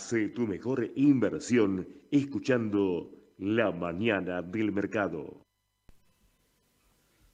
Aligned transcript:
Hace 0.00 0.28
tu 0.30 0.46
mejor 0.46 0.90
inversión 0.96 1.86
escuchando 2.10 3.10
La 3.36 3.70
Mañana 3.70 4.40
del 4.40 4.72
Mercado. 4.72 5.42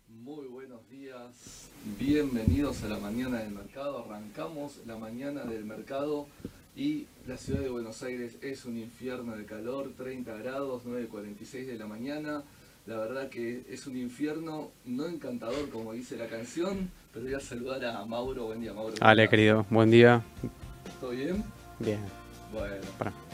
Muy 0.09 0.49
buenos 0.49 0.87
días, 0.91 1.71
bienvenidos 1.97 2.83
a 2.83 2.89
La 2.89 2.99
Mañana 2.99 3.39
del 3.39 3.53
Mercado. 3.53 4.05
Arrancamos 4.05 4.81
La 4.85 4.99
Mañana 4.99 5.45
del 5.45 5.65
Mercado 5.65 6.27
y 6.75 7.07
la 7.29 7.37
ciudad 7.37 7.61
de 7.61 7.69
Buenos 7.69 8.03
Aires 8.03 8.37
es 8.43 8.65
un 8.65 8.77
infierno 8.77 9.37
de 9.37 9.45
calor, 9.45 9.93
30 9.97 10.37
grados, 10.39 10.85
9.46 10.85 11.67
de 11.67 11.79
la 11.79 11.87
mañana. 11.87 12.43
La 12.87 12.99
verdad 12.99 13.29
que 13.29 13.65
es 13.71 13.87
un 13.87 13.97
infierno 13.97 14.73
no 14.85 15.07
encantador 15.07 15.71
como 15.71 15.93
dice 15.93 16.17
la 16.17 16.27
canción, 16.27 16.91
pero 17.13 17.27
voy 17.27 17.35
a 17.35 17.41
saludar 17.41 17.85
a 17.85 18.05
Mauro. 18.05 18.47
Buen 18.47 18.61
día, 18.61 18.75
Mauro. 18.75 18.97
Ale, 19.01 19.29
querido, 19.29 19.65
buen 19.71 19.89
día. 19.93 20.25
¿Todo 21.01 21.11
bien? 21.11 21.45
Bien. 21.79 22.26
Bueno. 22.53 23.26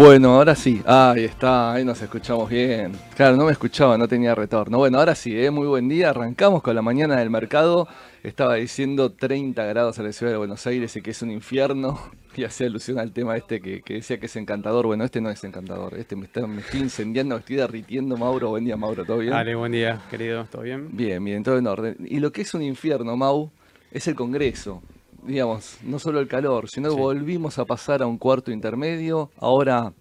Bueno, 0.00 0.36
ahora 0.36 0.54
sí. 0.54 0.80
Ahí 0.86 1.24
está, 1.24 1.74
ahí 1.74 1.84
nos 1.84 2.00
escuchamos 2.00 2.48
bien. 2.48 2.92
Claro, 3.14 3.36
no 3.36 3.44
me 3.44 3.52
escuchaba, 3.52 3.98
no 3.98 4.08
tenía 4.08 4.34
retorno. 4.34 4.78
Bueno, 4.78 4.98
ahora 4.98 5.14
sí, 5.14 5.38
¿eh? 5.38 5.50
muy 5.50 5.66
buen 5.66 5.90
día. 5.90 6.08
Arrancamos 6.08 6.62
con 6.62 6.74
la 6.74 6.80
mañana 6.80 7.16
del 7.16 7.28
mercado. 7.28 7.86
Estaba 8.22 8.54
diciendo 8.54 9.12
30 9.12 9.62
grados 9.62 9.98
en 9.98 10.06
la 10.06 10.12
ciudad 10.14 10.32
de 10.32 10.38
Buenos 10.38 10.66
Aires 10.66 10.96
y 10.96 11.02
que 11.02 11.10
es 11.10 11.20
un 11.20 11.30
infierno. 11.30 12.00
Y 12.36 12.44
hacía 12.44 12.68
alusión 12.68 12.98
al 12.98 13.12
tema 13.12 13.36
este 13.36 13.60
que, 13.60 13.82
que 13.82 13.94
decía 13.94 14.18
que 14.18 14.26
es 14.26 14.36
encantador. 14.36 14.86
Bueno, 14.86 15.04
este 15.04 15.20
no 15.20 15.30
es 15.30 15.44
encantador. 15.44 15.94
Este 15.98 16.16
me, 16.16 16.24
está, 16.26 16.46
me 16.46 16.60
estoy 16.60 16.80
incendiando, 16.80 17.34
me 17.34 17.40
estoy 17.40 17.56
derritiendo. 17.56 18.16
Mauro, 18.16 18.50
buen 18.50 18.64
día, 18.64 18.76
Mauro, 18.76 19.04
¿todo 19.04 19.18
bien? 19.18 19.34
Ale, 19.34 19.54
buen 19.56 19.72
día, 19.72 20.00
querido, 20.08 20.46
¿todo 20.50 20.62
bien? 20.62 20.88
Bien, 20.92 21.22
bien, 21.22 21.42
todo 21.42 21.58
en 21.58 21.66
orden. 21.66 21.96
Y 22.08 22.20
lo 22.20 22.30
que 22.30 22.42
es 22.42 22.54
un 22.54 22.62
infierno, 22.62 23.16
Mau, 23.16 23.50
es 23.90 24.06
el 24.08 24.14
Congreso 24.14 24.80
digamos, 25.24 25.78
no 25.82 25.98
solo 25.98 26.20
el 26.20 26.28
calor, 26.28 26.68
sino 26.68 26.90
Sí. 26.90 26.96
volvimos 26.96 27.58
a 27.58 27.64
pasar 27.64 28.02
a 28.02 28.06
un 28.06 28.18
cuarto 28.18 28.50
intermedio, 28.50 29.30
ahora 29.38 29.92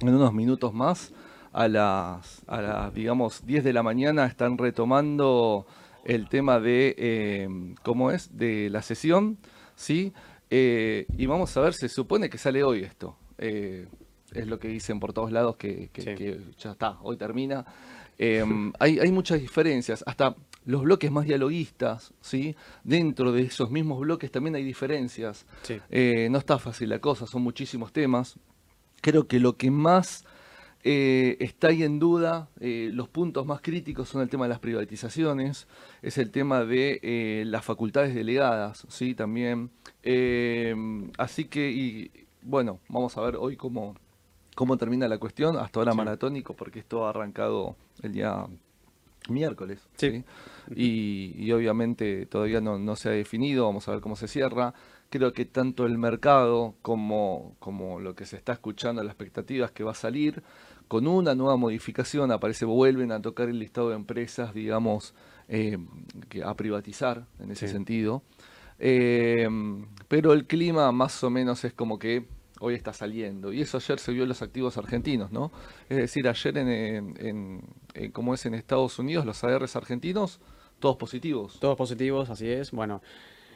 en 0.00 0.08
unos 0.14 0.32
minutos 0.32 0.72
más, 0.74 1.12
a 1.52 1.68
las, 1.68 2.42
a 2.46 2.62
las 2.62 2.94
digamos, 2.94 3.44
10 3.46 3.62
de 3.64 3.72
la 3.72 3.82
mañana 3.82 4.26
están 4.26 4.56
retomando 4.58 5.66
el 6.04 6.28
tema 6.28 6.58
de, 6.60 6.94
eh, 6.98 7.48
¿cómo 7.82 8.10
es?, 8.10 8.36
de 8.36 8.70
la 8.70 8.82
sesión, 8.82 9.38
¿sí? 9.76 10.12
Eh, 10.50 11.06
y 11.16 11.26
vamos 11.26 11.56
a 11.56 11.60
ver, 11.60 11.74
se 11.74 11.88
supone 11.88 12.28
que 12.28 12.38
sale 12.38 12.64
hoy 12.64 12.82
esto. 12.82 13.16
Eh, 13.38 13.86
es 14.32 14.46
lo 14.46 14.58
que 14.58 14.68
dicen 14.68 14.98
por 14.98 15.12
todos 15.12 15.30
lados 15.30 15.56
que, 15.56 15.90
que- 15.92 16.02
Sí. 16.02 16.14
que 16.14 16.40
ya 16.58 16.72
está, 16.72 16.98
hoy 17.02 17.16
termina. 17.16 17.64
Eh, 18.18 18.44
hay, 18.78 18.98
hay 18.98 19.12
muchas 19.12 19.40
diferencias, 19.40 20.02
hasta 20.06 20.34
los 20.64 20.82
bloques 20.82 21.10
más 21.10 21.26
dialoguistas, 21.26 22.12
¿sí? 22.20 22.54
Dentro 22.84 23.32
de 23.32 23.42
esos 23.42 23.70
mismos 23.70 24.00
bloques 24.00 24.30
también 24.30 24.54
hay 24.54 24.64
diferencias. 24.64 25.44
Sí. 25.62 25.78
Eh, 25.90 26.28
no 26.30 26.38
está 26.38 26.58
fácil 26.58 26.88
la 26.88 26.98
cosa, 27.00 27.26
son 27.26 27.42
muchísimos 27.42 27.92
temas. 27.92 28.38
Creo 29.00 29.26
que 29.26 29.40
lo 29.40 29.56
que 29.56 29.70
más 29.72 30.24
eh, 30.84 31.36
está 31.40 31.68
ahí 31.68 31.82
en 31.82 31.98
duda, 31.98 32.48
eh, 32.60 32.90
los 32.92 33.08
puntos 33.08 33.44
más 33.46 33.60
críticos 33.60 34.08
son 34.08 34.22
el 34.22 34.28
tema 34.28 34.44
de 34.44 34.50
las 34.50 34.58
privatizaciones, 34.60 35.66
es 36.02 36.18
el 36.18 36.30
tema 36.30 36.64
de 36.64 37.42
las 37.46 37.64
facultades 37.64 38.14
delegadas, 38.14 38.86
¿sí? 38.88 39.14
También. 39.14 39.70
Así 41.18 41.44
que, 41.46 41.70
y, 41.70 42.10
bueno, 42.42 42.78
vamos 42.88 43.16
a 43.16 43.20
ver 43.22 43.36
hoy 43.36 43.56
cómo, 43.56 43.96
cómo 44.54 44.76
termina 44.76 45.08
la 45.08 45.18
cuestión. 45.18 45.56
Hasta 45.56 45.80
ahora 45.80 45.92
Sí. 45.92 45.98
maratónico, 45.98 46.54
porque 46.54 46.78
esto 46.80 47.06
ha 47.06 47.10
arrancado 47.10 47.76
el 48.02 48.12
día 48.12 48.46
miércoles. 49.28 49.80
Sí. 49.96 50.10
¿sí? 50.10 50.24
Y, 50.74 51.34
y 51.38 51.52
obviamente 51.52 52.26
todavía 52.26 52.60
no, 52.60 52.78
no 52.78 52.96
se 52.96 53.08
ha 53.08 53.12
definido, 53.12 53.66
vamos 53.66 53.88
a 53.88 53.92
ver 53.92 54.00
cómo 54.00 54.16
se 54.16 54.28
cierra. 54.28 54.74
Creo 55.10 55.32
que 55.34 55.44
tanto 55.44 55.84
el 55.84 55.98
mercado 55.98 56.74
como, 56.82 57.54
como 57.58 58.00
lo 58.00 58.14
que 58.14 58.24
se 58.24 58.36
está 58.36 58.52
escuchando, 58.54 59.02
las 59.02 59.12
expectativas 59.12 59.70
que 59.70 59.84
va 59.84 59.90
a 59.92 59.94
salir, 59.94 60.42
con 60.88 61.06
una 61.06 61.34
nueva 61.34 61.56
modificación, 61.56 62.30
aparece, 62.32 62.64
vuelven 62.64 63.12
a 63.12 63.20
tocar 63.20 63.48
el 63.48 63.58
listado 63.58 63.90
de 63.90 63.96
empresas, 63.96 64.54
digamos, 64.54 65.14
eh, 65.48 65.78
que 66.28 66.42
a 66.42 66.54
privatizar 66.54 67.26
en 67.40 67.50
ese 67.50 67.66
Sí. 67.66 67.72
sentido. 67.74 68.22
Eh, 68.78 69.48
pero 70.08 70.32
el 70.32 70.46
clima 70.46 70.90
más 70.92 71.22
o 71.24 71.30
menos 71.30 71.64
es 71.64 71.72
como 71.72 71.98
que 71.98 72.26
hoy 72.60 72.74
está 72.74 72.92
saliendo. 72.92 73.52
Y 73.52 73.60
eso 73.60 73.76
ayer 73.78 73.98
se 73.98 74.12
vio 74.12 74.22
en 74.22 74.28
los 74.28 74.40
activos 74.42 74.76
argentinos, 74.78 75.30
¿no? 75.32 75.50
Es 75.88 75.96
decir, 75.98 76.28
ayer 76.28 76.56
en, 76.58 76.68
en, 77.18 77.60
en- 77.94 78.10
como 78.12 78.34
es 78.34 78.44
en 78.46 78.54
Estados 78.54 78.98
Unidos, 78.98 79.24
los 79.26 79.42
ARs 79.44 79.76
argentinos, 79.76 80.40
todos 80.78 80.96
positivos. 80.96 81.58
Todos 81.60 81.76
positivos, 81.76 82.30
así 82.30 82.48
es. 82.50 82.70
Bueno, 82.72 83.02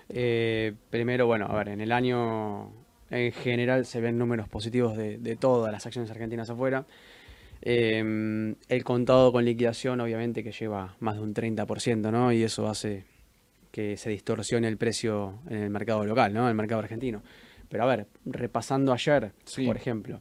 eh, 0.08 0.74
primero, 0.90 1.26
bueno, 1.26 1.46
a 1.46 1.54
ver, 1.56 1.68
en 1.70 1.80
el 1.80 1.92
año 1.92 2.70
en 3.10 3.32
general 3.32 3.86
se 3.86 4.00
ven 4.00 4.18
números 4.18 4.48
positivos 4.48 4.96
de, 4.96 5.18
de 5.18 5.36
todas 5.36 5.72
las 5.72 5.86
acciones 5.86 6.10
argentinas 6.10 6.50
afuera. 6.50 6.86
Eh, 7.62 8.54
el 8.68 8.84
contado 8.84 9.32
con 9.32 9.44
liquidación, 9.44 10.00
obviamente, 10.00 10.44
que 10.44 10.52
lleva 10.52 10.94
más 11.00 11.16
de 11.16 11.22
un 11.22 11.34
30%, 11.34 12.10
¿no? 12.12 12.32
Y 12.32 12.42
eso 12.42 12.68
hace 12.68 13.04
que 13.70 13.96
se 13.96 14.10
distorsione 14.10 14.68
el 14.68 14.76
precio 14.76 15.40
en 15.48 15.58
el 15.62 15.70
mercado 15.70 16.04
local, 16.04 16.32
¿no? 16.32 16.42
En 16.42 16.48
el 16.48 16.54
mercado 16.54 16.80
argentino. 16.80 17.22
Pero 17.68 17.82
a 17.82 17.86
ver, 17.86 18.06
repasando 18.24 18.92
ayer, 18.92 19.32
Sí. 19.44 19.66
por 19.66 19.76
ejemplo, 19.76 20.20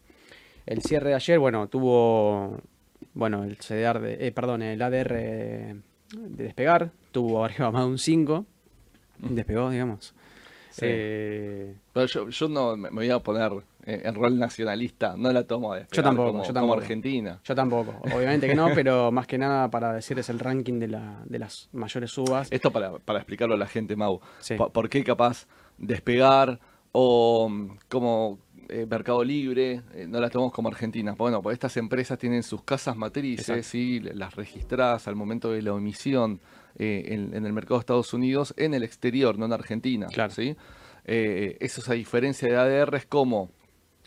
el 0.66 0.82
cierre 0.82 1.10
de 1.10 1.16
ayer, 1.16 1.38
bueno, 1.40 1.68
tuvo, 1.68 2.58
bueno, 3.16 3.44
el 3.44 3.58
CDR, 3.58 4.00
de- 4.02 4.28
eh, 4.28 4.32
perdón, 4.32 4.62
el 4.62 4.80
ADR 4.82 5.14
de 5.16 5.76
despegar, 6.46 6.92
tuvo 7.12 7.44
arriba 7.46 7.72
más 7.72 7.82
de 7.84 7.88
un 7.90 7.98
5, 7.98 8.46
despegó, 9.18 9.72
digamos. 9.72 10.14
Sí. 10.70 10.82
Eh, 10.88 11.76
Pero 11.94 12.06
yo, 12.06 12.30
yo 12.30 12.50
no 12.50 12.76
me 12.76 12.90
voy 12.90 13.10
a 13.10 13.20
poner 13.20 13.64
en 13.86 14.14
rol 14.14 14.38
nacionalista, 14.38 15.16
no 15.18 15.32
la 15.32 15.44
tomo 15.46 15.72
a 15.72 15.78
despegar 15.78 16.04
Yo 16.04 16.10
tampoco, 16.10 16.28
como, 16.32 16.44
yo 16.44 16.48
como 16.48 16.54
tampoco. 16.54 16.82
Argentina. 16.82 17.40
yo 17.44 17.56
tampoco, 17.56 17.92
obviamente 18.14 18.48
que 18.48 18.56
no, 18.56 18.70
pero 18.76 19.10
más 19.12 19.26
que 19.28 19.38
nada 19.38 19.70
para 19.72 19.94
decirles 19.94 20.28
el 20.30 20.40
ranking 20.40 20.80
de, 20.80 20.88
la, 20.90 21.22
de 21.26 21.40
las 21.40 21.70
mayores 21.72 22.12
subas. 22.12 22.52
Esto 22.52 22.72
para, 22.72 22.98
para 23.00 23.20
explicarlo 23.20 23.56
a 23.56 23.58
la 23.58 23.68
gente, 23.68 23.96
Mau. 23.96 24.20
Sí. 24.40 24.56
¿Por 24.56 24.90
qué 24.90 25.04
capaz 25.06 25.48
despegar 25.78 26.60
o 26.92 27.48
mm, 27.48 27.78
como 27.88 28.40
eh, 28.70 28.86
Mercado 28.90 29.24
Libre 29.24 29.82
eh, 29.94 30.06
no 30.08 30.20
las 30.20 30.32
tomamos 30.32 30.54
como 30.54 30.70
Argentina? 30.70 31.14
Bueno, 31.18 31.42
pues 31.42 31.54
estas 31.54 31.76
empresas 31.78 32.18
tienen 32.18 32.44
sus 32.44 32.64
casas 32.64 32.96
matrices, 32.96 33.50
Exacto. 33.50 33.64
¿sí? 33.70 34.00
las 34.00 34.36
registradas 34.36 35.08
al 35.08 35.16
momento 35.16 35.52
de 35.52 35.62
la 35.62 35.74
omisión 35.74 36.40
eh, 36.78 37.06
en, 37.08 37.34
en 37.34 37.46
el 37.46 37.54
mercado 37.54 37.76
de 37.76 37.82
Estados 37.82 38.14
Unidos, 38.14 38.54
en 38.58 38.74
el 38.74 38.84
exterior, 38.84 39.38
no 39.38 39.46
en 39.46 39.54
Argentina. 39.54 40.08
Claro. 40.08 40.32
¿sí? 40.34 40.56
Eso 41.06 41.82
es 41.82 41.90
a 41.90 41.94
diferencia 41.94 42.48
de 42.50 42.58
ADR, 42.58 42.96
es 42.96 43.06
como 43.06 43.52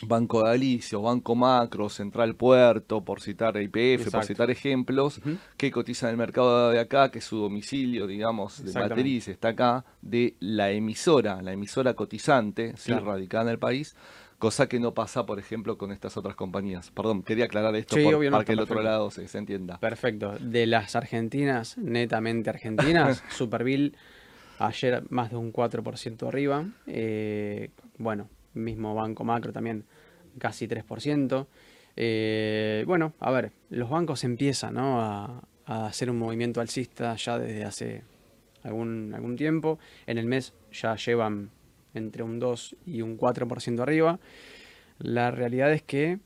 Banco 0.07 0.43
Galicia 0.43 0.97
o 0.99 1.03
Banco 1.03 1.35
Macro, 1.35 1.89
Central 1.89 2.37
Puerto, 2.37 3.05
por 3.05 3.21
citar 3.21 3.57
IPF, 3.61 4.11
por 4.11 4.25
citar 4.25 4.51
ejemplos, 4.51 5.21
que 5.57 5.71
cotizan 5.73 6.09
en 6.11 6.13
el 6.13 6.19
mercado 6.19 6.71
de 6.71 6.79
acá, 6.79 7.11
que 7.11 7.21
su 7.21 7.37
domicilio, 7.39 8.07
digamos, 8.07 8.65
de 8.65 8.73
matriz 8.79 9.29
está 9.29 9.49
acá, 9.49 9.85
de 10.03 10.37
la 10.39 10.71
emisora, 10.71 11.43
la 11.43 11.53
emisora 11.53 11.95
cotizante, 11.95 12.75
sí, 12.77 12.93
Claro. 12.93 13.07
radicada 13.07 13.45
en 13.45 13.51
el 13.51 13.59
país, 13.59 13.97
cosa 14.39 14.69
que 14.69 14.79
no 14.81 14.95
pasa, 14.95 15.27
por 15.27 15.39
ejemplo, 15.39 15.77
con 15.79 15.91
estas 15.93 16.17
otras 16.17 16.37
compañías. 16.37 16.91
Perdón, 16.93 17.23
quería 17.23 17.47
aclarar 17.47 17.75
esto 17.77 17.97
Sí, 17.97 18.05
por- 18.05 18.15
obvio, 18.15 18.31
no, 18.31 18.37
para 18.37 18.45
que 18.45 18.53
el 18.53 18.61
otro 18.61 18.77
perfecto. 18.77 18.91
lado 18.91 19.11
se, 19.11 19.27
se 19.29 19.39
entienda. 19.39 19.79
Perfecto. 19.79 20.37
De 20.39 20.67
las 20.67 20.95
argentinas, 20.97 21.77
netamente 21.79 22.51
argentinas, 22.51 23.23
Superville 23.31 23.93
ayer 24.59 25.03
más 25.11 25.31
de 25.31 25.37
un 25.37 25.53
4% 25.53 26.27
arriba. 26.29 26.67
Eh, 26.87 27.71
bueno, 27.99 28.29
mismo 28.55 28.95
Banco 28.95 29.25
Macro 29.25 29.53
también 29.53 29.85
casi 30.39 30.67
3%. 30.69 31.47
Eh, 31.97 32.85
bueno, 32.87 33.13
a 33.19 33.31
ver, 33.33 33.51
los 33.71 33.91
bancos 33.91 34.23
empiezan 34.25 34.75
¿no? 34.75 35.01
a, 35.01 35.43
a 35.67 35.87
hacer 35.87 36.11
un 36.11 36.19
movimiento 36.19 36.61
alcista 36.61 37.17
ya 37.17 37.39
desde 37.41 37.65
hace 37.65 38.03
algún, 38.63 39.13
algún 39.15 39.35
tiempo. 39.37 39.79
En 40.07 40.17
el 40.19 40.27
mes 40.27 40.55
ya 40.71 40.95
llevan 40.95 41.51
entre 41.95 42.23
un 42.23 42.39
2 42.39 42.77
y 42.87 43.03
un 43.03 43.17
4% 43.17 43.81
arriba. 43.83 44.19
La 44.99 45.31
realidad 45.31 45.73
es 45.73 45.83
que 45.83 46.19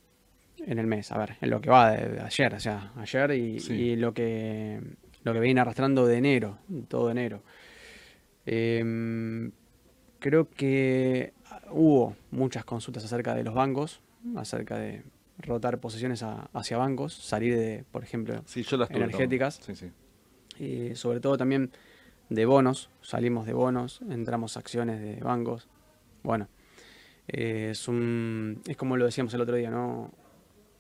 en 0.67 0.79
el 0.79 0.87
mes, 0.87 1.11
a 1.13 1.19
ver, 1.19 1.37
en 1.41 1.51
lo 1.51 1.61
que 1.61 1.71
va 1.71 1.91
de, 1.93 2.09
de 2.09 2.21
ayer, 2.21 2.55
o 2.55 2.61
sea, 2.61 2.93
ayer 2.97 3.31
y, 3.33 3.61
Sí. 3.61 3.73
y 3.75 3.97
lo 3.97 4.13
que 4.15 4.81
lo 5.25 5.33
que 5.33 5.41
viene 5.41 5.61
arrastrando 5.61 6.07
de 6.07 6.17
enero, 6.17 6.59
todo 6.89 7.11
enero. 7.11 7.43
Em, 8.45 9.53
creo 10.19 10.49
que 10.51 11.33
hubo 11.71 12.17
muchas 12.31 12.65
consultas 12.65 13.05
acerca 13.05 13.35
de 13.35 13.45
los 13.45 13.55
bancos, 13.55 14.01
acerca 14.37 14.79
de 14.79 15.03
rotar 15.39 15.79
posiciones 15.79 16.23
a- 16.23 16.49
hacia 16.53 16.77
bancos, 16.77 17.15
salir 17.15 17.57
de, 17.57 17.85
por 17.91 18.03
ejemplo, 18.03 18.43
Sí, 18.47 18.63
yo 18.63 18.77
las 18.77 18.89
tuve 18.89 18.99
energéticas. 19.05 19.61
Sí, 19.65 19.75
sí. 19.77 19.91
y 20.59 20.95
sobre 20.97 21.21
todo 21.21 21.37
también 21.37 21.71
de 22.35 22.47
bonos, 22.47 22.91
salimos 23.03 23.47
de 23.47 23.53
bonos, 23.53 24.01
entramos 24.11 24.57
acciones 24.57 25.01
de 25.01 25.17
bancos. 25.17 25.69
Bueno, 26.23 26.49
eh, 27.29 27.69
es, 27.73 27.89
un- 27.89 28.61
es 28.67 28.77
como 28.77 28.97
lo 28.97 29.05
decíamos 29.05 29.35
el 29.35 29.41
otro 29.41 29.57
día, 29.57 29.71
¿no? 29.71 30.13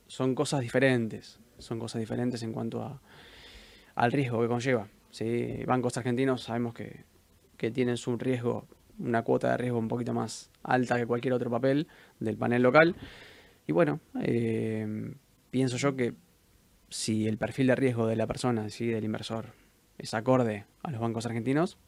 Son 0.07 0.35
cosas 0.35 0.61
diferentes, 0.61 1.39
son 1.59 1.79
cosas 1.79 2.01
diferentes 2.01 2.43
en 2.43 2.53
cuanto 2.53 2.83
a, 2.83 3.01
al 3.95 4.13
riesgo 4.13 4.41
que 4.43 4.49
conlleva. 4.49 4.89
¿sí? 5.11 5.63
Bancos 5.67 5.97
argentinos 5.97 6.43
sabemos 6.43 6.75
que, 6.75 7.05
que 7.57 7.71
tienen 7.71 7.97
su 7.97 8.17
riesgo, 8.17 8.67
una 8.99 9.23
cuota 9.23 9.51
de 9.53 9.57
riesgo 9.57 9.79
un 9.79 9.89
poquito 9.89 10.13
más 10.13 10.51
alta 10.63 10.97
que 10.99 11.07
cualquier 11.07 11.35
otro 11.35 11.51
papel 11.51 11.87
del 12.21 12.37
panel 12.37 12.63
local. 12.63 12.95
Y 13.67 13.73
bueno, 13.73 14.01
eh, 14.21 15.15
pienso 15.51 15.77
yo 15.77 15.97
que 15.97 16.15
si 16.91 17.27
el 17.27 17.39
perfil 17.39 17.69
de 17.69 17.75
riesgo 17.77 18.07
de 18.07 18.17
la 18.17 18.27
persona, 18.27 18.69
¿sí? 18.69 18.87
del 18.87 19.05
inversor, 19.05 19.47
es 20.03 20.15
acorde 20.15 20.67
a 20.83 20.91
los 20.91 21.01
bancos 21.01 21.27
argentinos, 21.27 21.79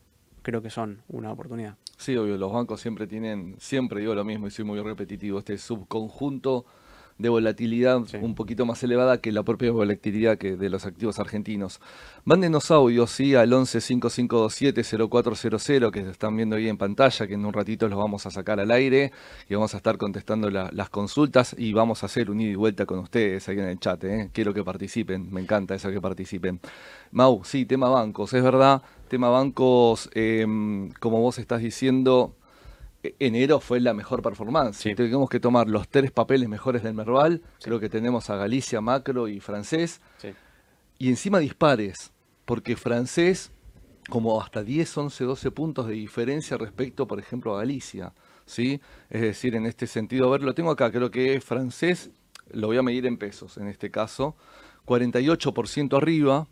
creo 0.43 0.63
que 0.63 0.71
son 0.71 1.03
una 1.09 1.33
oportunidad. 1.33 1.77
Sí, 1.97 2.17
obvio, 2.17 2.37
los 2.39 2.53
bancos 2.53 2.81
siempre 2.81 3.07
tienen, 3.07 3.57
siempre 3.59 4.01
digo 4.01 4.15
lo 4.15 4.25
mismo 4.25 4.47
y 4.47 4.51
soy 4.51 4.65
muy 4.65 4.81
repetitivo, 4.81 5.41
este 5.41 5.59
subconjunto 5.59 6.65
de 7.19 7.29
volatilidad 7.29 8.01
Sí. 8.07 8.17
un 8.21 8.35
poquito 8.35 8.67
más 8.67 8.83
elevada 8.83 9.19
que 9.19 9.31
la 9.31 9.43
propia 9.45 9.71
volatilidad 9.71 10.37
que 10.37 10.57
de 10.57 10.69
los 10.69 10.85
activos 10.85 11.19
argentinos. 11.21 11.81
Mándenos 12.25 12.71
audios, 12.71 13.11
sí, 13.11 13.35
al 13.35 13.53
11 13.53 13.81
5527 13.81 14.83
0400 14.85 15.93
que 15.93 16.03
se 16.03 16.11
están 16.11 16.37
viendo 16.37 16.57
ahí 16.57 16.69
en 16.69 16.77
pantalla, 16.77 17.27
que 17.27 17.35
en 17.35 17.45
un 17.47 17.53
ratito 17.53 17.89
los 17.89 17.99
vamos 17.99 18.27
a 18.27 18.31
sacar 18.31 18.59
al 18.61 18.71
aire 18.71 19.13
y 19.49 19.55
vamos 19.55 19.75
a 19.75 19.77
estar 19.77 19.97
contestando 19.97 20.51
la- 20.51 20.71
las 20.73 20.91
consultas 20.91 21.55
y 21.59 21.73
vamos 21.73 22.03
a 22.03 22.07
hacer 22.07 22.31
un 22.31 22.41
ida 22.41 22.51
y 22.51 22.55
vuelta 22.57 22.85
con 22.87 22.99
ustedes 22.99 23.49
ahí 23.49 23.59
en 23.59 23.67
el 23.69 23.79
chat, 23.79 24.03
¿eh? 24.05 24.31
Quiero 24.33 24.53
que 24.53 24.65
participen, 24.65 25.33
me 25.33 25.41
encanta 25.41 25.75
eso 25.75 25.91
que 25.91 26.01
participen. 26.01 26.61
Mau, 27.13 27.45
sí, 27.45 27.65
tema 27.65 27.89
bancos, 27.89 28.33
es 28.35 28.43
verdad, 28.43 28.83
tema 29.09 29.29
bancos, 29.29 30.11
em, 30.15 30.91
como 31.01 31.21
vos 31.21 31.39
estás 31.39 31.61
diciendo, 31.63 32.35
enero 33.19 33.61
fue 33.61 33.81
la 33.81 33.95
mejor 33.95 34.23
performance. 34.23 34.77
Sí. 34.77 34.95
Tenemos 34.95 35.29
que 35.29 35.41
tomar 35.41 35.69
los 35.69 35.89
tres 35.89 36.11
papeles 36.11 36.49
mejores 36.49 36.83
del 36.83 36.95
Merval, 36.95 37.43
creo 37.63 37.81
que 37.81 37.89
tenemos 37.89 38.31
a 38.31 38.37
Galicia, 38.37 38.81
Macro 38.81 39.29
y 39.29 39.41
Francés, 39.41 40.01
y 40.99 41.09
encima 41.09 41.39
dispares, 41.39 42.13
porque 42.45 42.77
Francés 42.77 43.51
como 44.09 44.41
hasta 44.41 44.63
10, 44.63 44.99
11, 44.99 45.25
12 45.25 45.51
puntos 45.51 45.87
de 45.87 45.95
diferencia 45.95 46.57
respecto, 46.57 47.07
por 47.07 47.19
ejemplo, 47.19 47.55
a 47.55 47.59
Galicia, 47.59 48.13
¿sí? 48.45 48.81
Es 49.09 49.21
decir, 49.23 49.55
en 49.55 49.67
este 49.67 49.87
sentido, 49.87 50.29
a 50.29 50.33
ver, 50.33 50.43
lo 50.43 50.55
tengo 50.55 50.71
acá, 50.71 50.91
creo 50.91 51.11
que 51.11 51.41
Francés, 51.41 52.11
lo 52.51 52.67
voy 52.67 52.77
a 52.77 52.83
medir 52.83 53.07
en 53.07 53.17
pesos 53.17 53.57
en 53.57 53.69
este 53.69 53.91
caso, 53.91 54.37
48% 54.87 55.97
arriba 55.97 56.47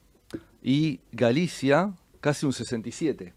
y 0.62 1.00
Galicia 1.12 1.92
casi 2.20 2.46
un 2.46 2.52
67%. 2.52 3.32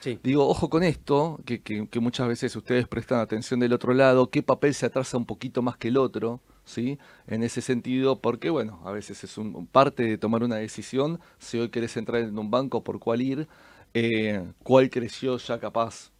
Sí, 0.00 0.18
Digo, 0.22 0.48
ojo 0.48 0.68
con 0.70 0.82
esto, 0.82 1.38
que, 1.44 1.62
que- 1.62 1.88
que 1.88 2.00
muchas 2.00 2.26
veces 2.28 2.54
ustedes 2.56 2.88
prestan 2.88 3.20
atención 3.20 3.60
del 3.60 3.72
otro 3.72 3.94
lado, 3.94 4.30
qué 4.30 4.42
papel 4.42 4.74
se 4.74 4.86
atrasa 4.86 5.16
un 5.16 5.26
poquito 5.26 5.62
más 5.62 5.76
que 5.76 5.88
el 5.88 5.96
otro, 5.96 6.40
¿sí? 6.64 6.98
En 7.28 7.42
ese 7.44 7.60
sentido, 7.60 8.20
porque 8.20 8.50
bueno, 8.50 8.80
a 8.84 8.90
veces 8.92 9.22
es 9.24 9.38
un, 9.38 9.66
parte 9.68 10.02
de 10.02 10.18
tomar 10.18 10.42
una 10.42 10.56
decisión, 10.56 11.20
si 11.38 11.58
hoy 11.58 11.68
querés 11.68 11.96
entrar 11.96 12.22
en 12.22 12.38
un 12.38 12.50
banco, 12.50 12.82
por 12.82 12.98
cuál 12.98 13.22
ir, 13.22 13.48
eh, 13.94 14.44
cuál 14.64 14.90
creció 14.90 15.36
ya 15.38 15.60
capaz 15.60 16.10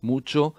mucho 0.00 0.54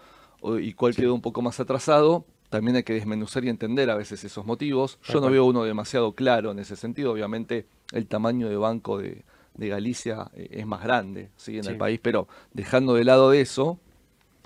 y 0.59 0.73
cuál 0.73 0.95
quedó 0.95 1.13
un 1.13 1.21
poco 1.21 1.41
más 1.41 1.59
atrasado. 1.59 2.25
También 2.49 2.77
hay 2.77 2.83
que 2.83 2.93
desmenuzar 2.93 3.43
y 3.43 3.49
entender 3.49 3.89
a 3.89 3.95
veces 3.95 4.23
esos 4.23 4.45
motivos. 4.45 4.99
Yo 5.03 5.19
no 5.19 5.29
veo 5.29 5.45
uno 5.45 5.63
demasiado 5.63 6.13
claro 6.13 6.51
en 6.51 6.59
ese 6.59 6.75
sentido. 6.75 7.11
Obviamente 7.11 7.65
el 7.91 8.07
tamaño 8.07 8.47
de 8.49 8.55
banco 8.55 8.97
de, 8.99 9.23
de 9.57 9.67
Galicia 9.69 10.29
eh, 10.33 10.47
es 10.51 10.65
más 10.65 10.83
grande 10.83 11.29
¿sí? 11.35 11.57
en 11.57 11.65
el 11.65 11.77
país, 11.77 11.99
pero 12.01 12.27
dejando 12.53 12.93
de 12.93 13.03
lado 13.03 13.33
eso, 13.33 13.79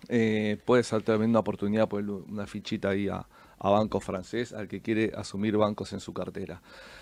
eh, 0.10 0.58
puede 0.66 0.84
ser 0.84 1.04
también 1.04 1.30
una 1.32 1.40
oportunidad 1.40 1.88
ponerle 1.88 2.14
una 2.14 2.48
fichita 2.48 2.90
ahí 2.90 3.08
a, 3.08 3.28
a 3.60 3.70
banco 3.70 4.00
francés, 4.00 4.54
al 4.54 4.68
que 4.68 4.82
quiere 4.82 5.12
asumir 5.16 5.56
bancos 5.58 5.94
en 5.94 6.00
su 6.00 6.14
cartera. 6.14 6.62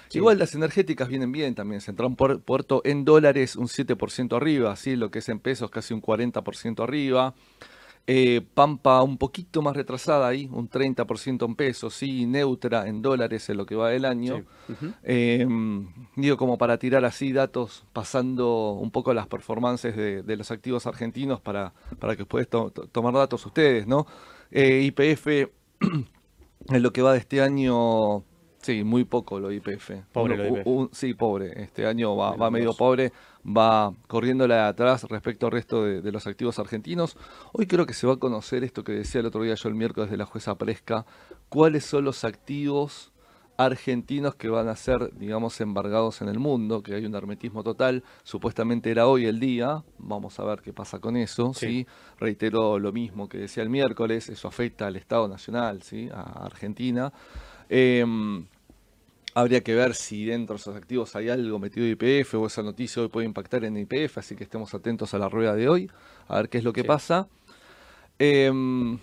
Sí. 0.10 0.18
Igual 0.18 0.40
las 0.40 0.54
energéticas 0.56 1.08
vienen 1.08 1.32
bien 1.32 1.56
también. 1.56 1.82
Central 1.82 2.10
Puer- 2.18 2.42
Puerto 2.42 2.82
en 2.84 3.06
dólares 3.06 3.56
un 3.56 3.68
7% 3.68 4.36
arriba, 4.36 4.76
¿sí? 4.76 4.96
lo 4.96 5.12
que 5.12 5.20
es 5.20 5.30
en 5.30 5.40
pesos 5.40 5.70
casi 5.72 5.94
un 5.94 6.02
40% 6.02 6.84
arriba. 6.84 7.34
Eh, 8.12 8.42
Pampa 8.56 9.04
un 9.04 9.20
poquito 9.20 9.62
más 9.62 9.76
retrasada 9.76 10.28
ahí, 10.28 10.50
un 10.52 10.68
30% 10.68 11.46
en 11.46 11.54
pesos, 11.56 11.94
sí, 11.94 12.26
neutra 12.26 12.88
en 12.88 13.04
dólares 13.04 13.48
en 13.50 13.58
lo 13.58 13.68
que 13.68 13.76
va 13.76 13.90
del 13.90 14.04
año. 14.06 14.38
sí. 14.70 14.74
Eh, 15.04 15.46
digo, 16.16 16.36
como 16.38 16.58
para 16.58 16.80
tirar 16.80 17.06
así 17.06 17.32
datos, 17.34 17.86
pasando 17.94 18.72
un 18.72 18.90
poco 18.90 19.14
las 19.14 19.28
performances 19.28 19.96
de, 19.96 20.24
de 20.24 20.38
los 20.38 20.50
activos 20.50 20.88
argentinos 20.88 21.40
para, 21.40 21.74
para 22.00 22.16
que 22.16 22.26
puedan 22.26 22.48
tomar 22.92 23.14
datos 23.14 23.46
ustedes, 23.46 23.86
¿no? 23.86 24.08
Eh, 24.50 24.82
IPF, 24.92 25.28
en 26.70 26.82
lo 26.84 26.92
que 26.92 27.02
va 27.04 27.14
de 27.14 27.20
este 27.20 27.42
año, 27.42 28.24
sí, 28.62 28.84
muy 28.84 29.04
poco 29.04 29.40
lo 29.40 29.52
IPF. 29.52 29.92
Pobre 30.12 30.34
Uno- 30.34 30.44
lo 30.44 30.50
IPF. 30.58 30.68
un- 30.70 30.90
sí, 30.94 31.14
pobre. 31.14 31.62
Este 31.62 31.86
año 31.86 32.16
va, 32.16 32.36
va 32.36 32.50
medio 32.50 32.74
pobre, 32.74 33.12
va 33.46 33.94
corriendo 34.08 34.48
la 34.48 34.56
de 34.56 34.62
atrás 34.62 35.04
respecto 35.04 35.46
al 35.46 35.52
resto 35.52 35.84
de, 35.84 36.02
de 36.02 36.12
los 36.12 36.28
activos 36.28 36.60
argentinos. 36.60 37.18
Hoy 37.54 37.68
creo 37.68 37.86
que 37.86 37.94
se 37.94 38.08
va 38.08 38.14
a 38.14 38.18
conocer 38.18 38.64
esto 38.64 38.84
que 38.84 38.92
decía 38.92 39.22
el 39.22 39.28
otro 39.28 39.44
día 39.44 39.56
yo 39.56 39.70
el 39.70 39.76
miércoles 39.76 40.12
de 40.12 40.18
la 40.18 40.26
jueza 40.26 40.58
Presca, 40.58 41.06
cuáles 41.50 41.86
son 41.86 42.06
los 42.06 42.24
activos 42.24 43.12
argentinos 43.60 44.36
que 44.36 44.48
van 44.48 44.70
a 44.70 44.76
ser, 44.78 45.14
digamos, 45.18 45.60
embargados 45.60 46.22
en 46.22 46.30
el 46.30 46.40
mundo, 46.40 46.82
que 46.82 46.96
hay 46.96 47.06
un 47.06 47.14
hermetismo 47.14 47.62
total, 47.62 48.06
supuestamente 48.24 48.90
era 48.90 49.06
hoy 49.06 49.26
el 49.26 49.38
día, 49.42 49.84
vamos 49.98 50.40
a 50.40 50.46
ver 50.46 50.62
qué 50.62 50.72
pasa 50.72 51.00
con 51.00 51.18
eso, 51.18 51.54
¿sí? 51.54 51.68
Sí. 51.68 51.88
Reitero 52.20 52.80
lo 52.80 52.94
mismo 52.94 53.28
que 53.28 53.38
decía 53.38 53.62
el 53.62 53.70
miércoles, 53.70 54.30
eso 54.30 54.48
afecta 54.48 54.88
al 54.88 54.96
Estado 54.96 55.28
Nacional, 55.28 55.82
¿sí? 55.82 56.10
A 56.10 56.46
Argentina. 56.46 57.12
Em, 57.68 58.46
Habría 59.40 59.62
que 59.62 59.74
ver 59.74 59.96
si 59.96 60.26
dentro 60.26 60.56
de 60.56 60.60
esos 60.60 60.76
activos 60.76 61.16
hay 61.16 61.30
algo 61.30 61.60
metido 61.60 61.86
de 61.86 61.92
IPF 61.92 62.34
o 62.36 62.48
esa 62.48 62.62
noticia 62.62 63.02
hoy 63.02 63.08
puede 63.08 63.26
impactar 63.26 63.64
en 63.64 63.78
IPF, 63.78 64.18
así 64.18 64.36
que 64.36 64.44
estemos 64.44 64.74
atentos 64.74 65.14
a 65.14 65.18
la 65.18 65.30
rueda 65.30 65.56
de 65.56 65.70
hoy, 65.70 65.90
a 66.28 66.36
ver 66.36 66.50
qué 66.50 66.58
es 66.58 66.66
lo 66.66 66.74
que 66.74 66.82
Sí. 66.82 66.88
pasa. 66.88 67.30
Em, 68.18 69.00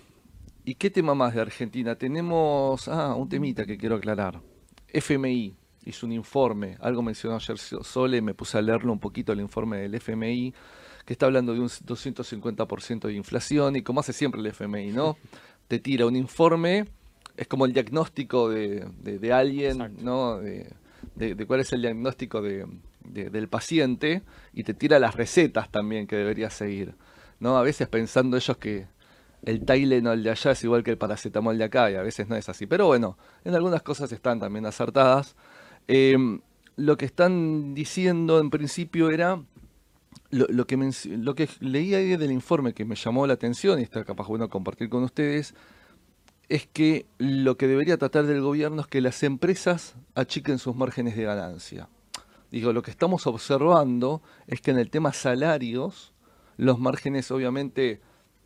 ¿Y 0.63 0.75
qué 0.75 0.91
tema 0.91 1.15
más 1.15 1.33
de 1.33 1.41
Argentina? 1.41 1.95
Tenemos, 1.95 2.87
ah, 2.87 3.15
un 3.15 3.27
temita 3.29 3.65
que 3.65 3.77
quiero 3.77 3.95
aclarar. 3.95 4.39
FMI 4.89 5.55
hizo 5.85 6.05
un 6.05 6.11
informe, 6.11 6.77
algo 6.81 7.01
mencionó 7.01 7.37
ayer 7.37 7.57
So- 7.57 7.83
Sole, 7.83 8.21
me 8.21 8.33
puse 8.35 8.57
a 8.59 8.61
leerlo 8.61 8.91
un 8.91 8.99
poquito 8.99 9.31
el 9.31 9.39
informe 9.39 9.77
del 9.77 9.95
FMI, 9.95 10.53
que 11.05 11.13
está 11.13 11.25
hablando 11.25 11.53
de 11.53 11.61
un 11.61 11.69
250% 11.69 13.07
de 13.07 13.13
inflación 13.15 13.75
y 13.77 13.81
como 13.81 14.01
hace 14.01 14.13
siempre 14.13 14.39
el 14.41 14.47
FMI, 14.47 14.91
¿no? 14.91 15.17
Te 15.67 15.79
tira 15.79 16.05
un 16.05 16.15
informe, 16.15 16.85
es 17.37 17.47
como 17.47 17.65
el 17.65 17.73
diagnóstico 17.73 18.49
de, 18.49 18.85
de- 19.01 19.19
de 19.19 19.33
alguien, 19.33 19.81
Exacto. 19.81 20.01
¿no? 20.03 20.37
De, 20.39 20.67
de- 21.15 21.45
cuál 21.47 21.59
es 21.61 21.71
el 21.73 21.81
diagnóstico 21.81 22.41
de- 22.41 22.65
de- 23.05 23.29
del 23.29 23.47
paciente 23.47 24.23
y 24.53 24.63
te 24.63 24.73
tira 24.73 24.99
las 24.99 25.15
recetas 25.15 25.71
también 25.71 26.07
que 26.07 26.15
debería 26.15 26.49
seguir, 26.49 26.95
¿no? 27.39 27.57
A 27.57 27.61
veces 27.61 27.87
pensando 27.87 28.35
ellos 28.37 28.57
que 28.57 28.87
el 29.43 29.63
Tylenol 29.65 30.23
de 30.23 30.31
allá 30.31 30.51
es 30.51 30.63
igual 30.63 30.83
que 30.83 30.91
el 30.91 30.97
paracetamol 30.97 31.57
de 31.57 31.63
acá 31.63 31.91
y 31.91 31.95
a 31.95 32.01
veces 32.01 32.27
no 32.27 32.35
es 32.35 32.49
así. 32.49 32.65
Pero 32.65 32.87
bueno, 32.87 33.17
en 33.45 33.53
algunas 33.55 33.83
cosas 33.83 34.11
están 34.11 34.39
también 34.39 34.65
acertadas. 34.65 35.35
Eh, 35.87 36.17
lo 36.75 36.97
que 36.97 37.05
están 37.05 37.73
diciendo 37.75 38.39
en 38.39 38.49
principio 38.49 39.09
era 39.11 39.41
lo, 40.31 40.45
lo 40.49 40.65
que, 40.67 40.75
lo 41.05 41.35
que 41.35 41.47
leí 41.59 41.93
ahí 41.93 42.17
del 42.17 42.31
informe 42.31 42.73
que 42.73 42.83
me 42.83 42.95
llamó 42.95 43.25
la 43.27 43.33
atención 43.33 43.79
y 43.79 43.83
está 43.83 44.03
capaz 44.03 44.27
bueno 44.27 44.49
compartir 44.49 44.89
con 44.89 45.03
ustedes 45.03 45.53
es 46.49 46.67
que 46.67 47.05
lo 47.17 47.57
que 47.57 47.67
debería 47.67 47.97
tratar 47.97 48.25
del 48.25 48.41
gobierno 48.41 48.81
es 48.81 48.87
que 48.87 49.01
las 49.01 49.23
empresas 49.23 49.95
achiquen 50.15 50.59
sus 50.59 50.75
márgenes 50.75 51.15
de 51.15 51.23
ganancia. 51.23 51.89
Digo, 52.51 52.71
lo 52.71 52.81
que 52.81 52.91
estamos 52.91 53.27
observando 53.27 54.21
es 54.47 54.61
que 54.61 54.71
en 54.71 54.79
el 54.79 54.89
tema 54.89 55.11
salarios, 55.11 56.13
los 56.55 56.79
márgenes 56.79 57.29
obviamente 57.31 57.99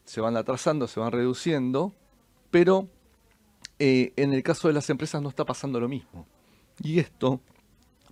se 0.06 0.22
van 0.22 0.36
atrasando, 0.36 0.88
se 0.88 1.00
van 1.00 1.12
reduciendo, 1.12 1.94
pero 2.50 2.88
eh, 3.78 4.14
en 4.16 4.34
el 4.34 4.42
caso 4.42 4.68
de 4.68 4.74
las 4.74 4.90
empresas 4.90 5.22
no 5.22 5.30
está 5.30 5.46
pasando 5.46 5.80
lo 5.80 5.88
mismo. 5.88 6.26
Y 6.82 7.00
esto 7.00 7.40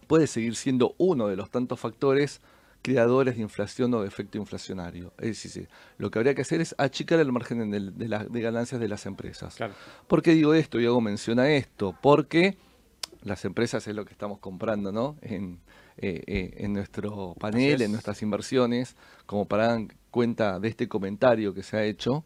puede 0.08 0.28
seguir 0.28 0.56
siendo 0.56 0.94
uno 0.98 1.28
de 1.28 1.36
los 1.36 1.50
tantos 1.50 1.80
factores 1.80 2.42
creadores 2.82 3.36
de 3.36 3.42
inflación 3.42 3.94
o 3.94 4.02
de 4.02 4.08
efecto 4.08 4.38
inflacionario. 4.38 5.14
Es 5.18 5.44
decir, 5.44 5.68
lo 5.98 6.10
que 6.10 6.20
habría 6.20 6.34
que 6.34 6.42
hacer 6.44 6.62
es 6.62 6.74
achicar 6.78 7.20
el 7.20 7.32
margen 7.32 7.70
de, 7.72 7.92
de 7.92 8.08
la- 8.08 8.24
de 8.26 8.42
ganancias 8.42 8.80
de 8.80 8.88
las 8.88 9.06
empresas. 9.06 9.56
Claro. 9.56 9.74
¿Por 10.08 10.22
qué 10.22 10.34
digo 10.34 10.54
esto 10.54 10.80
y 10.80 10.86
hago 10.86 11.02
mención 11.02 11.40
a 11.40 11.50
esto? 11.50 11.96
Porque 12.02 12.58
las 13.24 13.44
empresas 13.46 13.86
es 13.88 13.96
lo 13.96 14.06
que 14.06 14.14
estamos 14.14 14.40
comprando, 14.40 14.92
¿no? 14.92 15.18
En, 15.22 15.60
eh, 15.98 16.24
eh, 16.28 16.54
en 16.58 16.74
nuestro 16.74 17.36
panel, 17.38 17.82
en 17.82 17.92
nuestras 17.92 18.22
inversiones, 18.22 18.96
como 19.26 19.46
para 19.46 19.68
dar 19.68 19.82
cuenta 20.10 20.60
de 20.60 20.70
este 20.70 20.88
comentario 20.88 21.54
que 21.54 21.64
se 21.64 21.76
ha 21.76 21.84
hecho. 21.84 22.24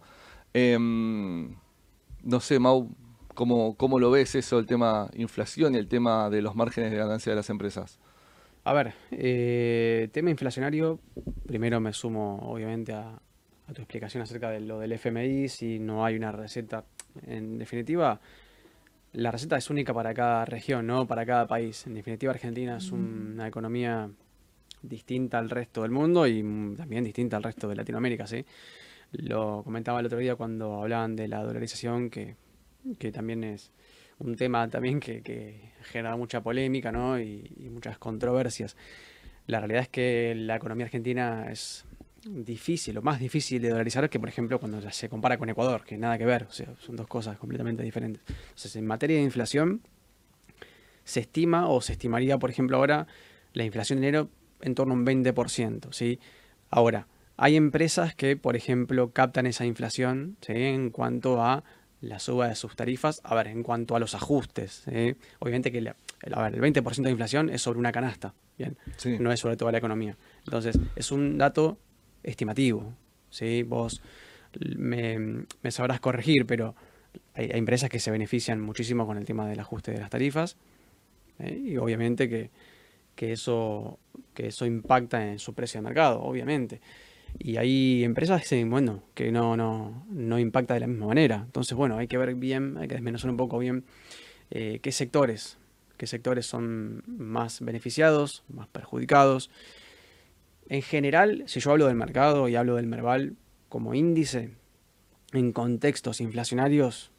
Em, 0.53 1.55
no 2.23 2.39
sé, 2.39 2.59
Mau, 2.59 2.89
¿Cómo, 3.33 3.75
¿Cómo 3.77 3.97
lo 3.97 4.11
ves 4.11 4.35
eso, 4.35 4.59
el 4.59 4.67
tema 4.67 5.09
inflación 5.15 5.73
y 5.73 5.79
el 5.79 5.87
tema 5.87 6.29
de 6.29 6.43
los 6.43 6.53
márgenes 6.55 6.91
de 6.91 6.97
ganancia 6.97 7.31
de 7.31 7.35
las 7.37 7.49
empresas? 7.49 7.97
A 8.65 8.71
ver, 8.73 8.93
eh, 9.11 10.09
tema 10.13 10.29
inflacionario, 10.29 10.99
primero 11.45 11.81
me 11.81 11.91
sumo 11.91 12.39
obviamente 12.43 12.93
a, 12.93 13.19
a 13.67 13.73
tu 13.73 13.81
explicación 13.81 14.23
acerca 14.23 14.49
de 14.51 14.61
lo 14.61 14.79
del 14.79 14.93
FMI, 14.93 15.49
si 15.49 15.79
no 15.79 16.05
hay 16.05 16.15
una 16.15 16.31
receta. 16.31 16.85
En 17.25 17.57
definitiva, 17.57 18.19
la 19.13 19.31
receta 19.31 19.57
es 19.57 19.69
única 19.69 19.93
para 19.93 20.13
cada 20.13 20.45
región, 20.45 20.87
no 20.87 21.05
para 21.05 21.25
cada 21.25 21.45
país. 21.45 21.85
En 21.87 21.93
definitiva, 21.95 22.31
Argentina 22.31 22.77
es 22.77 22.91
una 22.91 23.47
economía 23.47 24.09
distinta 24.81 25.39
al 25.39 25.49
resto 25.49 25.81
del 25.81 25.91
mundo 25.91 26.25
y 26.25 26.41
también 26.75 27.03
distinta 27.03 27.37
al 27.37 27.43
resto 27.43 27.67
de 27.67 27.75
Latinoamérica, 27.75 28.27
¿sí? 28.27 28.45
Lo 29.11 29.61
comentaba 29.63 29.99
el 29.99 30.07
otro 30.07 30.17
día 30.17 30.35
cuando 30.35 30.81
hablaban 30.81 31.15
de 31.15 31.27
la 31.27 31.43
dolarización, 31.43 32.09
que, 32.09 32.35
que 32.97 33.11
también 33.11 33.43
es 33.43 33.71
un 34.19 34.35
tema 34.35 34.67
también 34.69 34.99
que, 34.99 35.21
que 35.21 35.73
genera 35.83 36.15
mucha 36.15 36.41
polémica 36.41 36.91
¿no? 36.91 37.19
y, 37.19 37.69
muchas 37.71 37.97
controversias. 37.97 38.75
La 39.47 39.59
realidad 39.59 39.83
es 39.83 39.89
que 39.89 40.33
la 40.35 40.55
economía 40.55 40.85
argentina 40.85 41.51
es 41.51 41.85
difícil, 42.25 42.95
lo 42.95 43.01
más 43.01 43.19
difícil 43.19 43.61
de 43.61 43.69
dolarizar 43.69 44.09
que, 44.09 44.19
por 44.19 44.29
ejemplo, 44.29 44.59
cuando 44.59 44.79
se 44.91 45.09
compara 45.09 45.37
con 45.37 45.49
Ecuador, 45.49 45.83
que 45.83 45.97
nada 45.97 46.17
que 46.17 46.25
ver, 46.25 46.43
o 46.43 46.51
son 46.51 46.95
dos 46.95 47.07
cosas 47.07 47.37
completamente 47.37 47.83
diferentes. 47.83 48.23
Entonces, 48.27 48.75
en 48.77 48.85
materia 48.85 49.17
de 49.17 49.23
inflación, 49.23 49.81
se 51.03 51.19
estima 51.19 51.67
o 51.67 51.81
se 51.81 51.93
estimaría, 51.93 52.37
por 52.37 52.49
ejemplo, 52.49 52.77
ahora 52.77 53.07
la 53.51 53.65
inflación 53.65 53.99
de 53.99 54.07
enero 54.07 54.29
en 54.61 54.75
torno 54.75 54.93
a 54.93 54.97
un 54.97 55.05
20%, 55.05 55.91
¿sí? 55.91 56.19
Ahora, 56.69 57.07
hay 57.35 57.57
empresas 57.57 58.15
que, 58.15 58.37
por 58.37 58.55
ejemplo, 58.55 59.11
captan 59.11 59.45
esa 59.45 59.65
inflación 59.65 60.37
en 60.47 60.91
cuanto 60.91 61.41
a 61.43 61.65
la 62.03 62.19
suba 62.19 62.49
de 62.49 62.55
sus 62.55 62.75
tarifas, 62.75 63.21
a 63.23 63.33
ver, 63.33 63.47
en 63.47 63.63
cuanto 63.63 63.95
a 63.95 63.99
los 63.99 64.13
ajustes. 64.13 64.83
¿sí? 64.89 65.15
Obviamente 65.39 65.71
que 65.71 65.81
la, 65.81 65.95
a 66.31 66.43
ver, 66.43 66.55
el 66.55 66.61
20% 66.61 67.03
de 67.03 67.11
inflación 67.11 67.49
es 67.49 67.61
sobre 67.61 67.79
una 67.79 67.91
canasta, 67.91 68.33
¿bien? 68.57 68.77
Sí. 68.97 69.17
No 69.19 69.31
es 69.31 69.39
sobre 69.39 69.55
toda 69.55 69.71
la 69.71 69.77
economía. 69.77 70.17
Entonces, 70.45 70.77
es 70.95 71.11
un 71.11 71.37
dato 71.37 71.77
estimativo. 72.21 72.93
¿sí? 73.29 73.63
Vos 73.63 74.01
me, 74.77 75.45
me 75.61 75.71
sabrás 75.71 76.01
corregir, 76.01 76.45
pero 76.45 76.75
hay, 77.33 77.49
hay, 77.51 77.59
empresas 77.59 77.89
que 77.89 77.99
se 77.99 78.11
benefician 78.11 78.59
muchísimo 78.59 79.07
con 79.07 79.17
el 79.17 79.25
tema 79.25 79.47
del 79.47 79.59
ajuste 79.61 79.91
de 79.93 79.99
las 79.99 80.09
tarifas. 80.09 80.57
¿eh? 81.39 81.57
Y 81.57 81.77
obviamente 81.77 82.27
que, 82.27 82.51
que, 83.15 83.31
eso, 83.31 83.97
que 84.33 84.47
eso 84.47 84.65
impacta 84.65 85.25
en 85.25 85.39
su 85.39 85.53
precio 85.53 85.79
de 85.79 85.83
mercado, 85.83 86.21
obviamente. 86.21 86.81
Y 87.39 87.57
hay 87.57 88.03
empresas 88.03 88.47
que, 88.47 88.63
bueno, 88.65 89.03
que 89.13 89.31
no, 89.31 89.57
no, 89.57 90.05
no 90.09 90.39
impacta 90.39 90.75
de 90.75 90.81
la 90.81 90.87
misma 90.87 91.07
manera. 91.07 91.41
Entonces, 91.45 91.75
bueno, 91.75 91.97
hay 91.97 92.07
que 92.07 92.17
ver 92.17 92.35
bien, 92.35 92.77
hay 92.77 92.87
que 92.87 92.95
desmenuzar 92.95 93.29
un 93.29 93.37
poco 93.37 93.57
bien 93.57 93.85
eh, 94.51 94.79
qué 94.81 94.91
sectores, 94.91 95.57
qué 95.97 96.07
sectores 96.07 96.45
son 96.45 97.03
más 97.07 97.61
beneficiados, 97.61 98.43
más 98.49 98.67
perjudicados. 98.67 99.49
En 100.69 100.81
general, 100.81 101.43
si 101.47 101.59
yo 101.59 101.71
hablo 101.71 101.87
del 101.87 101.95
mercado 101.95 102.47
y 102.47 102.55
hablo 102.55 102.75
del 102.75 102.87
Merval 102.87 103.35
como 103.69 103.93
índice, 103.93 104.51
en 105.33 105.51
contextos 105.51 106.21
inflacionarios, 106.21 107.11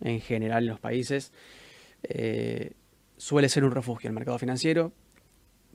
en 0.00 0.20
general 0.20 0.64
en 0.64 0.70
los 0.70 0.80
países, 0.80 1.32
eh, 2.02 2.72
suele 3.16 3.48
ser 3.48 3.64
un 3.64 3.70
refugio 3.70 4.08
el 4.08 4.14
mercado 4.14 4.38
financiero, 4.38 4.92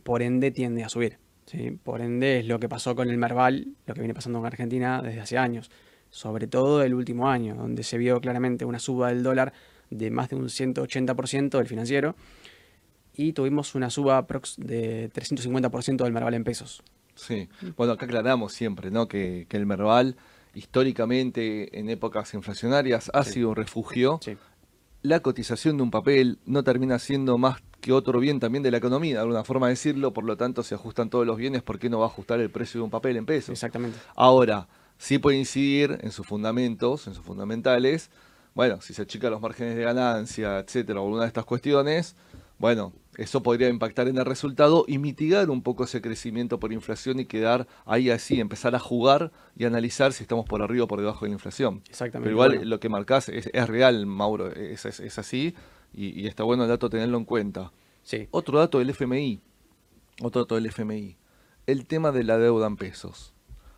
por 0.04 0.22
ende 0.22 0.52
tiende 0.52 0.84
a 0.84 0.90
subir. 0.90 1.18
¿Sí? 1.46 1.72
Por 1.72 2.02
ende 2.02 2.40
es 2.40 2.48
lo 2.48 2.60
que 2.60 2.70
pasó 2.70 2.96
con 2.96 3.10
el 3.10 3.18
Merval, 3.18 3.68
lo 3.86 3.94
que 3.94 4.02
viene 4.02 4.14
pasando 4.14 4.40
en 4.40 4.46
Argentina 4.46 5.02
desde 5.02 5.22
hace 5.22 5.38
años, 5.38 5.72
sobre 6.10 6.48
todo 6.48 6.84
el 6.84 6.94
último 6.94 7.30
año, 7.30 7.56
donde 7.56 7.84
se 7.84 7.98
vio 7.98 8.20
claramente 8.22 8.66
una 8.66 8.80
suba 8.80 9.10
del 9.10 9.24
dólar 9.24 9.54
de 9.90 10.12
más 10.12 10.30
de 10.30 10.36
un 10.36 10.46
180% 10.46 11.58
del 11.58 11.68
financiero 11.68 12.16
y 13.14 13.34
tuvimos 13.34 13.76
una 13.76 13.90
suba 13.90 14.26
de 14.58 15.10
350% 15.12 16.04
del 16.04 16.14
Merval 16.14 16.34
en 16.34 16.44
pesos. 16.44 16.84
Sí, 17.16 17.48
bueno, 17.78 17.94
acá 17.94 18.06
aclaramos 18.06 18.54
siempre 18.54 18.92
¿no? 18.92 19.08
que, 19.08 19.46
que 19.48 19.58
el 19.58 19.66
Merval 19.66 20.18
históricamente 20.54 21.78
en 21.78 21.90
épocas 21.90 22.34
inflacionarias 22.34 23.10
ha 23.14 23.24
sí. 23.24 23.34
sido 23.34 23.50
un 23.50 23.56
refugio. 23.56 24.20
Sí. 24.22 24.38
La 25.02 25.20
cotización 25.20 25.78
de 25.78 25.84
un 25.84 25.92
papel 25.92 26.40
no 26.46 26.64
termina 26.64 26.98
siendo 26.98 27.38
más 27.38 27.62
que 27.86 27.94
otro 27.94 28.20
bien 28.20 28.40
también 28.40 28.64
de 28.64 28.72
la 28.72 28.78
economía, 28.78 29.14
de 29.14 29.20
alguna 29.20 29.44
forma 29.44 29.68
de 29.68 29.74
decirlo, 29.74 30.12
por 30.12 30.24
lo 30.24 30.36
tanto 30.36 30.64
se 30.64 30.74
ajustan 30.74 31.12
todos 31.12 31.24
los 31.24 31.38
bienes, 31.38 31.62
¿por 31.62 31.78
qué 31.78 31.88
no 31.88 32.00
va 32.00 32.06
a 32.06 32.08
ajustar 32.08 32.40
el 32.40 32.50
precio 32.50 32.80
de 32.80 32.86
un 32.86 32.90
papel 32.90 33.16
en 33.16 33.28
pesos? 33.28 33.50
Exactamente. 33.50 33.96
Ahora, 34.16 34.68
sí 34.98 35.20
puede 35.20 35.38
incidir 35.38 36.00
en 36.02 36.10
sus 36.10 36.26
fundamentos, 36.26 37.06
en 37.06 37.14
sus 37.14 37.24
fundamentales, 37.24 38.10
bueno, 38.56 38.82
si 38.82 38.96
se 38.96 39.04
achican 39.04 39.30
los 39.30 39.40
márgenes 39.40 39.76
de 39.76 39.84
ganancia, 39.84 40.58
etcétera, 40.58 41.00
alguna 41.00 41.22
de 41.22 41.28
estas 41.28 41.46
cuestiones, 41.46 42.16
bueno, 42.58 42.92
eso 43.18 43.44
podría 43.44 43.70
impactar 43.70 44.08
en 44.08 44.18
el 44.18 44.26
resultado 44.26 44.86
y 44.88 44.98
mitigar 44.98 45.52
un 45.52 45.62
poco 45.62 45.84
ese 45.84 46.02
crecimiento 46.02 46.60
por 46.60 46.74
inflación 46.74 47.20
y 47.20 47.26
quedar 47.26 47.68
ahí 47.86 48.10
así, 48.10 48.40
empezar 48.40 48.74
a 48.74 48.80
jugar 48.80 49.32
y 49.56 49.66
analizar 49.66 50.12
si 50.12 50.24
estamos 50.24 50.48
por 50.48 50.64
arriba 50.64 50.86
o 50.86 50.88
por 50.88 51.02
debajo 51.02 51.26
de 51.26 51.30
la 51.30 51.34
inflación. 51.34 51.84
Exactamente. 51.88 52.30
Pero 52.30 52.32
igual 52.32 52.50
bueno. 52.56 52.66
lo 52.66 52.80
que 52.80 52.90
marcás 52.90 53.30
es, 53.30 53.48
es 53.54 53.68
real, 53.68 54.08
Mauro, 54.08 54.52
es, 54.52 54.86
es, 54.86 55.00
es 55.00 55.20
así 55.20 55.54
y, 55.96 56.20
y, 56.20 56.28
está 56.28 56.44
bueno 56.44 56.64
el 56.64 56.70
dato 56.70 56.90
tenerlo 56.90 57.18
en 57.18 57.26
cuenta. 57.26 57.72
Sí. 58.04 58.28
Otro 58.32 58.60
dato 58.60 58.80
del 58.80 58.90
FMI, 58.90 59.40
otro 60.22 60.42
dato 60.42 60.56
del 60.56 60.68
FMI, 60.68 61.18
el 61.68 61.86
tema 61.88 62.12
de 62.12 62.24
la 62.24 62.38
deuda 62.38 62.68
en 62.68 62.78
pesos. 62.78 63.34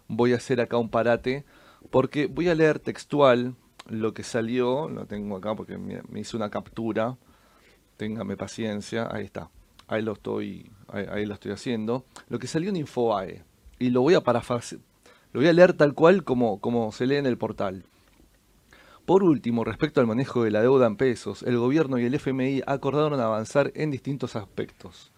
Voy 0.07 0.33
a 0.33 0.37
hacer 0.37 0.59
acá 0.61 0.77
un 0.77 0.89
parate 0.89 1.45
porque 1.89 2.27
voy 2.27 2.49
a 2.49 2.55
leer 2.55 2.79
textual 2.79 3.55
lo 3.87 4.13
que 4.13 4.23
salió, 4.23 4.89
lo 4.89 5.05
tengo 5.05 5.37
acá 5.37 5.55
porque 5.55 5.77
me, 5.77 6.01
me 6.09 6.21
hice 6.21 6.35
una 6.35 6.49
captura 6.49 7.17
téngame 7.97 8.37
paciencia, 8.37 9.09
ahí 9.11 9.25
está, 9.25 9.49
ahí 9.87 10.01
lo 10.01 10.13
estoy, 10.13 10.71
ahí, 10.87 11.05
ahí, 11.11 11.25
lo 11.25 11.33
estoy 11.33 11.51
haciendo, 11.51 12.05
lo 12.29 12.39
que 12.39 12.47
salió 12.47 12.69
en 12.69 12.77
Infobae, 12.77 13.43
y 13.79 13.89
lo 13.89 14.01
voy 14.01 14.13
a 14.13 14.21
parafrasear, 14.21 14.79
lo 15.33 15.41
voy 15.41 15.49
a 15.49 15.53
leer 15.53 15.73
tal 15.73 15.93
cual 15.93 16.23
como, 16.23 16.61
como 16.61 16.91
se 16.91 17.05
lee 17.05 17.15
en 17.15 17.25
el 17.25 17.37
portal. 17.37 17.83
Por 19.07 19.23
último, 19.23 19.63
respecto 19.63 20.01
al 20.01 20.05
manejo 20.05 20.43
de 20.43 20.51
la 20.51 20.61
deuda 20.61 20.85
en 20.85 20.97
pesos, 20.97 21.41
el 21.43 21.57
gobierno 21.57 21.97
y 21.97 22.03
el 22.03 22.13
FMI 22.15 22.63
acordaron 22.67 23.21
avanzar 23.21 23.71
en 23.73 23.89
distintos 23.89 24.35
aspectos. 24.35 25.13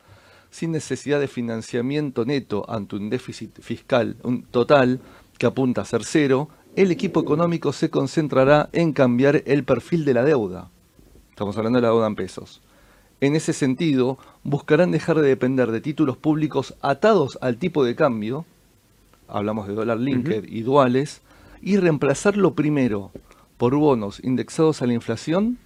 Sin 0.51 0.71
necesidad 0.71 1.19
de 1.19 1.27
financiamiento 1.27 2.23
neto 2.23 2.69
ante 2.69 2.97
un 2.97 3.09
déficit 3.09 3.59
fiscal 3.61 4.15
un 4.21 4.43
total 4.43 4.99
que 5.39 5.47
apunta 5.47 5.81
a 5.81 5.85
ser 5.85 6.03
cero, 6.03 6.49
el 6.75 6.91
equipo 6.91 7.19
económico 7.19 7.73
se 7.73 7.89
concentrará 7.89 8.69
en 8.73 8.93
cambiar 8.93 9.41
el 9.47 9.63
perfil 9.63 10.05
de 10.05 10.13
la 10.13 10.23
deuda. 10.23 10.69
Estamos 11.31 11.57
hablando 11.57 11.79
de 11.79 11.81
la 11.81 11.89
deuda 11.89 12.05
en 12.05 12.15
pesos. 12.15 12.61
En 13.21 13.35
ese 13.35 13.53
sentido, 13.53 14.19
buscarán 14.43 14.91
dejar 14.91 15.19
de 15.19 15.27
depender 15.27 15.71
de 15.71 15.81
títulos 15.81 16.15
públicos 16.15 16.75
atados 16.81 17.39
al 17.41 17.57
tipo 17.57 17.83
de 17.83 17.95
cambio, 17.95 18.45
hablamos 19.27 19.67
de 19.67 19.73
dólar 19.73 19.97
linked 19.97 20.43
uh 20.43 20.45
-huh. 20.45 20.47
y 20.47 20.61
duales, 20.61 21.23
y 21.63 21.77
reemplazarlo 21.77 22.53
primero 22.53 23.11
por 23.59 23.75
bonos 23.75 24.21
indexados 24.23 24.81
a 24.81 24.87
la 24.87 24.93
inflación 24.93 25.57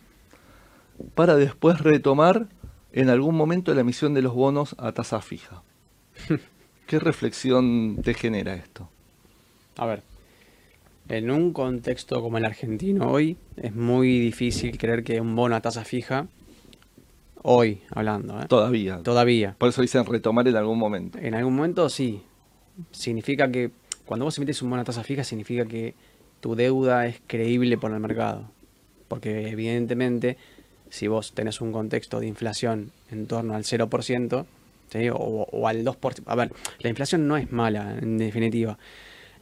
para 1.14 1.36
después 1.36 1.80
retomar 1.80 2.48
en 2.92 3.10
algún 3.10 3.36
momento 3.36 3.72
la 3.76 3.82
emisión 3.82 4.16
de 4.16 4.24
los 4.24 4.34
bonos 4.34 4.76
a 4.80 4.92
tasa 4.94 5.22
fija. 5.22 5.62
¿Qué 6.88 6.98
reflexión 6.98 8.02
te 8.04 8.16
genera 8.16 8.56
esto? 8.56 8.90
A 9.78 9.86
ver, 9.86 10.02
en 11.08 11.30
un 11.30 11.54
contexto 11.54 12.20
como 12.24 12.40
el 12.40 12.46
argentino 12.46 13.12
hoy, 13.12 13.38
es 13.58 13.76
muy 13.76 14.20
difícil 14.20 14.76
creer 14.80 15.04
que 15.04 15.22
un 15.22 15.36
bono 15.36 15.56
a 15.56 15.62
tasa 15.62 15.86
fija 15.86 16.28
Hoy, 17.46 17.82
hablando. 17.92 18.40
¿eh? 18.40 18.46
Todavía. 18.48 19.04
Todavía. 19.04 19.56
Por 19.58 19.68
eso 19.68 19.82
dicen 19.82 20.06
retomar 20.06 20.48
en 20.48 20.56
algún 20.56 20.80
momento. 20.80 21.20
En 21.20 21.36
algún 21.36 21.56
momento 21.58 21.90
sí. 21.90 22.24
Significa 22.92 23.52
que 23.52 23.72
cuando 24.06 24.26
vos 24.26 24.38
emites 24.38 24.62
un 24.62 24.70
bono 24.70 24.82
a 24.82 24.86
tasa 24.86 25.04
fija, 25.04 25.26
significa 25.26 25.66
que 25.66 25.94
tu 26.44 26.56
deuda 26.56 27.08
es 27.08 27.22
creíble 27.26 27.78
por 27.78 27.94
el 27.94 28.02
mercado. 28.02 28.52
Porque 29.08 29.48
evidentemente, 29.48 30.36
si 30.90 31.08
vos 31.08 31.32
tenés 31.32 31.62
un 31.62 31.72
contexto 31.72 32.20
de 32.20 32.28
inflación 32.28 32.92
en 33.10 33.28
torno 33.28 33.56
al 33.56 33.64
0%, 33.64 34.46
¿sí? 34.90 35.10
o, 35.10 35.16
o 35.16 35.68
al 35.70 35.86
2%, 35.86 36.24
a 36.26 36.36
ver, 36.36 36.52
la 36.80 36.90
inflación 36.90 37.30
no 37.30 37.38
es 37.38 37.50
mala, 37.54 37.98
en 37.98 38.18
definitiva. 38.18 38.78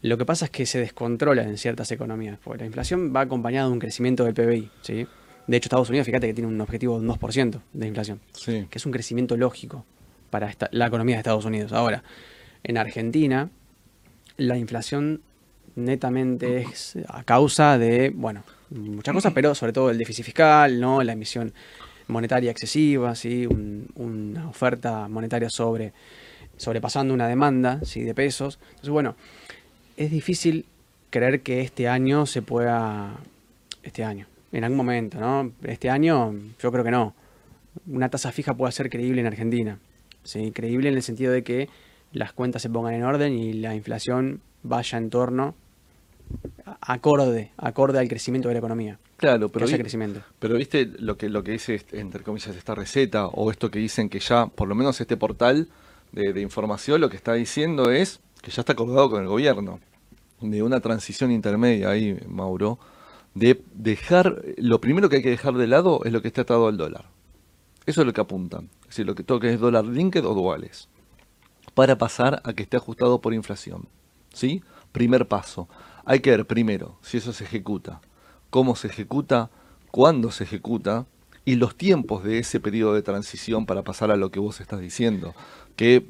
Lo 0.03 0.19
que 0.19 0.25
pasa 0.25 0.45
es 0.45 0.51
que 0.51 0.67
se 0.67 0.79
descontrola 0.79 1.41
en 1.41 1.57
ciertas 1.57 1.91
economías, 1.91 2.37
porque 2.43 2.59
la 2.59 2.65
inflación 2.67 3.11
va 3.15 3.21
acompañada 3.21 3.65
de 3.65 3.73
un 3.73 3.79
crecimiento 3.79 4.23
del 4.23 4.35
PBI, 4.35 4.69
¿sí? 4.83 5.07
De 5.47 5.57
hecho, 5.57 5.65
Estados 5.65 5.89
Unidos, 5.89 6.05
fíjate 6.05 6.27
que 6.27 6.35
tiene 6.35 6.49
un 6.49 6.61
objetivo 6.61 6.99
de 6.99 7.07
un 7.07 7.15
2% 7.15 7.61
de 7.73 7.87
inflación, 7.87 8.19
sí. 8.33 8.67
que 8.69 8.77
es 8.77 8.85
un 8.85 8.91
crecimiento 8.91 9.37
lógico 9.37 9.85
para 10.29 10.47
esta, 10.47 10.69
la 10.71 10.85
economía 10.85 11.15
de 11.15 11.21
Estados 11.21 11.45
Unidos. 11.45 11.73
Ahora, 11.73 12.03
en 12.63 12.77
Argentina, 12.77 13.49
la 14.37 14.57
inflación 14.57 15.21
netamente 15.75 16.61
es 16.61 16.97
a 17.07 17.23
causa 17.23 17.77
de, 17.77 18.11
bueno, 18.13 18.43
muchas 18.69 19.13
cosas, 19.13 19.33
pero 19.33 19.55
sobre 19.55 19.73
todo 19.73 19.89
el 19.89 19.97
déficit 19.97 20.25
fiscal, 20.25 20.79
¿no? 20.79 21.03
la 21.03 21.13
emisión 21.13 21.53
monetaria 22.07 22.51
excesiva, 22.51 23.15
¿sí? 23.15 23.45
Un, 23.47 23.87
una 23.95 24.47
oferta 24.49 25.07
monetaria 25.07 25.49
sobre, 25.49 25.93
sobrepasando 26.57 27.13
una 27.13 27.27
demanda 27.27 27.79
¿sí? 27.83 28.03
de 28.03 28.13
pesos. 28.13 28.59
Entonces, 28.61 28.89
bueno, 28.89 29.15
es 29.97 30.11
difícil 30.11 30.65
creer 31.09 31.41
que 31.41 31.61
este 31.61 31.87
año 31.87 32.25
se 32.25 32.41
pueda, 32.41 33.17
este 33.83 34.03
año, 34.03 34.27
en 34.51 34.63
algún 34.63 34.77
momento, 34.77 35.19
¿no? 35.19 35.51
Este 35.63 35.89
año 35.89 36.33
yo 36.59 36.71
creo 36.71 36.83
que 36.83 36.91
no. 36.91 37.15
Una 37.87 38.09
tasa 38.09 38.31
fija 38.31 38.53
puede 38.53 38.71
ser 38.73 38.89
creíble 38.89 39.21
en 39.21 39.27
Argentina. 39.27 39.79
¿sí? 40.23 40.51
Creíble 40.51 40.89
en 40.89 40.95
el 40.95 41.03
sentido 41.03 41.31
de 41.31 41.43
que 41.43 41.69
las 42.11 42.33
cuentas 42.33 42.61
se 42.61 42.69
pongan 42.69 42.93
en 42.93 43.03
orden 43.03 43.33
y 43.33 43.53
la 43.53 43.73
inflación 43.73 44.41
vaya 44.63 44.97
en 44.97 45.09
torno 45.09 45.55
acorde, 46.81 47.51
acorde 47.57 47.99
al 47.99 48.07
crecimiento 48.07 48.47
de 48.47 48.55
la 48.55 48.59
economía. 48.59 48.99
Claro, 49.17 49.49
pero, 49.49 49.65
que 49.65 49.73
haya 49.73 49.81
crecimiento. 49.81 50.21
pero 50.39 50.55
viste 50.55 50.85
lo 50.99 51.17
que, 51.17 51.29
lo 51.29 51.43
que 51.43 51.51
dice, 51.51 51.81
entre 51.91 52.23
comillas, 52.23 52.55
esta 52.55 52.75
receta, 52.75 53.27
o 53.27 53.51
esto 53.51 53.69
que 53.69 53.79
dicen 53.79 54.09
que 54.09 54.19
ya, 54.19 54.47
por 54.47 54.67
lo 54.67 54.75
menos 54.75 54.99
este 54.99 55.17
portal 55.17 55.69
de, 56.11 56.33
de 56.33 56.41
información, 56.41 57.01
lo 57.01 57.09
que 57.09 57.17
está 57.17 57.33
diciendo 57.33 57.91
es 57.91 58.19
que 58.41 58.51
ya 58.51 58.61
está 58.61 58.73
acordado 58.73 59.09
con 59.09 59.21
el 59.21 59.27
gobierno, 59.27 59.79
de 60.41 60.63
una 60.63 60.79
transición 60.79 61.31
intermedia 61.31 61.89
ahí, 61.89 62.17
Mauro, 62.27 62.79
de 63.35 63.63
dejar, 63.73 64.41
lo 64.57 64.81
primero 64.81 65.07
que 65.07 65.17
hay 65.17 65.21
que 65.21 65.29
dejar 65.29 65.53
de 65.53 65.67
lado 65.67 66.01
es 66.03 66.11
lo 66.11 66.21
que 66.21 66.27
está 66.27 66.41
atado 66.41 66.67
al 66.67 66.77
dólar. 66.77 67.05
Eso 67.85 68.01
es 68.01 68.07
lo 68.07 68.13
que 68.13 68.21
apuntan, 68.21 68.69
es 68.81 68.87
decir, 68.87 69.05
lo 69.05 69.15
que 69.15 69.23
toca 69.23 69.47
es 69.49 69.59
dólar 69.59 69.85
linked 69.85 70.25
o 70.25 70.33
duales, 70.33 70.89
para 71.73 71.97
pasar 71.97 72.41
a 72.43 72.53
que 72.53 72.63
esté 72.63 72.77
ajustado 72.77 73.21
por 73.21 73.33
inflación. 73.33 73.87
¿Sí? 74.33 74.63
Primer 74.91 75.27
paso. 75.27 75.67
Hay 76.05 76.19
que 76.19 76.31
ver 76.31 76.45
primero 76.45 76.97
si 77.01 77.17
eso 77.17 77.33
se 77.33 77.43
ejecuta, 77.43 78.01
cómo 78.49 78.75
se 78.75 78.87
ejecuta, 78.87 79.49
cuándo 79.91 80.31
se 80.31 80.43
ejecuta 80.43 81.05
y 81.45 81.55
los 81.55 81.75
tiempos 81.75 82.23
de 82.23 82.39
ese 82.39 82.59
periodo 82.59 82.93
de 82.93 83.01
transición 83.01 83.65
para 83.65 83.83
pasar 83.83 84.11
a 84.11 84.15
lo 84.15 84.31
que 84.31 84.39
vos 84.39 84.61
estás 84.61 84.79
diciendo. 84.79 85.33
Que, 85.75 86.05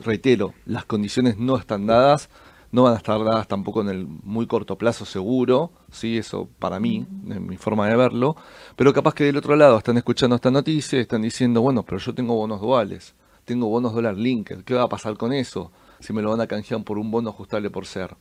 reitero, 0.00 0.54
las 0.66 0.84
condiciones 0.84 1.38
no 1.38 1.56
están 1.56 1.86
dadas, 1.86 2.28
no 2.72 2.84
van 2.84 2.94
a 2.94 2.98
estar 2.98 3.22
dadas 3.24 3.48
tampoco 3.48 3.80
en 3.82 3.88
el 3.88 4.06
muy 4.06 4.46
corto 4.46 4.76
plazo 4.76 5.04
seguro, 5.04 5.72
¿sí? 5.90 6.18
eso 6.18 6.48
para 6.58 6.78
mí, 6.78 7.06
en 7.28 7.46
mi 7.46 7.56
forma 7.56 7.88
de 7.88 7.96
verlo, 7.96 8.36
pero 8.76 8.92
capaz 8.92 9.14
que 9.14 9.24
del 9.24 9.36
otro 9.36 9.56
lado 9.56 9.76
están 9.78 9.96
escuchando 9.96 10.36
esta 10.36 10.50
noticia 10.50 10.98
y 10.98 11.02
están 11.02 11.22
diciendo, 11.22 11.60
bueno, 11.62 11.82
pero 11.82 11.98
yo 11.98 12.14
tengo 12.14 12.34
bonos 12.36 12.60
duales, 12.60 13.14
tengo 13.44 13.68
bonos 13.68 13.92
dólar 13.92 14.16
linked, 14.16 14.62
¿qué 14.64 14.74
va 14.74 14.84
a 14.84 14.88
pasar 14.88 15.16
con 15.16 15.32
eso? 15.32 15.72
Si 15.98 16.12
me 16.12 16.22
lo 16.22 16.30
van 16.30 16.40
a 16.40 16.46
canjear 16.46 16.82
por 16.84 16.98
un 16.98 17.10
bono 17.10 17.30
ajustable 17.30 17.70
por 17.70 17.86
ser. 17.86 18.16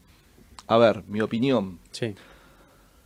A 0.69 0.77
ver, 0.77 1.03
mi 1.07 1.19
opinión. 1.21 1.79
Sí. 1.91 2.15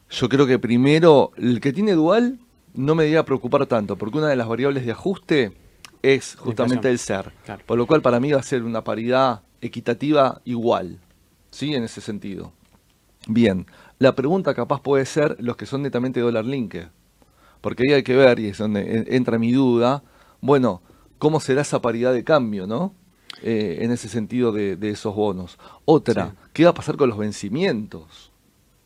Yo 0.10 0.30
creo 0.30 0.45
que 0.45 0.60
primero, 0.60 1.32
el 1.38 1.60
que 1.60 1.73
tiene 1.73 1.93
dual 1.93 2.39
no 2.73 2.93
me 2.93 3.04
debería 3.04 3.26
preocupar 3.26 3.65
tanto, 3.65 3.97
porque 3.97 4.17
una 4.17 4.28
de 4.28 4.36
las 4.36 4.47
variables 4.47 4.86
de 4.86 4.91
ajuste 4.91 5.54
es 6.02 6.36
justamente 6.36 6.89
el 6.89 6.99
ser. 6.99 7.32
Claro. 7.45 7.63
Por 7.65 7.78
lo 7.78 7.88
cual 7.88 8.02
para 8.02 8.19
mí 8.19 8.32
va 8.32 8.39
a 8.39 8.43
ser 8.43 8.63
una 8.63 8.84
paridad 8.84 9.41
equitativa 9.62 10.41
igual. 10.45 10.99
¿Sí? 11.52 11.73
En 11.73 11.84
ese 11.84 12.02
sentido. 12.02 12.52
Bien. 13.28 13.65
La 13.99 14.13
pregunta 14.15 14.54
capaz 14.54 14.82
puede 14.82 15.06
ser 15.06 15.38
los 15.39 15.56
que 15.56 15.65
son 15.65 15.82
netamente 15.84 16.19
dólar 16.19 16.45
linked. 16.45 16.88
Porque 17.62 17.84
ahí 17.88 17.93
hay 17.93 18.04
que 18.04 18.15
ver, 18.17 18.39
y 18.39 18.47
es 18.47 18.58
donde 18.58 18.82
en- 18.97 19.06
entra 19.13 19.39
mi 19.39 19.52
duda, 19.54 20.04
bueno, 20.41 20.82
¿cómo 21.17 21.39
será 21.39 21.62
esa 21.62 21.82
paridad 21.82 22.12
de 22.13 22.26
cambio, 22.26 22.67
no? 22.67 22.93
Eh, 23.41 23.80
en 23.82 23.91
ese 23.91 24.08
sentido 24.08 24.52
de, 24.52 24.76
de 24.76 24.91
esos 24.91 25.15
bonos. 25.15 25.58
Otra, 25.86 26.28
Sí. 26.28 26.50
¿qué 26.54 26.63
va 26.65 26.69
a 26.69 26.74
pasar 26.74 26.96
con 26.98 27.10
los 27.10 27.17
vencimientos? 27.17 28.32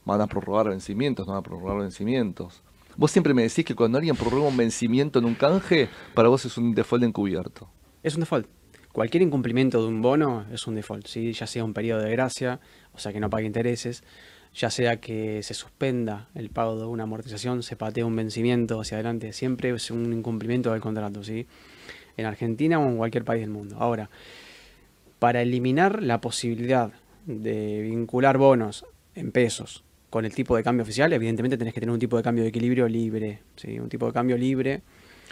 ¿Van 0.06 0.22
a 0.22 0.28
prorrogar 0.28 0.70
vencimientos? 0.70 1.28
¿No 1.28 1.34
van 1.34 1.40
a 1.42 1.44
prorrogar 1.44 1.80
vencimientos? 1.80 2.62
Vos 2.96 3.12
siempre 3.12 3.34
me 3.34 3.44
decís 3.44 3.66
que 3.66 3.76
cuando 3.76 3.98
alguien 3.98 4.16
prorroga 4.16 4.48
un 4.48 4.58
vencimiento 4.58 5.20
en 5.20 5.26
un 5.26 5.36
canje, 5.36 5.90
para 6.16 6.30
vos 6.30 6.46
es 6.46 6.58
un 6.58 6.74
default 6.74 7.04
encubierto. 7.04 7.68
Es 8.04 8.16
un 8.16 8.22
default. 8.22 8.48
Cualquier 8.92 9.22
incumplimiento 9.22 9.82
de 9.82 9.88
un 9.90 10.02
bono 10.02 10.46
es 10.52 10.66
un 10.66 10.74
default, 10.76 11.06
¿sí? 11.06 11.32
ya 11.34 11.46
sea 11.46 11.64
un 11.64 11.74
periodo 11.74 12.02
de 12.02 12.10
gracia, 12.10 12.60
o 12.94 13.00
sea 13.00 13.14
que 13.14 13.20
no 13.20 13.30
pague 13.30 13.46
intereses, 13.46 14.04
ya 14.56 14.72
sea 14.72 15.00
que 15.00 15.44
se 15.44 15.54
suspenda 15.54 16.30
el 16.34 16.50
pago 16.50 16.80
de 16.80 16.86
una 16.86 17.04
amortización, 17.04 17.62
se 17.62 17.76
patee 17.76 18.04
un 18.04 18.16
vencimiento 18.16 18.82
hacia 18.82 18.96
adelante, 18.98 19.34
siempre 19.34 19.70
es 19.70 19.92
un 19.92 20.12
incumplimiento 20.14 20.72
del 20.72 20.82
contrato, 20.82 21.24
¿sí? 21.24 21.46
En 22.18 22.26
Argentina 22.26 22.80
o 22.80 22.88
en 22.88 22.98
cualquier 22.98 23.24
país 23.24 23.42
del 23.42 23.50
mundo. 23.52 23.78
Ahora, 23.80 24.10
para 25.20 25.42
eliminar 25.42 26.04
la 26.04 26.22
posibilidad 26.22 26.92
de 27.26 27.82
vincular 27.82 28.38
bonos 28.38 28.86
en 29.16 29.32
pesos 29.32 29.84
con 30.10 30.26
el 30.26 30.34
tipo 30.34 30.56
de 30.56 30.64
cambio 30.64 30.84
oficial, 30.84 31.12
evidentemente 31.12 31.58
tenés 31.58 31.74
que 31.74 31.80
tener 31.80 31.94
un 31.94 32.00
tipo 32.00 32.16
de 32.18 32.24
cambio 32.24 32.44
de 32.44 32.50
equilibrio 32.50 32.88
libre, 32.88 33.40
¿sí? 33.56 33.80
un 33.80 33.90
tipo 33.90 34.06
de 34.08 34.14
cambio 34.14 34.38
libre 34.38 34.82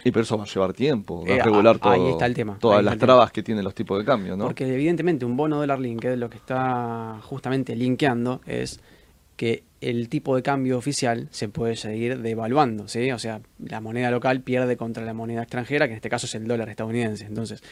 Y 0.04 0.10
pero 0.10 0.22
eso 0.24 0.36
va 0.36 0.44
a 0.44 0.46
llevar 0.46 0.72
tiempo, 0.74 1.24
va 1.24 1.34
Eh, 1.34 1.40
a 1.40 1.44
regular 1.44 1.76
a- 1.76 1.78
todo, 1.78 1.92
ahí 1.92 2.10
está 2.10 2.26
el 2.26 2.34
tema, 2.34 2.58
todas 2.60 2.84
las 2.84 2.94
tema. 2.94 3.06
trabas 3.06 3.32
que 3.32 3.42
tienen 3.42 3.64
los 3.64 3.74
tipos 3.74 3.98
de 3.98 4.04
cambio, 4.04 4.36
¿no? 4.36 4.44
Porque 4.44 4.72
evidentemente 4.72 5.24
un 5.24 5.36
bono 5.36 5.56
dólar 5.56 5.80
linked 5.80 6.16
lo 6.16 6.28
que 6.28 6.36
está 6.36 7.18
justamente 7.22 7.74
linkeando 7.74 8.40
es 8.46 8.80
que 9.36 9.62
el 9.80 10.08
tipo 10.08 10.36
de 10.36 10.42
cambio 10.42 10.78
oficial 10.78 11.28
se 11.30 11.48
puede 11.48 11.76
seguir 11.76 12.20
devaluando, 12.20 12.88
¿sí? 12.88 13.10
O 13.12 13.18
sea, 13.18 13.40
la 13.58 13.80
moneda 13.80 14.10
local 14.10 14.40
pierde 14.40 14.76
contra 14.76 15.04
la 15.04 15.14
moneda 15.14 15.42
extranjera, 15.42 15.86
que 15.86 15.92
en 15.92 15.96
este 15.96 16.08
caso 16.08 16.26
es 16.26 16.34
el 16.34 16.46
dólar 16.46 16.68
estadounidense. 16.68 17.26
Entonces, 17.26 17.62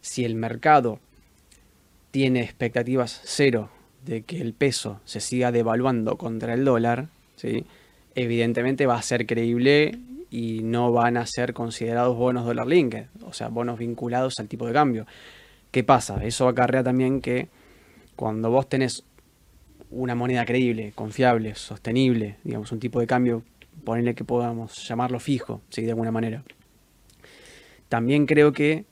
si 0.00 0.24
el 0.24 0.34
mercado 0.34 0.98
tiene 2.10 2.40
expectativas 2.40 3.20
cero 3.24 3.70
de 4.04 4.22
que 4.22 4.40
el 4.40 4.54
peso 4.54 5.00
se 5.04 5.20
siga 5.20 5.52
devaluando 5.52 6.16
contra 6.16 6.54
el 6.54 6.64
dólar, 6.64 7.08
¿sí? 7.36 7.66
evidentemente 8.14 8.86
va 8.86 8.96
a 8.96 9.02
ser 9.02 9.26
creíble 9.26 9.98
y 10.30 10.60
no 10.62 10.90
van 10.92 11.16
a 11.16 11.26
ser 11.26 11.52
considerados 11.52 12.16
bonos 12.16 12.46
dólar 12.46 12.66
linked, 12.66 13.06
o 13.24 13.32
sea, 13.32 13.48
bonos 13.48 13.78
vinculados 13.78 14.38
al 14.40 14.48
tipo 14.48 14.66
de 14.66 14.72
cambio. 14.72 15.06
¿Qué 15.70 15.84
pasa? 15.84 16.24
Eso 16.24 16.48
acarrea 16.48 16.82
también 16.82 17.20
que 17.20 17.48
cuando 18.16 18.50
vos 18.50 18.68
tenés 18.68 19.04
una 19.96 20.14
moneda 20.14 20.44
creíble, 20.44 20.92
confiable, 20.94 21.54
sostenible, 21.54 22.36
digamos, 22.44 22.72
un 22.72 22.80
tipo 22.80 23.00
de 23.00 23.06
cambio, 23.06 23.42
ponerle 23.84 24.14
que 24.14 24.24
podamos 24.24 24.86
llamarlo 24.88 25.20
fijo, 25.20 25.60
¿sí? 25.70 25.82
de 25.82 25.90
alguna 25.90 26.10
manera. 26.12 26.42
También 27.88 28.26
creo 28.26 28.52
que 28.52 28.84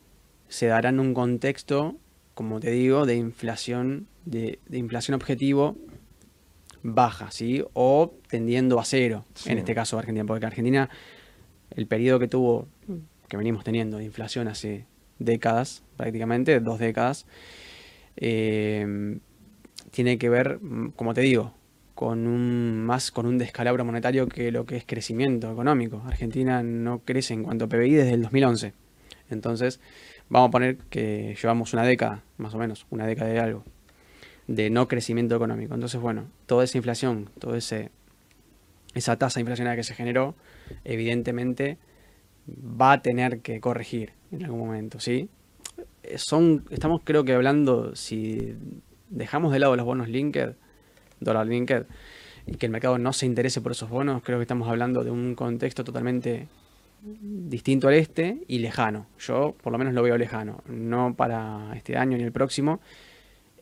se 0.49 0.67
dará 0.67 0.91
en 0.91 1.01
un 1.01 1.15
contexto, 1.15 1.97
como 2.35 2.61
te 2.61 2.71
digo, 2.71 3.07
de 3.07 3.17
inflación, 3.17 4.07
de, 4.25 4.59
de 4.69 4.79
inflación 4.79 5.15
objetivo 5.15 5.77
baja, 6.83 7.31
¿sí? 7.31 7.65
O 7.73 8.13
tendiendo 8.29 8.79
a 8.79 8.85
cero, 8.85 9.25
Sí. 9.35 9.51
en 9.51 9.59
este 9.59 9.75
caso 9.75 9.99
Argentina, 9.99 10.25
porque 10.27 10.45
Argentina, 10.45 10.91
el 11.71 11.87
periodo 11.87 12.19
que 12.19 12.29
tuvo, 12.29 12.69
que 13.29 13.37
venimos 13.39 13.65
teniendo 13.65 13.97
de 13.97 14.05
inflación 14.05 14.49
hace 14.49 14.85
décadas, 15.19 15.83
prácticamente, 15.97 16.61
dos 16.61 16.79
décadas, 16.79 17.27
eh, 18.17 19.19
tiene 19.95 20.19
que 20.19 20.29
ver, 20.29 20.59
mm, 20.61 20.91
como 20.97 21.15
te 21.15 21.21
digo, 21.21 21.55
con 21.95 22.27
un 22.27 22.85
más 22.85 23.13
con 23.13 23.27
un 23.27 23.39
descalabro 23.39 23.85
monetario 23.85 24.29
que 24.29 24.51
lo 24.51 24.67
que 24.67 24.77
es 24.77 24.85
crecimiento 24.85 25.53
económico. 25.53 26.03
Argentina 26.05 26.65
no 26.65 26.99
crece 27.05 27.35
en 27.35 27.45
cuanto 27.45 27.67
a 27.67 27.69
PBI 27.69 27.95
desde 27.95 28.15
el 28.15 28.23
2011. 28.23 28.73
Entonces, 29.31 29.81
vamos 30.29 30.49
a 30.49 30.51
poner 30.51 30.79
que 30.91 31.37
llevamos 31.41 31.73
una 31.73 31.85
década, 31.85 32.25
más 32.39 32.53
o 32.55 32.59
menos, 32.59 32.87
una 32.91 33.07
década 33.07 33.31
de 33.31 33.39
algo, 33.39 33.63
de 34.49 34.69
no 34.69 34.89
crecimiento 34.89 35.37
económico. 35.37 35.75
Entonces, 35.75 36.01
bueno, 36.01 36.27
toda 36.47 36.65
esa 36.65 36.77
inflación, 36.77 37.31
toda 37.39 37.57
esa 37.57 39.17
tasa 39.17 39.39
inflacionaria 39.39 39.77
que 39.77 39.85
se 39.85 39.95
generó, 39.95 40.35
evidentemente 40.83 41.79
va 42.49 42.93
a 42.95 43.01
tener 43.01 43.41
que 43.43 43.61
corregir 43.61 44.13
en 44.33 44.45
algún 44.45 44.59
momento, 44.59 44.99
¿sí? 44.99 45.29
Eh, 46.03 46.19
Son, 46.19 46.65
estamos 46.71 47.01
creo 47.05 47.25
que 47.25 47.33
hablando, 47.33 47.95
si 47.95 48.57
dejamos 49.15 49.53
de 49.53 49.59
lado 49.59 49.77
los 49.77 49.87
bonos 49.87 50.09
linked, 50.09 50.55
dólar 51.21 51.47
linked, 51.47 51.87
y 52.47 52.57
que 52.57 52.67
el 52.67 52.73
mercado 52.73 52.99
no 52.99 53.13
se 53.13 53.27
interese 53.27 53.61
por 53.61 53.73
esos 53.73 53.89
bonos, 53.89 54.23
creo 54.23 54.39
que 54.39 54.43
estamos 54.43 54.69
hablando 54.69 55.03
de 55.05 55.11
un 55.11 55.35
contexto 55.35 55.85
totalmente 55.85 56.49
distinto 57.01 57.89
al 57.89 57.95
este 57.95 58.39
y 58.49 58.59
lejano. 58.59 59.07
Yo 59.19 59.55
por 59.63 59.73
lo 59.73 59.79
menos 59.79 59.95
lo 59.95 60.03
veo 60.03 60.17
lejano, 60.17 60.63
no 60.67 61.15
para 61.15 61.75
este 61.77 61.97
año 61.97 62.17
ni 62.17 62.25
el 62.25 62.33
próximo. 62.33 62.81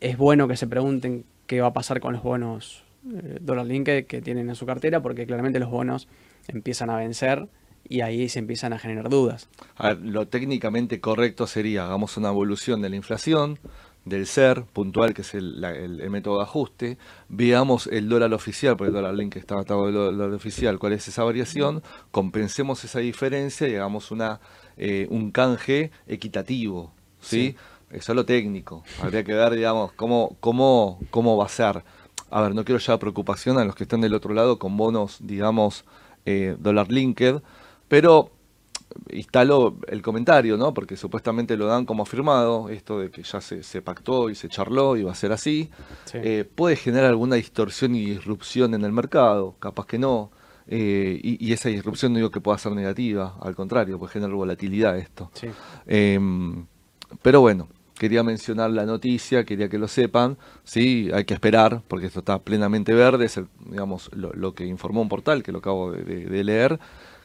Es 0.01 0.17
bueno 0.17 0.49
que 0.49 0.57
se 0.57 0.67
pregunten 0.67 1.25
qué 1.47 1.61
va 1.61 1.69
a 1.69 1.73
pasar 1.73 2.01
con 2.01 2.13
los 2.13 2.23
bonos 2.23 2.85
eh, 3.13 3.39
dólar 3.41 3.67
linked 3.67 4.07
que 4.07 4.23
tienen 4.23 4.49
en 4.49 4.55
su 4.55 4.67
cartera, 4.67 5.01
porque 5.01 5.27
claramente 5.27 5.59
los 5.59 5.71
bonos 5.71 6.09
empiezan 6.49 6.91
a 6.91 6.97
vencer 6.97 7.49
y 7.89 8.01
ahí 8.01 8.29
se 8.29 8.39
empiezan 8.39 8.73
a 8.73 8.79
generar 8.79 9.09
dudas. 9.09 9.49
A 9.77 9.89
ver, 9.89 10.01
lo 10.03 10.29
técnicamente 10.29 11.01
correcto 11.01 11.47
sería, 11.47 11.85
hagamos 11.85 12.17
una 12.17 12.29
evolución 12.29 12.81
de 12.81 12.91
la 12.91 12.97
inflación, 12.97 13.59
del 14.05 14.27
ser 14.27 14.65
puntual, 14.65 15.15
que 15.15 15.23
es 15.23 15.35
el, 15.35 15.61
la- 15.61 15.71
el- 15.77 16.01
el 16.01 16.11
método 16.11 16.39
de 16.39 16.43
ajuste, 16.45 16.99
veamos 17.29 17.87
el 17.87 18.09
dólar 18.09 18.35
oficial, 18.35 18.77
porque 18.77 18.89
el 18.89 18.95
dólar 18.95 19.15
link 19.15 19.37
está 19.37 19.59
atado 19.59 19.87
al 19.87 19.93
dólar 19.93 20.31
oficial, 20.33 20.79
cuál 20.79 20.93
es 20.95 21.07
esa 21.09 21.23
variación, 21.25 21.83
compensemos 22.11 22.83
esa 22.85 22.99
diferencia 22.99 23.69
y 23.69 23.75
hagamos 23.77 24.11
una, 24.11 24.41
eh, 24.77 25.07
un 25.11 25.31
canje 25.31 25.91
equitativo, 26.09 26.93
¿sí? 27.21 27.55
Eso 27.91 28.13
es 28.13 28.17
lo 28.17 28.25
técnico. 28.25 28.83
Habría 29.03 29.23
que 29.23 29.35
ver, 29.35 29.53
digamos, 29.55 29.93
cómo, 29.93 30.37
cómo, 30.41 30.99
cómo 31.11 31.37
va 31.37 31.45
a 31.45 31.49
ser. 31.49 31.85
A 32.31 32.41
ver, 32.41 32.55
no 32.55 32.65
quiero 32.65 32.79
llevar 32.81 32.99
preocupación 32.99 33.59
a 33.59 33.65
los 33.67 33.75
que 33.75 33.85
están 33.85 34.01
del 34.01 34.15
otro 34.15 34.33
lado 34.33 34.59
con 34.59 34.77
bonos, 34.79 35.19
digamos, 35.21 35.85
eh, 36.25 36.57
dólar 36.59 36.91
linked, 36.91 37.43
pero 37.89 38.31
instalo 39.11 39.77
el 39.89 40.03
comentario, 40.03 40.57
¿no? 40.57 40.73
Porque 40.75 40.97
supuestamente 40.97 41.57
lo 41.57 41.67
dan 41.67 41.85
como 41.87 42.03
afirmado, 42.03 42.69
esto 42.69 42.99
de 43.01 43.11
que 43.11 43.23
ya 43.23 43.41
se, 43.41 43.63
se 43.63 43.83
pactó 43.83 44.31
y 44.31 44.35
se 44.35 44.49
charló 44.49 44.97
y 44.97 45.03
va 45.03 45.13
a 45.13 45.15
ser 45.15 45.33
así. 45.33 45.71
Sí. 46.05 46.19
Eh, 46.23 46.45
puede 46.55 46.77
generar 46.77 47.07
alguna 47.11 47.37
distorsión 47.37 47.95
y 47.95 48.05
disrupción 48.07 48.75
en 48.75 48.85
el 48.85 48.93
mercado, 48.93 49.57
capaz 49.59 49.87
que 49.87 49.99
no. 49.99 50.31
eh, 50.69 51.19
y, 51.23 51.45
y 51.45 51.53
esa 51.53 51.69
disrupción 51.69 52.13
no 52.13 52.19
digo 52.19 52.31
que 52.31 52.41
pueda 52.41 52.57
ser 52.59 52.73
negativa, 52.73 53.37
al 53.41 53.55
contrario, 53.55 53.99
puede 53.99 54.13
generar 54.13 54.35
volatilidad 54.35 54.97
esto. 54.97 55.31
Sí. 55.35 55.49
Em, 55.87 56.67
pero 57.21 57.41
bueno, 57.41 57.69
quería 57.99 58.23
mencionar 58.23 58.71
la 58.71 58.87
noticia, 58.87 59.45
quería 59.45 59.69
que 59.69 59.79
lo 59.79 59.87
sepan, 59.89 60.39
sí, 60.65 61.11
hay 61.13 61.25
que 61.25 61.35
esperar, 61.35 61.83
porque 61.89 62.07
esto 62.07 62.21
está 62.21 62.39
plenamente 62.39 62.95
verde, 62.95 63.27
es 63.27 63.37
el- 63.37 63.49
digamos 63.67 64.11
lo, 64.15 64.33
lo 64.33 64.55
que 64.55 64.65
informó 64.67 65.03
un 65.03 65.09
portal, 65.09 65.43
que 65.43 65.53
lo 65.53 65.59
acabo 65.59 65.93
de, 65.93 66.03
de- 66.05 66.25
de 66.27 66.45
leer, 66.45 66.81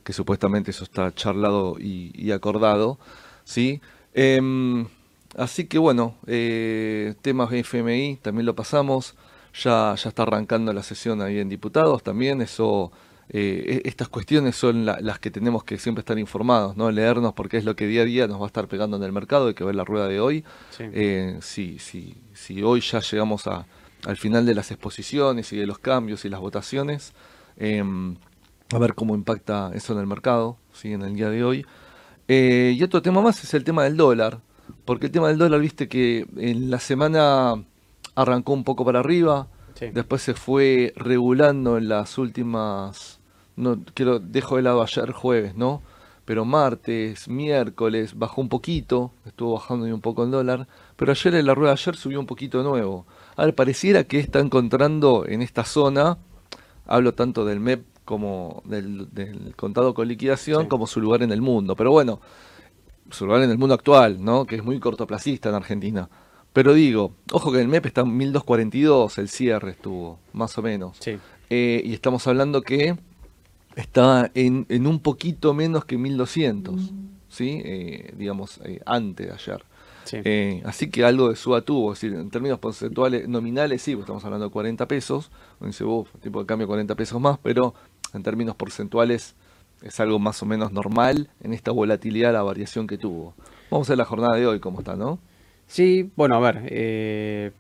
que 0.08 0.14
supuestamente 0.14 0.72
eso 0.72 0.86
está 0.86 1.14
charlado 1.14 1.76
y, 1.78 2.12
y 2.16 2.32
acordado, 2.32 2.98
sí. 3.44 3.82
Em, 4.14 4.88
así 5.36 5.66
que 5.66 5.78
bueno, 5.80 6.16
eh, 6.28 7.14
temas 7.22 7.50
de 7.50 7.60
FMI 7.60 8.20
también 8.22 8.46
lo 8.46 8.56
pasamos, 8.56 9.16
ya, 9.64 9.94
ya 10.02 10.08
está 10.10 10.24
arrancando 10.24 10.72
la 10.72 10.82
sesión 10.82 11.22
ahí 11.22 11.40
en 11.40 11.50
diputados 11.50 12.04
también, 12.04 12.42
eso... 12.42 12.92
eh, 13.30 13.82
e- 13.84 13.90
estas 13.90 14.08
cuestiones 14.08 14.56
son 14.56 14.86
la- 14.86 15.00
las 15.02 15.20
que 15.20 15.30
tenemos 15.30 15.66
que 15.66 15.78
siempre 15.78 16.00
estar 16.00 16.18
informados, 16.18 16.78
¿no? 16.78 16.90
Leernos 16.90 17.34
porque 17.34 17.58
es 17.58 17.66
lo 17.66 17.76
que 17.76 17.86
día 17.86 18.04
a 18.04 18.06
día 18.06 18.28
nos 18.28 18.40
va 18.40 18.46
a 18.46 18.52
estar 18.54 18.68
pegando 18.70 18.96
en 18.96 19.04
el 19.04 19.12
mercado, 19.12 19.48
hay 19.50 19.54
que 19.56 19.66
ver 19.66 19.76
la 19.76 19.84
rueda 19.84 20.08
de 20.08 20.22
hoy. 20.22 20.46
Sí. 20.70 20.86
Eh, 20.94 21.38
si, 21.42 21.78
si, 21.80 22.16
si 22.34 22.64
hoy 22.64 22.80
ya 22.80 23.02
llegamos 23.02 23.46
a, 23.48 23.66
al 24.06 24.16
final 24.16 24.46
de 24.46 24.56
las 24.56 24.72
exposiciones 24.72 25.52
y 25.52 25.58
de 25.58 25.66
los 25.68 25.80
cambios 25.80 26.24
y 26.24 26.30
las 26.30 26.40
votaciones, 26.40 27.12
em, 27.58 28.16
a 28.74 28.78
ver 28.78 28.94
cómo 28.96 29.16
impacta 29.16 29.72
eso 29.74 29.94
en 29.94 30.00
el 30.00 30.08
mercado, 30.08 30.58
¿sí? 30.74 30.94
en 30.94 31.02
el 31.02 31.16
día 31.16 31.30
de 31.30 31.44
hoy. 31.44 31.66
Eh, 32.28 32.76
y 32.78 32.84
otro 32.84 33.02
tema 33.02 33.22
más 33.22 33.44
es 33.44 33.54
el 33.54 33.64
tema 33.64 33.84
del 33.84 33.96
dólar, 33.98 34.40
porque 34.86 35.06
el 35.06 35.12
tema 35.12 35.30
del 35.30 35.38
dólar, 35.38 35.62
viste 35.62 35.88
que 35.88 36.26
en 36.38 36.70
la 36.70 36.80
semana 36.80 37.64
arrancó 38.16 38.54
un 38.54 38.64
poco 38.64 38.84
para 38.86 39.00
arriba, 39.00 39.48
Sí. 39.76 39.90
después 39.94 40.24
se 40.24 40.34
fue 40.34 40.92
regulando 40.96 41.78
en 41.78 41.88
las 41.88 42.18
últimas, 42.18 43.20
no 43.56 43.80
quiero 43.94 44.18
dejo 44.20 44.56
de 44.56 44.64
lado 44.64 44.82
ayer 44.82 45.12
jueves, 45.12 45.56
¿no? 45.56 45.84
Pero 46.26 46.44
martes, 46.46 47.28
miércoles 47.30 48.18
bajó 48.18 48.42
un 48.42 48.50
poquito, 48.50 49.12
estuvo 49.26 49.54
bajando 49.54 49.86
un 49.86 50.02
poco 50.02 50.24
el 50.24 50.32
dólar, 50.32 50.68
pero 50.96 51.12
ayer 51.12 51.36
en 51.36 51.46
la 51.46 51.54
rueda 51.54 51.74
de 51.76 51.80
ayer 51.82 51.96
subió 51.96 52.20
un 52.20 52.26
poquito 52.26 52.58
de 52.58 52.64
nuevo. 52.64 53.06
A 53.36 53.46
ver, 53.46 53.54
pareciera 53.56 54.04
que 54.04 54.20
está 54.20 54.40
encontrando 54.40 55.26
en 55.28 55.42
esta 55.44 55.64
zona, 55.64 56.18
hablo 56.88 57.14
tanto 57.14 57.46
del 57.46 57.60
MEP 57.60 57.86
como 58.08 58.64
del, 58.66 59.14
del 59.14 59.54
contado 59.56 59.94
con 59.94 60.08
liquidación, 60.08 60.64
Sí. 60.64 60.68
como 60.70 60.88
su 60.88 61.02
lugar 61.02 61.22
en 61.22 61.32
el 61.34 61.42
mundo. 61.42 61.76
Pero 61.76 61.92
bueno, 61.92 62.20
su 63.12 63.26
lugar 63.26 63.44
en 63.44 63.52
el 63.52 63.58
mundo 63.58 63.76
actual, 63.76 64.24
¿no? 64.24 64.46
Que 64.46 64.56
es 64.56 64.64
muy 64.64 64.80
cortoplacista 64.80 65.50
en 65.50 65.56
Argentina. 65.56 66.10
Pero 66.54 66.74
digo, 66.74 67.12
ojo 67.34 67.52
que 67.52 67.62
el 67.62 67.68
MEP 67.68 67.86
está 67.86 68.02
en 68.02 68.16
1242, 68.18 69.18
el 69.20 69.28
cierre 69.30 69.72
estuvo, 69.72 70.18
más 70.34 70.58
o 70.58 70.62
menos. 70.62 70.96
Sí. 71.02 71.18
Eh, 71.50 71.82
y 71.86 71.94
estamos 71.94 72.26
hablando 72.28 72.62
que 72.62 72.96
está 73.76 74.32
en, 74.34 74.66
en 74.70 74.88
un 74.88 75.00
poquito 75.00 75.54
menos 75.54 75.86
que 75.86 75.98
1200, 75.98 76.76
¿sí? 77.30 77.62
Eh, 77.64 78.14
digamos, 78.18 78.60
eh, 78.64 78.80
antes 78.86 79.28
de 79.28 79.34
ayer. 79.34 79.64
Sí. 80.06 80.62
Así 80.64 80.90
que 80.90 81.04
algo 81.04 81.28
de 81.30 81.36
suba 81.36 81.60
tuvo, 81.62 81.92
es 81.92 82.00
decir, 82.00 82.18
en 82.18 82.30
términos 82.30 82.60
porcentuales 82.60 83.28
nominales 83.28 83.82
sí, 83.82 83.92
pues 83.94 84.04
estamos 84.06 84.24
hablando 84.24 84.46
de 84.46 84.52
40 84.52 84.88
pesos, 84.88 85.30
dice, 85.60 85.84
"Uf, 85.84 86.08
tipo 86.22 86.40
de 86.40 86.46
cambio 86.46 86.66
40 86.66 86.96
pesos 86.96 87.20
más, 87.20 87.38
pero 87.44 87.74
en 88.14 88.24
términos 88.24 88.56
porcentuales 88.56 89.36
es 89.82 90.00
algo 90.00 90.20
más 90.20 90.42
o 90.42 90.46
menos 90.46 90.72
normal 90.72 91.30
en 91.44 91.54
esta 91.54 91.72
volatilidad, 91.72 92.34
la 92.34 92.42
variación 92.44 92.88
que 92.88 92.98
tuvo. 92.98 93.34
Vamos 93.70 93.90
a 93.90 93.92
ver 93.92 93.98
la 94.00 94.06
jornada 94.06 94.36
de 94.36 94.48
hoy 94.48 94.60
cómo 94.60 94.80
está, 94.80 94.96
¿no? 94.96 95.20
Sí, 95.68 96.10
bueno, 96.16 96.36
a 96.36 96.40
ver, 96.40 96.64
eh, 96.68 97.52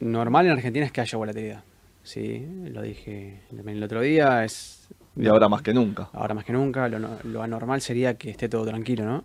normal 0.00 0.46
en 0.46 0.52
Argentina 0.52 0.86
es 0.86 0.92
que 0.92 1.00
haya 1.00 1.18
volatilidad. 1.18 1.62
Sí, 2.02 2.44
lo 2.72 2.82
dije 2.82 3.40
también 3.54 3.76
el 3.78 3.82
otro 3.84 4.00
día, 4.00 4.44
es 4.44 4.88
Y 5.14 5.26
ahora 5.26 5.48
más 5.48 5.62
que 5.62 5.74
nunca. 5.74 6.08
ahora 6.12 6.34
más 6.34 6.44
que 6.44 6.52
nunca, 6.54 6.88
lo 6.88 7.42
anormal 7.42 7.82
sería 7.82 8.14
que 8.16 8.30
esté 8.30 8.48
todo 8.48 8.64
tranquilo, 8.64 9.04
¿no? 9.04 9.24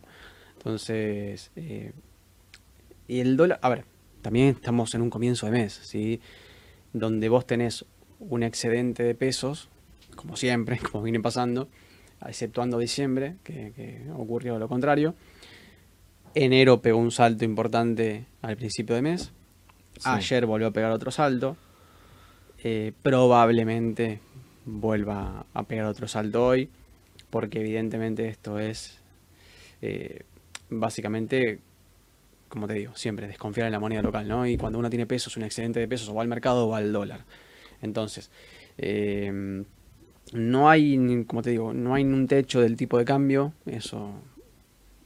Entonces, 0.57 1.51
eh, 1.55 1.91
y 3.07 3.19
el 3.19 3.35
dólar, 3.37 3.59
a 3.61 3.69
ver, 3.69 3.85
también 4.21 4.47
estamos 4.49 4.93
en 4.95 5.01
un 5.01 5.09
comienzo 5.09 5.45
de 5.45 5.51
mes, 5.51 5.73
¿sí? 5.73 6.21
Donde 6.93 7.27
vos 7.29 7.45
tenés 7.45 7.85
un 8.19 8.43
excedente 8.43 9.03
de 9.03 9.15
pesos, 9.15 9.69
como 10.15 10.35
siempre, 10.35 10.79
como 10.91 11.03
viene 11.03 11.19
pasando, 11.19 11.69
exceptuando 12.25 12.77
diciembre, 12.77 13.35
que, 13.43 13.73
que 13.75 14.07
ocurrió 14.15 14.59
lo 14.59 14.67
contrario. 14.67 15.15
Enero 16.35 16.81
pegó 16.81 16.97
un 16.97 17.11
salto 17.11 17.45
importante 17.45 18.25
al 18.41 18.57
principio 18.57 18.95
de 18.95 19.01
mes. 19.01 19.31
Sí. 19.97 20.01
Ayer 20.05 20.45
volvió 20.45 20.67
a 20.67 20.71
pegar 20.71 20.91
otro 20.91 21.11
salto. 21.11 21.55
Eh, 22.63 22.93
probablemente 23.01 24.19
vuelva 24.65 25.45
a 25.53 25.63
pegar 25.63 25.85
otro 25.85 26.07
salto 26.07 26.45
hoy, 26.45 26.69
porque 27.29 27.59
evidentemente 27.59 28.27
esto 28.27 28.57
es 28.57 28.99
eh, 29.81 30.21
básicamente, 30.69 31.59
como 32.47 32.67
te 32.67 32.73
digo, 32.75 32.95
siempre 32.95 33.27
desconfiar 33.27 33.67
en 33.67 33.73
la 33.73 33.79
moneda 33.79 34.01
local, 34.01 34.27
¿no? 34.27 34.47
Y 34.47 34.57
cuando 34.57 34.79
uno 34.79 34.89
tiene 34.89 35.05
pesos, 35.05 35.35
un 35.35 35.43
excedente 35.43 35.81
de 35.81 35.87
pesos, 35.87 36.07
o 36.09 36.15
va 36.15 36.21
al 36.21 36.29
mercado 36.29 36.67
o 36.67 36.69
va 36.69 36.77
al 36.77 36.93
dólar. 36.93 37.25
Entonces, 37.81 38.31
eh, 38.77 39.63
no 40.33 40.69
hay, 40.69 41.23
como 41.25 41.41
te 41.41 41.51
digo, 41.51 41.73
no 41.73 41.93
hay 41.93 42.03
un 42.03 42.27
techo 42.27 42.61
del 42.61 42.75
tipo 42.75 42.97
de 42.97 43.05
cambio, 43.05 43.53
eso, 43.65 44.11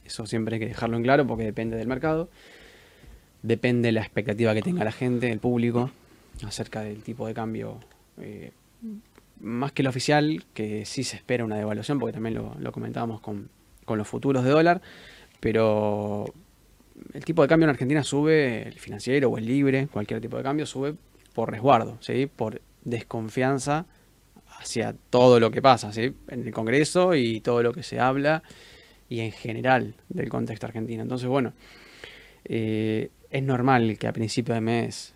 eso 0.04 0.26
siempre 0.26 0.56
hay 0.56 0.60
que 0.60 0.68
dejarlo 0.68 0.96
en 0.96 1.02
claro 1.02 1.26
porque 1.26 1.44
depende 1.44 1.76
del 1.76 1.86
mercado, 1.86 2.28
depende 3.42 3.88
de 3.88 3.92
la 3.92 4.00
expectativa 4.00 4.54
que 4.54 4.62
tenga 4.62 4.84
la 4.84 4.92
gente, 4.92 5.30
el 5.30 5.38
público, 5.38 5.90
acerca 6.46 6.82
del 6.82 7.02
tipo 7.02 7.26
de 7.26 7.34
cambio, 7.34 7.78
eh, 8.20 8.52
más 9.40 9.72
que 9.72 9.82
el 9.82 9.88
oficial, 9.88 10.44
que 10.54 10.84
sí 10.84 11.04
se 11.04 11.16
espera 11.16 11.44
una 11.44 11.56
devaluación, 11.56 11.98
porque 11.98 12.12
también 12.12 12.34
lo, 12.34 12.56
lo 12.58 12.72
comentábamos 12.72 13.20
con, 13.20 13.50
con 13.84 13.98
los 13.98 14.08
futuros 14.08 14.44
de 14.44 14.50
dólar, 14.50 14.82
pero 15.40 16.26
el 17.12 17.24
tipo 17.24 17.42
de 17.42 17.48
cambio 17.48 17.64
en 17.64 17.70
Argentina 17.70 18.02
sube, 18.02 18.66
el 18.66 18.78
financiero 18.78 19.30
o 19.30 19.38
el 19.38 19.46
libre, 19.46 19.88
cualquier 19.88 20.20
tipo 20.20 20.36
de 20.36 20.42
cambio 20.42 20.66
sube 20.66 20.94
por 21.34 21.50
resguardo, 21.50 21.98
¿sí? 22.00 22.26
por 22.26 22.60
desconfianza 22.84 23.86
hacia 24.58 24.94
todo 25.10 25.40
lo 25.40 25.50
que 25.50 25.62
pasa 25.62 25.92
¿sí? 25.92 26.12
en 26.28 26.46
el 26.46 26.52
Congreso 26.52 27.14
y 27.14 27.40
todo 27.40 27.62
lo 27.62 27.72
que 27.72 27.82
se 27.82 28.00
habla 28.00 28.42
y 29.08 29.20
en 29.20 29.32
general 29.32 29.94
del 30.08 30.28
contexto 30.28 30.66
argentino. 30.66 31.02
Entonces, 31.02 31.28
bueno, 31.28 31.52
eh, 32.44 33.10
es 33.30 33.42
normal 33.42 33.96
que 33.98 34.06
a 34.06 34.12
principio 34.12 34.54
de 34.54 34.60
mes 34.60 35.14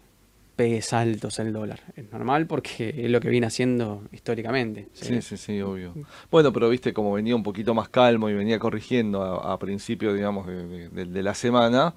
pegue 0.56 0.82
saltos 0.82 1.38
el 1.38 1.52
dólar. 1.52 1.80
Es 1.96 2.10
normal 2.10 2.46
porque 2.46 2.94
es 2.96 3.10
lo 3.10 3.20
que 3.20 3.28
viene 3.30 3.46
haciendo 3.46 4.02
históricamente. 4.12 4.88
¿sí? 4.92 5.20
Sí, 5.22 5.36
sí, 5.36 5.60
obvio. 5.62 5.94
Bueno, 6.30 6.52
pero 6.52 6.68
viste 6.68 6.92
como 6.92 7.12
venía 7.12 7.34
un 7.34 7.42
poquito 7.42 7.74
más 7.74 7.88
calmo 7.88 8.28
y 8.28 8.34
venía 8.34 8.58
corrigiendo 8.58 9.22
a, 9.22 9.58
principio, 9.58 10.12
digamos, 10.12 10.46
de- 10.46 10.88
de 10.88 11.22
la 11.22 11.34
semana. 11.34 11.94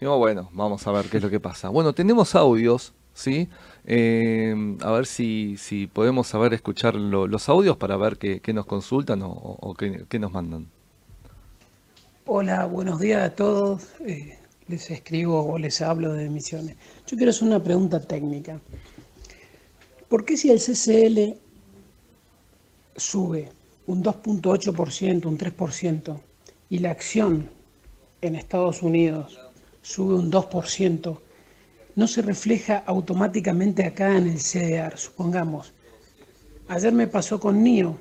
Digo, 0.00 0.16
bueno, 0.16 0.48
vamos 0.52 0.86
a 0.86 0.92
ver 0.92 1.06
qué 1.06 1.16
es 1.16 1.22
lo 1.22 1.30
que 1.30 1.40
pasa. 1.40 1.70
Bueno, 1.70 1.92
tenemos 1.92 2.36
audios, 2.36 2.94
¿sí? 3.18 3.48
Eh, 3.84 4.54
a 4.82 4.90
ver 4.92 5.06
si, 5.06 5.56
si 5.58 5.86
podemos 5.86 6.28
saber 6.28 6.54
escuchar 6.54 6.94
lo- 6.94 7.26
los 7.26 7.48
audios 7.48 7.76
para 7.76 7.96
ver 7.96 8.16
qué, 8.18 8.40
qué 8.40 8.52
nos 8.52 8.66
consultan 8.66 9.20
o, 9.24 9.74
qué, 9.78 10.04
qué 10.08 10.18
nos 10.18 10.32
mandan. 10.32 10.66
Hola, 12.26 12.66
buenos 12.66 13.00
días 13.00 13.22
a 13.22 13.34
todos. 13.34 13.88
Eh, 14.06 14.38
les 14.68 14.90
escribo 14.90 15.40
o 15.52 15.58
les 15.58 15.80
hablo 15.80 16.12
de 16.12 16.28
Misiones. 16.28 16.76
Yo 17.06 17.16
quiero 17.16 17.30
hacer 17.30 17.48
una 17.48 17.62
pregunta 17.62 18.00
técnica. 18.00 18.60
¿Por 20.08 20.24
qué 20.24 20.36
si 20.36 20.50
el 20.50 20.60
CCL 20.60 21.36
sube 22.96 23.50
un 23.86 24.02
2.8%, 24.02 25.26
un 25.26 25.38
3%, 25.38 26.20
y 26.70 26.78
la 26.80 26.90
acción 26.90 27.48
en 28.20 28.34
Estados 28.34 28.82
Unidos 28.82 29.38
sube 29.82 30.14
un 30.14 30.30
2%, 30.30 31.18
no 31.98 32.06
se 32.06 32.22
refleja 32.22 32.84
automáticamente 32.86 33.84
acá 33.84 34.16
en 34.16 34.28
el 34.28 34.38
CDR? 34.38 34.96
Supongamos, 34.96 35.74
ayer 36.68 36.92
me 36.92 37.08
pasó 37.08 37.40
con 37.40 37.60
NIO, 37.60 37.98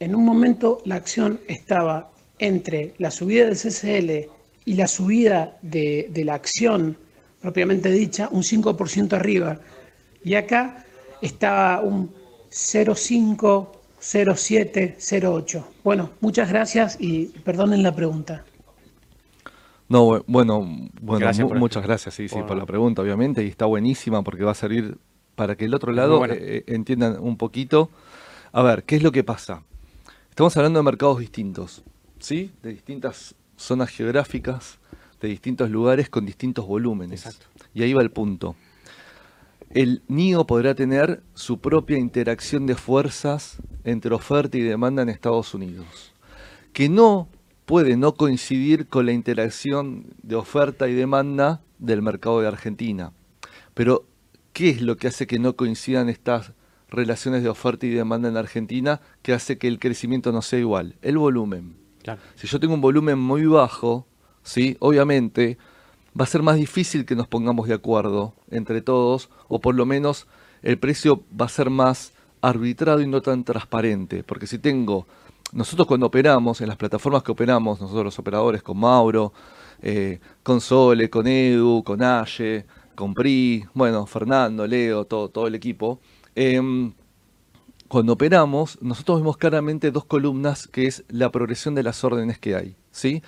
en 0.00 0.14
un 0.14 0.24
momento 0.24 0.80
la 0.86 0.94
acción 0.94 1.38
estaba 1.46 2.10
entre 2.38 2.94
la 2.96 3.10
subida 3.10 3.44
del 3.44 3.58
CCL 3.58 4.30
y 4.64 4.74
la 4.74 4.88
subida 4.88 5.58
de, 5.60 6.08
de 6.10 6.24
la 6.24 6.34
acción 6.34 6.96
propiamente 7.42 7.90
dicha, 7.90 8.30
un 8.32 8.42
5% 8.42 9.12
arriba. 9.12 9.60
Y 10.24 10.34
acá 10.34 10.86
estaba 11.20 11.82
un 11.82 12.10
0,5, 12.50 13.68
0,7, 14.00 14.96
0,8. 14.96 15.64
Bueno, 15.84 16.12
muchas 16.22 16.48
gracias 16.48 16.96
y 16.98 17.26
perdonen 17.44 17.82
la 17.82 17.94
pregunta. 17.94 18.42
No, 19.88 20.04
bu- 20.06 20.24
bueno, 20.26 20.60
bueno 21.00 21.20
Gracias 21.20 21.44
mu- 21.44 21.50
por- 21.50 21.58
muchas 21.58 21.82
gracias, 21.82 22.14
sí, 22.14 22.28
sí, 22.28 22.34
por- 22.36 22.46
por 22.46 22.56
la 22.56 22.66
pregunta, 22.66 23.02
obviamente, 23.02 23.44
y 23.44 23.48
está 23.48 23.66
buenísima 23.66 24.22
porque 24.22 24.42
va 24.44 24.50
a 24.52 24.54
servir 24.54 24.98
para 25.36 25.54
que 25.56 25.66
el 25.66 25.74
otro 25.74 25.92
lado 25.92 26.18
buena. 26.18 26.34
eh, 26.36 26.64
entiendan 26.66 27.18
un 27.20 27.36
poquito. 27.36 27.90
A 28.52 28.62
ver, 28.62 28.84
¿qué 28.84 28.96
es 28.96 29.02
lo 29.02 29.12
que 29.12 29.22
pasa? 29.22 29.62
Estamos 30.30 30.56
hablando 30.56 30.78
de 30.78 30.82
mercados 30.84 31.18
distintos, 31.20 31.82
¿sí? 32.18 32.50
De 32.62 32.70
distintas 32.70 33.34
zonas 33.56 33.90
geográficas, 33.90 34.78
de 35.20 35.28
distintos 35.28 35.70
lugares 35.70 36.08
con 36.10 36.26
distintos 36.26 36.66
volúmenes. 36.66 37.24
Exacto. 37.26 37.46
Y 37.74 37.82
ahí 37.82 37.92
va 37.92 38.02
el 38.02 38.10
punto. 38.10 38.56
El 39.70 40.02
NIO 40.08 40.46
podrá 40.46 40.74
tener 40.74 41.22
su 41.34 41.58
propia 41.58 41.98
interacción 41.98 42.66
de 42.66 42.74
fuerzas 42.76 43.56
entre 43.84 44.14
oferta 44.14 44.56
y 44.56 44.62
demanda 44.62 45.02
en 45.02 45.08
Estados 45.08 45.54
Unidos, 45.54 46.12
que 46.72 46.88
no 46.88 47.28
puede 47.66 47.96
no 47.96 48.14
coincidir 48.14 48.86
con 48.86 49.06
la 49.06 49.12
interacción 49.12 50.06
de 50.22 50.36
oferta 50.36 50.88
y 50.88 50.94
demanda 50.94 51.60
del 51.78 52.00
mercado 52.00 52.40
de 52.40 52.48
Argentina. 52.48 53.12
Pero, 53.74 54.06
¿qué 54.52 54.70
es 54.70 54.80
lo 54.80 54.96
que 54.96 55.08
hace 55.08 55.26
que 55.26 55.38
no 55.38 55.56
coincidan 55.56 56.08
estas 56.08 56.52
relaciones 56.88 57.42
de 57.42 57.48
oferta 57.48 57.84
y 57.84 57.90
demanda 57.90 58.28
en 58.28 58.36
Argentina 58.36 59.00
que 59.22 59.32
hace 59.32 59.58
que 59.58 59.68
el 59.68 59.80
crecimiento 59.80 60.32
no 60.32 60.42
sea 60.42 60.60
igual? 60.60 60.94
El 61.02 61.18
volumen. 61.18 61.76
Si 62.36 62.46
yo 62.46 62.60
tengo 62.60 62.74
un 62.74 62.80
volumen 62.80 63.18
muy 63.18 63.44
bajo, 63.46 64.06
¿sí? 64.44 64.76
obviamente 64.78 65.58
va 66.18 66.24
a 66.24 66.28
ser 66.28 66.42
más 66.42 66.56
difícil 66.56 67.04
que 67.04 67.16
nos 67.16 67.26
pongamos 67.26 67.66
de 67.66 67.74
acuerdo 67.74 68.32
entre 68.48 68.80
todos, 68.80 69.28
o 69.48 69.60
por 69.60 69.74
lo 69.74 69.84
menos 69.86 70.28
el 70.62 70.78
precio 70.78 71.24
va 71.38 71.46
a 71.46 71.50
ser 71.50 71.68
más 71.68 72.12
arbitrado 72.40 73.00
y 73.00 73.08
no 73.08 73.22
tan 73.22 73.42
transparente. 73.42 74.22
Porque 74.22 74.46
si 74.46 74.58
tengo, 74.58 75.08
nosotros 75.52 75.86
cuando 75.86 76.06
operamos, 76.06 76.60
en 76.60 76.68
las 76.68 76.76
plataformas 76.76 77.22
que 77.22 77.32
operamos, 77.32 77.80
nosotros 77.80 78.04
los 78.04 78.18
operadores 78.18 78.62
con 78.62 78.78
Mauro, 78.78 79.32
eh, 79.80 80.20
con 80.42 80.60
Sole, 80.60 81.08
con 81.08 81.26
Edu, 81.26 81.82
con 81.84 82.02
Aye, 82.02 82.66
con 82.94 83.14
Pri, 83.14 83.64
bueno, 83.74 84.06
Fernando, 84.06 84.66
Leo, 84.66 85.04
todo, 85.04 85.28
todo 85.28 85.46
el 85.46 85.54
equipo, 85.54 86.00
em, 86.34 86.92
cuando 87.88 88.14
operamos, 88.14 88.78
nosotros 88.82 89.20
vemos 89.20 89.36
claramente 89.36 89.90
dos 89.92 90.04
columnas 90.04 90.66
que 90.66 90.86
es 90.86 91.04
la 91.08 91.30
progresión 91.30 91.74
de 91.74 91.84
las 91.84 92.02
órdenes 92.02 92.38
que 92.38 92.56
hay, 92.56 92.76
¿sí? 92.90 93.22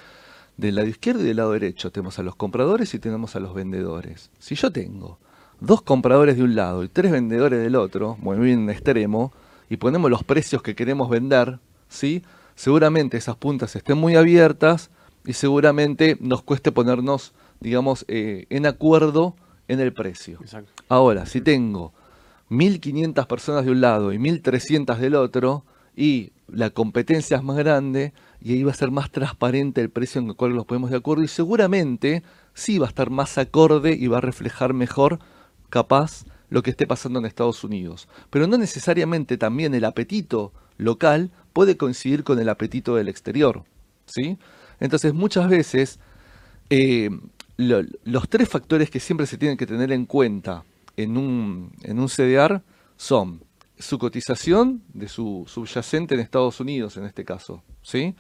Del 0.57 0.75
lado 0.75 0.89
izquierdo 0.89 1.23
y 1.23 1.27
del 1.27 1.37
lado 1.37 1.53
derecho 1.53 1.93
tenemos 1.93 2.19
a 2.19 2.25
los 2.25 2.35
compradores 2.35 2.93
y 2.95 2.99
tenemos 2.99 3.37
a 3.37 3.41
los 3.41 3.55
vendedores. 3.55 4.31
Si 4.41 4.57
yo 4.57 4.73
tengo 4.73 5.21
dos 5.61 5.83
compradores 5.83 6.37
de 6.37 6.43
un 6.43 6.57
lado 6.57 6.83
y 6.83 6.89
tres 6.89 7.13
vendedores 7.13 7.61
del 7.61 7.77
otro, 7.77 8.17
muy 8.21 8.37
bien 8.39 8.65
en 8.65 8.71
extremo, 8.71 9.33
y 9.71 9.77
ponemos 9.77 10.11
los 10.11 10.25
precios 10.25 10.63
que 10.63 10.75
queremos 10.75 11.09
vender, 11.09 11.61
¿sí? 11.89 12.23
seguramente 12.59 13.17
esas 13.17 13.37
puntas 13.37 13.77
estén 13.77 13.99
muy 13.99 14.17
abiertas 14.17 14.91
y 15.25 15.35
seguramente 15.35 16.17
nos 16.21 16.43
cueste 16.43 16.73
ponernos, 16.73 17.33
digamos, 17.61 18.05
eh, 18.09 18.47
en 18.51 18.67
acuerdo 18.67 19.37
en 19.69 19.79
el 19.79 19.93
precio. 19.93 20.41
Ahora, 20.89 21.27
si 21.27 21.41
tengo 21.41 21.93
1.500 22.51 23.27
personas 23.29 23.65
de 23.65 23.71
un 23.71 23.81
lado 23.81 24.13
y 24.13 24.19
1.300 24.19 24.99
del 24.99 25.15
otro, 25.15 25.65
y 25.95 26.33
la 26.49 26.71
competencia 26.71 27.37
es 27.37 27.43
más 27.45 27.57
grande, 27.57 28.13
y 28.41 28.55
ahí 28.55 28.65
va 28.65 28.73
a 28.73 28.75
ser 28.75 28.91
más 28.91 29.11
transparente 29.13 29.81
el 29.81 29.91
precio 29.91 30.21
en 30.21 30.29
el 30.29 30.35
cual 30.35 30.53
los 30.53 30.67
ponemos 30.67 30.91
de 30.91 30.97
acuerdo, 30.97 31.23
y 31.23 31.29
seguramente 31.29 32.25
sí 32.55 32.79
va 32.79 32.87
a 32.87 32.89
estar 32.89 33.11
más 33.11 33.39
acorde 33.39 33.93
y 33.93 34.09
va 34.09 34.19
a 34.19 34.23
reflejar 34.23 34.73
mejor, 34.75 35.21
capaz, 35.71 36.25
lo 36.51 36.63
que 36.63 36.71
esté 36.71 36.89
pasando 36.89 37.21
en 37.21 37.27
Estados 37.27 37.63
Unidos. 37.63 38.09
Pero 38.31 38.49
no 38.49 38.59
necesariamente 38.59 39.37
también 39.37 39.75
el 39.75 39.85
apetito 39.85 40.53
local 40.77 41.31
puede 41.59 41.77
coincidir 41.77 42.23
con 42.23 42.39
el 42.39 42.49
apetito 42.51 42.95
del 42.95 43.09
exterior. 43.09 43.65
¿sí? 44.07 44.39
Entonces, 44.79 45.13
muchas 45.13 45.49
veces, 45.49 45.99
eh, 46.71 47.11
los 47.57 48.29
tres 48.29 48.49
factores 48.49 48.91
que 48.91 49.01
siempre 49.01 49.27
se 49.27 49.39
tienen 49.39 49.57
que 49.57 49.67
tener 49.67 49.91
en 49.91 50.07
cuenta 50.07 50.63
en 50.97 51.17
un, 51.17 51.73
en 51.83 51.99
un 51.99 52.07
CDR 52.07 52.63
son 52.97 53.43
su 53.77 53.99
cotización 53.99 54.85
de 54.95 55.09
su 55.09 55.47
subyacente 55.49 56.15
en 56.15 56.21
Estados 56.21 56.61
Unidos, 56.61 56.97
en 56.97 57.07
este 57.07 57.25
caso, 57.25 57.65
¿sí? 57.83 58.15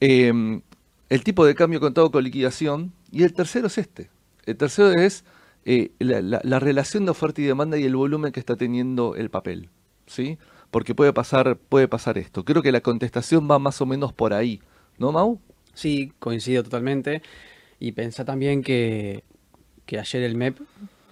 Em, 0.00 0.60
el 1.10 1.22
tipo 1.22 1.46
de 1.46 1.54
cambio 1.54 1.78
contado 1.78 2.10
con 2.10 2.24
liquidación, 2.24 2.92
y 3.12 3.22
el 3.22 3.34
tercero 3.34 3.68
es 3.68 3.78
este. 3.78 4.10
El 4.46 4.56
tercero 4.56 4.90
es 4.90 5.24
eh, 5.64 5.92
la, 6.00 6.58
relación 6.58 7.04
de 7.04 7.12
oferta 7.12 7.40
y 7.40 7.44
demanda 7.44 7.78
y 7.78 7.84
el 7.84 7.94
volumen 7.94 8.32
que 8.32 8.40
está 8.40 8.56
teniendo 8.56 9.14
el 9.14 9.30
papel, 9.30 9.70
¿sí? 10.08 10.38
Porque 10.70 10.94
puede 10.94 11.12
pasar, 11.12 11.56
puede 11.56 11.88
pasar 11.88 12.18
esto. 12.18 12.44
Creo 12.44 12.62
que 12.62 12.72
la 12.72 12.80
contestación 12.80 13.48
va 13.50 13.58
más 13.58 13.80
o 13.80 13.86
menos 13.86 14.12
por 14.12 14.34
ahí, 14.34 14.60
¿no, 14.98 15.12
Mau? 15.12 15.40
Sí, 15.74 16.12
coincido 16.18 16.62
totalmente. 16.62 17.22
Y 17.78 17.92
pensá 17.92 18.24
también 18.24 18.62
que, 18.62 19.22
ayer 19.86 20.22
el 20.22 20.34
MEP 20.34 20.58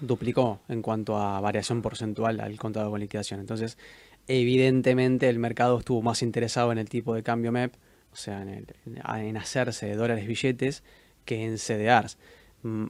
duplicó 0.01 0.61
en 0.69 0.83
cuanto 0.83 1.17
a 1.17 1.41
variación 1.41 1.83
porcentual 1.83 2.41
al 2.41 2.57
contado 2.59 2.91
con 2.91 3.01
liquidación. 3.01 3.41
Entonces, 3.41 3.79
evidentemente 4.27 5.29
el 5.29 5.39
mercado 5.39 5.79
estuvo 5.79 6.03
más 6.03 6.23
interesado 6.23 6.73
en 6.73 6.79
el 6.79 6.89
tipo 6.89 7.15
de 7.15 7.23
cambio 7.23 7.53
MEP, 7.53 7.75
o 8.13 8.17
sea, 8.17 8.43
en, 8.43 9.37
hacerse 9.37 9.87
de 9.87 9.95
dólares 9.95 10.27
billetes, 10.27 10.83
que 11.25 11.45
en 11.45 11.59
CDRs. 11.59 12.19
Mm, 12.63 12.87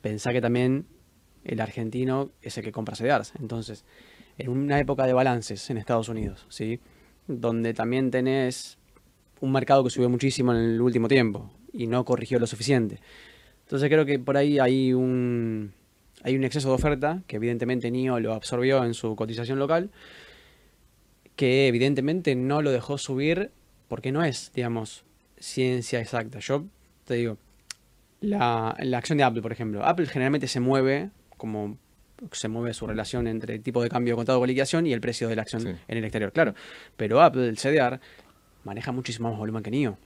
pensá 0.00 0.32
que 0.32 0.40
también 0.40 0.86
el 1.44 1.60
argentino 1.60 2.30
es 2.42 2.58
el 2.58 2.64
que 2.64 2.72
compra 2.72 2.96
CDRs. 2.96 3.32
Entonces, 3.38 3.84
en 4.38 4.50
una 4.50 4.78
época 4.80 5.06
de 5.06 5.12
balances 5.12 5.68
en 5.70 5.78
Estados 5.78 6.08
Unidos, 6.08 6.46
¿sí? 6.48 6.80
donde 7.26 7.74
también 7.74 8.10
tenés 8.10 8.78
un 9.40 9.52
mercado 9.52 9.84
que 9.84 9.90
subió 9.90 10.08
muchísimo 10.08 10.52
en 10.52 10.58
el 10.58 10.80
último 10.80 11.08
tiempo 11.08 11.50
y 11.72 11.86
no 11.86 12.04
corrigió 12.04 12.38
lo 12.38 12.46
suficiente. 12.46 13.00
Entonces 13.62 13.88
creo 13.88 14.04
que 14.04 14.18
por 14.18 14.36
ahí 14.36 14.58
hay 14.58 14.92
un, 14.92 15.72
hay 16.22 16.36
un 16.36 16.44
exceso 16.44 16.68
de 16.68 16.74
oferta 16.74 17.22
que 17.26 17.36
evidentemente 17.36 17.90
NIO 17.90 18.20
lo 18.20 18.34
absorbió 18.34 18.84
en 18.84 18.94
su 18.94 19.14
cotización 19.16 19.58
local, 19.58 19.90
que 21.36 21.68
evidentemente 21.68 22.34
no 22.34 22.62
lo 22.62 22.70
dejó 22.70 22.98
subir 22.98 23.50
porque 23.88 24.12
no 24.12 24.24
es, 24.24 24.52
digamos, 24.54 25.04
ciencia 25.38 26.00
exacta. 26.00 26.40
Yo 26.40 26.64
te 27.04 27.14
digo, 27.14 27.38
la, 28.20 28.76
la 28.80 28.98
acción 28.98 29.18
de 29.18 29.24
Apple, 29.24 29.40
por 29.40 29.52
ejemplo, 29.52 29.84
Apple 29.84 30.06
generalmente 30.06 30.48
se 30.48 30.60
mueve 30.60 31.10
como 31.36 31.78
se 32.32 32.48
mueve 32.48 32.74
su 32.74 32.86
relación 32.86 33.26
entre 33.26 33.54
el 33.56 33.62
tipo 33.62 33.82
de 33.82 33.88
cambio 33.88 34.16
contado 34.16 34.38
con 34.38 34.48
liquidación 34.48 34.86
y 34.86 34.92
el 34.92 35.00
precio 35.00 35.28
de 35.28 35.36
la 35.36 35.42
acción 35.42 35.66
en 35.66 35.98
el 35.98 36.04
exterior, 36.04 36.32
claro. 36.32 36.54
Pero 36.96 37.20
Apple, 37.22 37.48
el 37.48 37.56
CDR, 37.56 38.00
maneja 38.64 38.92
muchísimo 38.92 39.30
más 39.30 39.38
volumen 39.38 39.62
que 39.62 39.70
NIO 39.70 39.98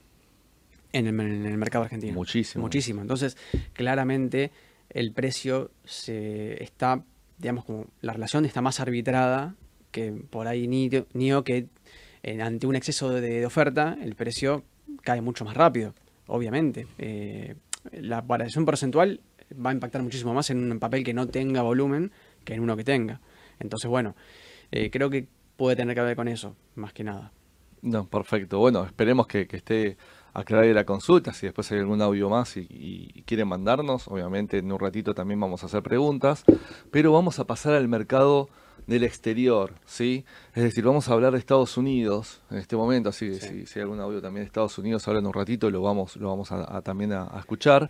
en 0.93 1.07
el, 1.07 1.19
en 1.19 1.45
el 1.45 1.57
mercado 1.57 1.83
argentino. 1.83 2.13
Muchísimo. 2.13 2.63
Muchísimo. 2.63 3.01
Entonces, 3.01 3.37
claramente 3.73 4.51
el 4.89 5.11
precio 5.11 5.71
se 5.83 6.63
está, 6.63 7.03
digamos, 7.37 7.65
como 7.65 7.87
la 8.01 8.13
relación 8.13 8.45
está 8.45 8.61
más 8.61 8.79
arbitrada 8.79 9.55
que 9.91 10.11
por 10.11 10.47
ahí 10.47 10.67
NIO, 10.67 11.43
que 11.43 11.67
ante 12.41 12.67
un 12.67 12.75
exceso 12.75 13.09
de, 13.11 13.45
oferta 13.45 13.97
el 14.01 14.15
precio 14.15 14.63
cae 15.01 15.21
mucho 15.21 15.45
más 15.45 15.55
rápido, 15.55 15.93
obviamente. 16.27 16.87
Eh, 16.97 17.55
la 17.91 18.21
variación 18.21 18.65
porcentual 18.65 19.21
va 19.63 19.69
a 19.71 19.73
impactar 19.73 20.01
muchísimo 20.01 20.33
más 20.33 20.49
en 20.49 20.71
un 20.71 20.79
papel 20.79 21.03
que 21.03 21.13
no 21.13 21.27
tenga 21.27 21.61
volumen 21.61 22.11
que 22.43 22.53
en 22.53 22.61
uno 22.61 22.75
que 22.75 22.83
tenga. 22.83 23.21
Entonces, 23.59 23.89
bueno, 23.89 24.15
eh, 24.71 24.89
creo 24.91 25.09
que 25.09 25.27
puede 25.57 25.75
tener 25.75 25.95
que 25.95 26.01
ver 26.01 26.15
con 26.15 26.27
eso, 26.27 26.55
más 26.75 26.93
que 26.93 27.03
nada. 27.03 27.31
No, 27.81 28.07
perfecto. 28.07 28.59
Bueno, 28.59 28.83
esperemos 28.83 29.27
que, 29.27 29.47
que 29.47 29.57
esté 29.57 29.97
aclarar 30.35 30.65
la 30.67 30.85
consulta, 30.85 31.33
si 31.33 31.45
después 31.47 31.71
hay 31.71 31.79
algún 31.79 32.01
audio 32.01 32.29
más 32.29 32.57
y, 32.57 33.23
quieren 33.25 33.47
mandarnos, 33.47 34.07
obviamente 34.09 34.57
en 34.57 34.71
un 34.71 34.79
ratito 34.79 35.15
también 35.15 35.39
vamos 35.39 35.63
a 35.63 35.67
hacer 35.67 35.81
preguntas, 35.81 36.43
pero 36.91 37.13
vamos 37.13 37.39
a 37.39 37.45
pasar 37.45 37.73
al 37.73 37.87
mercado 37.87 38.49
del 38.85 39.05
exterior, 39.05 39.73
¿sí? 39.85 40.25
Es 40.53 40.61
decir, 40.61 40.83
vamos 40.83 41.07
a 41.07 41.13
hablar 41.13 41.31
de 41.31 41.39
Estados 41.39 41.77
Unidos 41.77 42.41
en 42.51 42.57
este 42.57 42.75
momento, 42.75 43.09
así 43.09 43.29
que 43.29 43.65
si, 43.65 43.79
hay 43.79 43.83
algún 43.83 44.01
audio 44.01 44.21
también 44.21 44.43
de 44.43 44.47
Estados 44.47 44.77
Unidos, 44.77 45.07
ahora 45.07 45.21
en 45.21 45.25
un 45.25 45.33
ratito 45.33 45.71
lo 45.71 45.81
vamos, 45.81 46.17
lo 46.17 46.27
vamos 46.27 46.51
a, 46.51 46.81
también 46.81 47.13
a, 47.13 47.31
escuchar. 47.39 47.89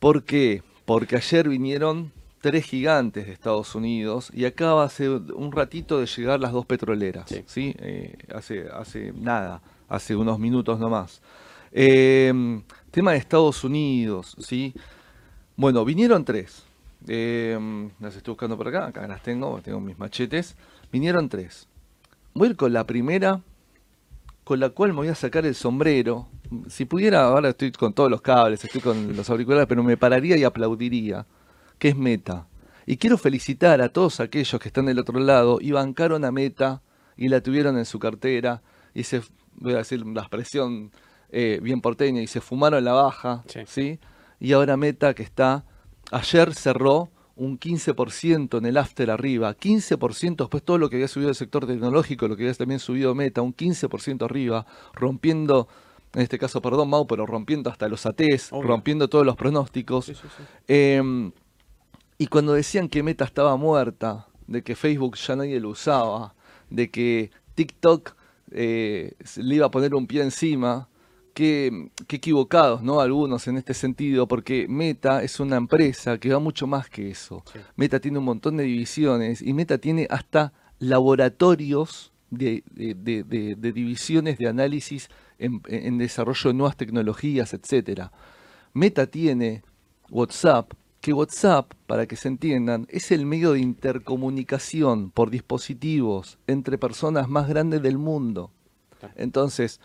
¿Por 0.00 0.24
qué? 0.24 0.64
Porque 0.84 1.16
ayer 1.16 1.48
vinieron 1.48 2.12
tres 2.40 2.64
gigantes 2.64 3.26
de 3.26 3.32
Estados 3.32 3.74
Unidos 3.74 4.30
y 4.34 4.44
acaba 4.44 4.84
hace 4.84 5.08
un 5.08 5.52
ratito 5.52 6.00
de 6.00 6.06
llegar 6.06 6.40
las 6.40 6.52
dos 6.52 6.66
petroleras, 6.66 7.32
¿sí? 7.46 7.74
Eh, 7.78 8.16
hace, 8.34 8.68
hace 8.68 9.12
nada, 9.12 9.62
hace 9.88 10.16
unos 10.16 10.38
minutos 10.38 10.80
nomás. 10.80 11.22
Eh, 11.70 12.60
tema 12.90 13.12
de 13.12 13.18
Estados 13.18 13.62
Unidos, 13.62 14.36
¿sí? 14.40 14.74
Bueno, 15.56 15.84
vinieron 15.84 16.24
tres. 16.24 16.64
Eh, 17.06 17.58
las 18.00 18.16
estoy 18.16 18.32
buscando 18.32 18.56
por 18.56 18.68
acá, 18.68 18.86
acá 18.86 19.06
las 19.06 19.22
tengo, 19.22 19.60
tengo 19.62 19.80
mis 19.80 19.98
machetes. 19.98 20.56
Vinieron 20.90 21.28
tres. 21.28 21.68
Voy 22.34 22.48
a 22.48 22.50
ir 22.50 22.56
con 22.56 22.72
la 22.72 22.84
primera, 22.84 23.40
con 24.44 24.60
la 24.60 24.70
cual 24.70 24.90
me 24.90 24.96
voy 24.96 25.08
a 25.08 25.14
sacar 25.14 25.46
el 25.46 25.54
sombrero. 25.54 26.28
Si 26.68 26.84
pudiera, 26.84 27.24
ahora 27.24 27.50
estoy 27.50 27.72
con 27.72 27.92
todos 27.92 28.10
los 28.10 28.20
cables, 28.20 28.64
estoy 28.64 28.80
con 28.80 29.16
los 29.16 29.28
auriculares, 29.30 29.66
pero 29.66 29.82
me 29.82 29.96
pararía 29.96 30.36
y 30.36 30.44
aplaudiría, 30.44 31.26
que 31.78 31.88
es 31.88 31.96
Meta. 31.96 32.46
Y 32.84 32.96
quiero 32.96 33.16
felicitar 33.16 33.80
a 33.80 33.90
todos 33.90 34.20
aquellos 34.20 34.60
que 34.60 34.68
están 34.68 34.86
del 34.86 34.98
otro 34.98 35.18
lado 35.20 35.58
y 35.60 35.70
bancaron 35.70 36.24
a 36.24 36.32
Meta 36.32 36.82
y 37.16 37.28
la 37.28 37.40
tuvieron 37.40 37.78
en 37.78 37.84
su 37.84 37.98
cartera 37.98 38.62
y 38.92 39.04
se, 39.04 39.22
voy 39.56 39.74
a 39.74 39.78
decir 39.78 40.04
la 40.04 40.22
expresión 40.22 40.90
eh, 41.30 41.60
bien 41.62 41.80
porteña 41.80 42.20
y 42.20 42.26
se 42.26 42.40
fumaron 42.40 42.84
la 42.84 42.92
baja, 42.92 43.44
sí. 43.66 43.98
Y 44.40 44.52
ahora 44.52 44.76
Meta 44.76 45.14
que 45.14 45.22
está, 45.22 45.64
ayer 46.10 46.52
cerró 46.54 47.10
un 47.42 47.58
15% 47.58 48.58
en 48.58 48.66
el 48.66 48.76
after 48.76 49.10
arriba, 49.10 49.56
15% 49.56 50.36
después 50.36 50.62
todo 50.62 50.78
lo 50.78 50.88
que 50.88 50.96
había 50.96 51.08
subido 51.08 51.28
el 51.28 51.34
sector 51.34 51.66
tecnológico, 51.66 52.28
lo 52.28 52.36
que 52.36 52.44
había 52.44 52.54
también 52.54 52.78
subido 52.78 53.16
Meta, 53.16 53.42
un 53.42 53.54
15% 53.54 54.24
arriba, 54.24 54.64
rompiendo, 54.94 55.66
en 56.14 56.22
este 56.22 56.38
caso, 56.38 56.62
perdón 56.62 56.90
Mau, 56.90 57.06
pero 57.08 57.26
rompiendo 57.26 57.68
hasta 57.68 57.88
los 57.88 58.06
ATs, 58.06 58.50
rompiendo 58.50 59.08
todos 59.08 59.26
los 59.26 59.34
pronósticos. 59.34 60.12
Em, 60.68 61.32
y 62.16 62.28
cuando 62.28 62.52
decían 62.52 62.88
que 62.88 63.02
Meta 63.02 63.24
estaba 63.24 63.56
muerta, 63.56 64.28
de 64.46 64.62
que 64.62 64.76
Facebook 64.76 65.16
ya 65.16 65.34
nadie 65.34 65.58
lo 65.58 65.70
usaba, 65.70 66.34
de 66.70 66.90
que 66.92 67.32
TikTok 67.56 68.14
eh, 68.52 69.14
le 69.36 69.54
iba 69.56 69.66
a 69.66 69.70
poner 69.70 69.94
un 69.96 70.06
pie 70.06 70.22
encima. 70.22 70.88
Qué, 71.34 71.90
equivocados, 72.08 72.82
¿no? 72.82 73.00
Algunos 73.00 73.48
en 73.48 73.56
este 73.56 73.72
sentido, 73.74 74.28
porque 74.28 74.66
Meta 74.68 75.22
es 75.22 75.40
una 75.40 75.56
empresa 75.56 76.18
que 76.18 76.32
va 76.32 76.38
mucho 76.38 76.66
más 76.66 76.90
que 76.90 77.10
eso. 77.10 77.42
Meta 77.76 78.00
tiene 78.00 78.18
un 78.18 78.24
montón 78.24 78.58
de 78.58 78.64
divisiones 78.64 79.40
y 79.40 79.54
Meta 79.54 79.78
tiene 79.78 80.06
hasta 80.10 80.52
laboratorios 80.78 82.12
de, 82.30 82.62
divisiones 83.74 84.38
de 84.38 84.48
análisis 84.48 85.08
en, 85.38 85.62
en, 85.66 85.98
desarrollo 85.98 86.50
de 86.50 86.54
nuevas 86.54 86.76
tecnologías, 86.76 87.54
etcétera. 87.54 88.12
Meta 88.74 89.06
tiene 89.06 89.62
WhatsApp, 90.10 90.72
que 91.00 91.12
WhatsApp, 91.12 91.72
para 91.86 92.06
que 92.06 92.16
se 92.16 92.28
entiendan, 92.28 92.86
es 92.88 93.10
el 93.10 93.26
medio 93.26 93.52
de 93.52 93.60
intercomunicación 93.60 95.10
por 95.10 95.30
dispositivos 95.30 96.38
entre 96.46 96.78
personas 96.78 97.28
más 97.28 97.48
grandes 97.48 97.82
del 97.82 97.98
mundo. 97.98 98.50
Entonces, 99.16 99.80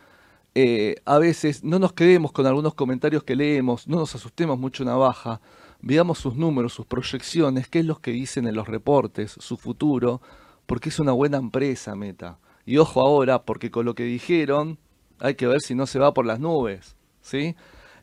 eh, 0.60 0.96
a 1.06 1.20
veces 1.20 1.64
no 1.64 1.78
nos 1.78 1.94
quedemos 1.94 2.32
con 2.32 2.48
algunos 2.48 2.74
comentarios 2.74 3.24
que 3.24 3.36
leemos, 3.36 3.88
no 3.88 3.98
nos 3.98 4.16
asustemos 4.16 4.58
mucho 4.58 4.82
una 4.82 4.96
baja, 4.96 5.40
veamos 5.84 6.18
sus 6.18 6.36
números, 6.36 6.74
sus 6.74 6.88
proyecciones, 6.88 7.68
qué 7.68 7.78
es 7.78 7.86
lo 7.86 8.02
que 8.02 8.10
dicen 8.10 8.48
en 8.48 8.56
los 8.56 8.68
reportes, 8.68 9.36
su 9.38 9.56
futuro, 9.58 10.20
porque 10.66 10.90
es 10.90 10.98
una 10.98 11.12
buena 11.12 11.38
empresa 11.38 11.96
Meta. 11.96 12.40
Y 12.66 12.80
ojo 12.80 13.02
ahora, 13.02 13.44
porque 13.44 13.70
con 13.70 13.86
lo 13.86 13.94
que 13.94 14.06
dijeron, 14.06 14.80
hay 15.20 15.36
que 15.36 15.46
ver 15.46 15.62
si 15.62 15.76
no 15.76 15.86
se 15.86 16.00
va 16.00 16.16
por 16.16 16.26
las 16.26 16.40
nubes. 16.40 16.96
¿sí? 17.22 17.56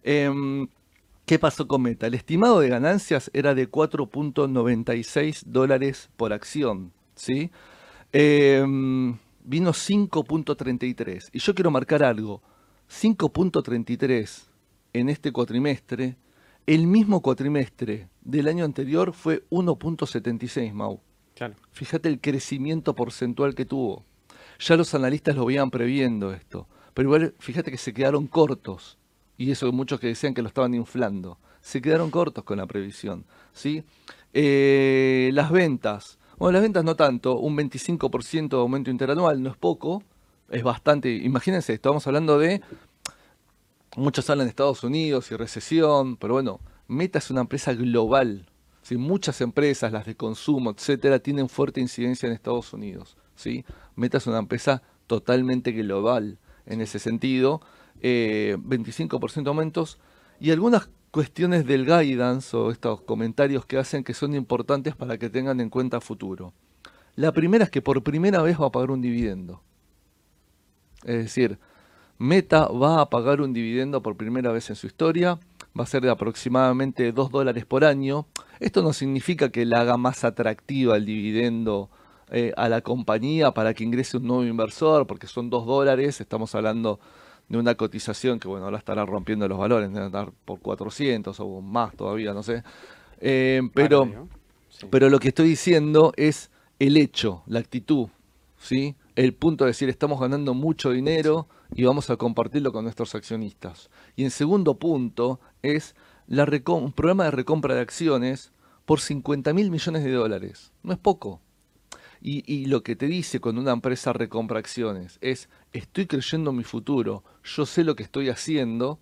Em, 0.04 0.68
¿Qué 1.26 1.40
pasó 1.40 1.66
con 1.66 1.82
Meta? 1.82 2.06
El 2.06 2.14
estimado 2.14 2.60
de 2.60 2.68
ganancias 2.68 3.32
era 3.34 3.56
de 3.56 3.68
4.96 3.68 5.42
dólares 5.46 6.08
por 6.16 6.32
acción, 6.32 6.92
¿sí? 7.16 7.50
Em, 8.12 9.18
vino 9.44 9.72
5.33. 9.72 11.30
Y 11.32 11.38
yo 11.38 11.54
quiero 11.54 11.70
marcar 11.70 12.02
algo. 12.02 12.42
5.33 12.90 14.44
en 14.92 15.08
este 15.08 15.32
cuatrimestre. 15.32 16.16
El 16.66 16.86
mismo 16.86 17.20
cuatrimestre 17.20 18.08
del 18.22 18.48
año 18.48 18.64
anterior 18.64 19.12
fue 19.12 19.44
1.76, 19.50 20.72
Mau. 20.72 21.00
Fíjate 21.72 22.08
el 22.08 22.20
crecimiento 22.20 22.94
porcentual 22.94 23.54
que 23.54 23.66
tuvo. 23.66 24.04
Ya 24.58 24.76
los 24.76 24.94
analistas 24.94 25.36
lo 25.36 25.44
veían 25.44 25.70
previendo 25.70 26.32
esto. 26.32 26.66
Pero 26.94 27.08
igual, 27.08 27.34
fíjate 27.38 27.70
que 27.70 27.76
se 27.76 27.92
quedaron 27.92 28.26
cortos 28.26 28.98
y 29.36 29.50
eso 29.50 29.70
muchos 29.72 30.00
que 30.00 30.06
decían 30.08 30.34
que 30.34 30.42
lo 30.42 30.48
estaban 30.48 30.74
inflando, 30.74 31.38
se 31.60 31.82
quedaron 31.82 32.10
cortos 32.10 32.44
con 32.44 32.58
la 32.58 32.66
previsión. 32.66 33.24
¿sí? 33.52 33.84
Eh, 34.32 35.30
las 35.32 35.50
ventas, 35.50 36.18
bueno, 36.38 36.52
las 36.52 36.62
ventas 36.62 36.84
no 36.84 36.96
tanto, 36.96 37.38
un 37.38 37.56
25% 37.56 38.48
de 38.48 38.56
aumento 38.56 38.90
interanual 38.90 39.42
no 39.42 39.50
es 39.50 39.56
poco, 39.56 40.02
es 40.50 40.62
bastante, 40.62 41.14
imagínense, 41.14 41.72
estamos 41.72 42.06
hablando 42.06 42.38
de, 42.38 42.60
muchos 43.96 44.28
hablan 44.30 44.46
de 44.46 44.50
Estados 44.50 44.84
Unidos 44.84 45.30
y 45.30 45.36
recesión, 45.36 46.16
pero 46.16 46.34
bueno, 46.34 46.60
Meta 46.88 47.18
es 47.18 47.30
una 47.30 47.42
empresa 47.42 47.72
global, 47.74 48.46
¿sí? 48.82 48.96
muchas 48.96 49.40
empresas, 49.40 49.92
las 49.92 50.06
de 50.06 50.16
consumo, 50.16 50.70
etcétera, 50.70 51.18
tienen 51.18 51.48
fuerte 51.48 51.80
incidencia 51.80 52.26
en 52.26 52.32
Estados 52.32 52.72
Unidos. 52.72 53.16
¿sí? 53.36 53.64
Meta 53.96 54.18
es 54.18 54.26
una 54.26 54.38
empresa 54.38 54.82
totalmente 55.06 55.72
global 55.72 56.38
en 56.66 56.80
ese 56.80 56.98
sentido 56.98 57.60
eh, 58.00 58.56
25% 58.58 59.46
aumentos 59.48 59.98
y 60.40 60.50
algunas 60.50 60.90
cuestiones 61.14 61.64
del 61.64 61.86
guidance 61.86 62.56
o 62.56 62.72
estos 62.72 63.00
comentarios 63.02 63.64
que 63.64 63.78
hacen 63.78 64.02
que 64.02 64.14
son 64.14 64.34
importantes 64.34 64.96
para 64.96 65.16
que 65.16 65.30
tengan 65.30 65.60
en 65.60 65.70
cuenta 65.70 66.00
futuro. 66.00 66.52
La 67.14 67.30
primera 67.30 67.62
es 67.62 67.70
que 67.70 67.80
por 67.80 68.02
primera 68.02 68.42
vez 68.42 68.60
va 68.60 68.66
a 68.66 68.72
pagar 68.72 68.90
un 68.90 69.00
dividendo. 69.00 69.62
Es 71.04 71.18
decir, 71.18 71.60
Meta 72.18 72.66
va 72.66 73.00
a 73.00 73.10
pagar 73.10 73.40
un 73.42 73.52
dividendo 73.52 74.02
por 74.02 74.16
primera 74.16 74.50
vez 74.50 74.70
en 74.70 74.74
su 74.74 74.88
historia, 74.88 75.38
va 75.78 75.84
a 75.84 75.86
ser 75.86 76.02
de 76.02 76.10
aproximadamente 76.10 77.12
2 77.12 77.30
dólares 77.30 77.64
por 77.64 77.84
año. 77.84 78.26
Esto 78.58 78.82
no 78.82 78.92
significa 78.92 79.50
que 79.50 79.64
le 79.64 79.76
haga 79.76 79.96
más 79.96 80.24
atractiva 80.24 80.96
el 80.96 81.06
dividendo 81.06 81.90
eh, 82.32 82.52
a 82.56 82.68
la 82.68 82.80
compañía 82.80 83.52
para 83.52 83.72
que 83.72 83.84
ingrese 83.84 84.16
un 84.16 84.26
nuevo 84.26 84.42
inversor, 84.42 85.06
porque 85.06 85.28
son 85.28 85.48
2 85.48 85.64
dólares, 85.64 86.20
estamos 86.20 86.56
hablando 86.56 86.98
de 87.48 87.58
una 87.58 87.74
cotización 87.74 88.40
que, 88.40 88.48
bueno, 88.48 88.64
ahora 88.64 88.78
estará 88.78 89.04
rompiendo 89.04 89.46
los 89.48 89.58
valores, 89.58 89.92
de 89.92 90.06
estar 90.06 90.32
por 90.44 90.60
400 90.60 91.38
o 91.40 91.60
más 91.60 91.94
todavía, 91.94 92.32
no 92.32 92.42
sé. 92.42 92.62
Eh, 93.20 93.62
pero, 93.74 94.28
pero 94.90 95.08
lo 95.10 95.18
que 95.18 95.28
estoy 95.28 95.48
diciendo 95.48 96.12
es 96.16 96.50
el 96.78 96.96
hecho, 96.96 97.42
la 97.46 97.60
actitud, 97.60 98.08
¿sí? 98.58 98.96
El 99.14 99.34
punto 99.34 99.64
de 99.64 99.70
decir, 99.70 99.88
estamos 99.88 100.20
ganando 100.20 100.54
mucho 100.54 100.90
dinero 100.90 101.46
y 101.74 101.84
vamos 101.84 102.10
a 102.10 102.16
compartirlo 102.16 102.72
con 102.72 102.84
nuestros 102.84 103.14
accionistas. 103.14 103.90
Y 104.16 104.24
en 104.24 104.30
segundo 104.30 104.74
punto 104.78 105.40
es 105.62 105.94
la 106.26 106.44
un 106.66 106.92
programa 106.92 107.24
de 107.24 107.30
recompra 107.30 107.74
de 107.74 107.80
acciones 107.80 108.52
por 108.84 109.00
50 109.00 109.52
mil 109.52 109.70
millones 109.70 110.04
de 110.04 110.12
dólares. 110.12 110.72
No 110.82 110.92
es 110.92 110.98
poco. 110.98 111.40
Y, 112.26 112.64
lo 112.64 112.82
que 112.82 112.96
te 112.96 113.06
dice 113.06 113.38
cuando 113.38 113.60
una 113.60 113.72
empresa 113.72 114.14
recompra 114.14 114.58
acciones 114.58 115.18
es, 115.20 115.50
estoy 115.74 116.06
creyendo 116.06 116.52
en 116.52 116.56
mi 116.56 116.64
futuro, 116.64 117.22
yo 117.44 117.66
sé 117.66 117.84
lo 117.84 117.94
que 117.96 118.02
estoy 118.02 118.30
haciendo, 118.30 118.98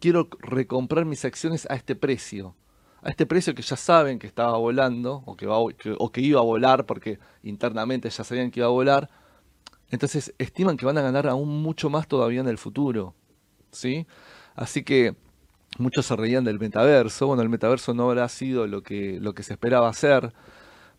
quiero 0.00 0.28
recomprar 0.40 1.04
mis 1.04 1.24
acciones 1.24 1.70
a 1.70 1.76
este 1.76 1.94
precio. 1.94 2.56
A 3.02 3.10
este 3.10 3.26
precio 3.26 3.54
que 3.54 3.62
ya 3.62 3.76
saben 3.76 4.18
que 4.18 4.26
estaba 4.26 4.58
volando 4.58 5.22
o 5.24 5.36
que, 5.36 5.46
va, 5.46 5.56
o 5.60 6.10
que 6.10 6.20
iba 6.20 6.40
a 6.40 6.42
volar 6.42 6.84
porque 6.84 7.20
internamente 7.44 8.10
ya 8.10 8.24
sabían 8.24 8.50
que 8.50 8.58
iba 8.58 8.66
a 8.66 8.70
volar. 8.70 9.08
Entonces 9.92 10.34
estiman 10.38 10.76
que 10.76 10.84
van 10.84 10.98
a 10.98 11.02
ganar 11.02 11.28
aún 11.28 11.62
mucho 11.62 11.90
más 11.90 12.08
todavía 12.08 12.40
en 12.40 12.48
el 12.48 12.58
futuro. 12.58 13.14
¿sí? 13.70 14.04
Así 14.56 14.82
que 14.82 15.14
muchos 15.78 16.06
se 16.06 16.16
reían 16.16 16.42
del 16.42 16.58
metaverso. 16.58 17.28
Bueno, 17.28 17.42
el 17.44 17.50
metaverso 17.50 17.94
no 17.94 18.10
habrá 18.10 18.28
sido 18.28 18.66
lo 18.66 18.82
que, 18.82 19.20
lo 19.20 19.32
que 19.32 19.44
se 19.44 19.52
esperaba 19.52 19.88
hacer, 19.88 20.32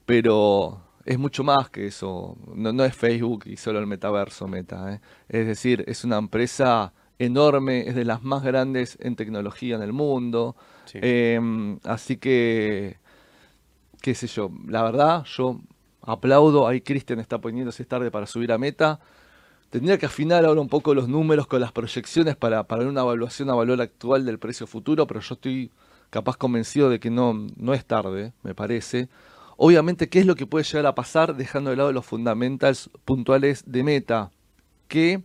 pero 0.05 0.88
es 1.06 1.18
mucho 1.18 1.43
más 1.43 1.70
que 1.70 1.88
eso. 1.88 2.38
No, 2.56 2.84
es 2.84 2.95
Facebook 2.95 3.43
y 3.45 3.58
solo 3.58 3.80
el 3.80 3.88
metaverso 3.88 4.47
Meta. 4.47 4.93
¿eh? 4.93 5.02
Es 5.28 5.47
decir, 5.47 5.84
es 5.88 6.04
una 6.04 6.18
empresa 6.18 6.93
enorme, 7.18 7.88
es 7.88 7.95
de 7.95 8.06
las 8.06 8.24
más 8.24 8.43
grandes 8.43 8.97
en 9.02 9.16
tecnología 9.16 9.76
en 9.76 9.82
el 9.82 9.93
mundo. 9.93 10.56
Em, 10.93 11.80
así 11.84 12.18
que, 12.18 12.97
qué 14.02 14.16
sé 14.16 14.28
yo, 14.28 14.52
la 14.68 14.84
verdad, 14.84 15.24
yo 15.26 15.60
aplaudo. 16.02 16.68
Ahí 16.68 16.82
Cristian 16.82 17.20
está 17.20 17.39
poniéndose 17.39 17.86
tarde 17.86 18.12
para 18.12 18.26
subir 18.26 18.52
a 18.52 18.58
Meta. 18.58 19.00
Tendría 19.70 19.97
que 20.00 20.08
afinar 20.08 20.45
ahora 20.45 20.62
un 20.62 20.70
poco 20.70 20.95
los 20.95 21.08
números 21.08 21.45
con 21.47 21.62
las 21.62 21.72
proyecciones 21.72 22.36
para, 22.36 22.64
para 22.64 22.88
una 22.88 23.02
evaluación 23.02 23.50
a 23.52 23.56
valor 23.56 23.82
actual 23.82 24.26
del 24.26 24.39
precio 24.39 24.66
futuro, 24.66 25.06
pero 25.06 25.20
yo 25.20 25.36
estoy 25.36 25.72
capaz 26.10 26.38
convencido 26.38 26.89
de 26.89 27.00
que 27.00 27.12
no, 27.12 27.47
no 27.56 27.74
es 27.74 27.86
tarde, 27.86 28.34
me 28.41 28.56
parece. 28.56 29.10
Obviamente, 29.62 30.07
¿qué 30.07 30.20
es 30.20 30.26
lo 30.26 30.36
que 30.36 30.47
puede 30.47 30.64
llegar 30.64 30.86
a 30.86 30.95
pasar 30.95 31.36
dejando 31.36 31.70
de 31.70 31.76
lado 31.76 31.91
los 31.91 32.05
fundamentals 32.05 32.89
puntuales 33.03 33.62
de 33.66 33.84
meta? 33.84 34.32
Que, 34.88 35.22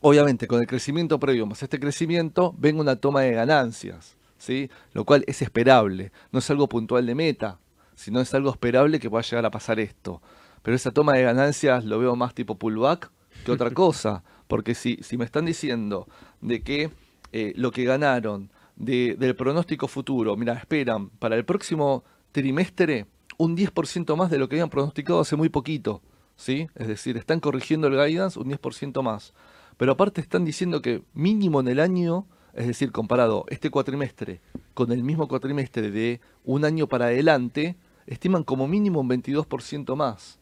obviamente, 0.00 0.46
con 0.46 0.60
el 0.60 0.68
crecimiento 0.68 1.18
previo 1.18 1.44
más 1.44 1.60
este 1.64 1.80
crecimiento, 1.80 2.54
venga 2.56 2.80
una 2.80 2.94
toma 2.94 3.22
de 3.22 3.32
ganancias, 3.32 4.16
¿sí? 4.38 4.70
Lo 4.92 5.04
cual 5.04 5.24
es 5.26 5.42
esperable. 5.42 6.12
No 6.30 6.38
es 6.38 6.48
algo 6.50 6.68
puntual 6.68 7.04
de 7.04 7.16
meta, 7.16 7.58
sino 7.96 8.20
es 8.20 8.32
algo 8.32 8.52
esperable 8.52 9.00
que 9.00 9.10
pueda 9.10 9.24
llegar 9.24 9.44
a 9.44 9.50
pasar 9.50 9.80
esto. 9.80 10.22
Pero 10.62 10.76
esa 10.76 10.92
toma 10.92 11.14
de 11.14 11.24
ganancias 11.24 11.84
lo 11.84 11.98
veo 11.98 12.14
más 12.14 12.34
tipo 12.34 12.60
pullback 12.60 13.10
que 13.44 13.50
otra 13.50 13.70
cosa. 13.74 14.22
Porque 14.46 14.76
si, 14.76 14.98
si 15.02 15.16
me 15.16 15.24
están 15.24 15.46
diciendo 15.46 16.06
de 16.40 16.62
que 16.62 16.92
eh, 17.32 17.54
lo 17.56 17.72
que 17.72 17.82
ganaron 17.82 18.52
del 18.76 19.34
pronóstico 19.34 19.88
futuro, 19.88 20.36
mira, 20.36 20.52
esperan 20.52 21.10
para 21.10 21.34
el 21.34 21.44
próximo 21.44 22.04
trimestre 22.30 23.06
un 23.38 23.56
10% 23.56 24.14
más 24.16 24.30
de 24.30 24.38
lo 24.38 24.48
que 24.48 24.56
habían 24.56 24.68
pronosticado 24.68 25.20
hace 25.20 25.36
muy 25.36 25.48
poquito. 25.48 26.02
¿sí? 26.36 26.68
Es 26.74 26.88
decir, 26.88 27.16
están 27.16 27.40
corrigiendo 27.40 27.86
el 27.86 27.94
guidance 27.94 28.38
un 28.38 28.50
10% 28.50 29.02
más. 29.02 29.32
Pero 29.78 29.92
aparte 29.92 30.20
están 30.20 30.44
diciendo 30.44 30.82
que 30.82 31.02
mínimo 31.14 31.60
en 31.60 31.68
el 31.68 31.80
año, 31.80 32.26
es 32.52 32.66
decir, 32.66 32.92
comparado 32.92 33.46
este 33.48 33.70
cuatrimestre 33.70 34.40
con 34.74 34.92
el 34.92 35.02
mismo 35.02 35.28
cuatrimestre 35.28 35.90
de 35.90 36.20
un 36.44 36.64
año 36.64 36.88
para 36.88 37.06
adelante, 37.06 37.76
estiman 38.06 38.42
como 38.42 38.66
mínimo 38.68 39.00
un 39.00 39.08
22% 39.08 39.96
más. 39.96 40.38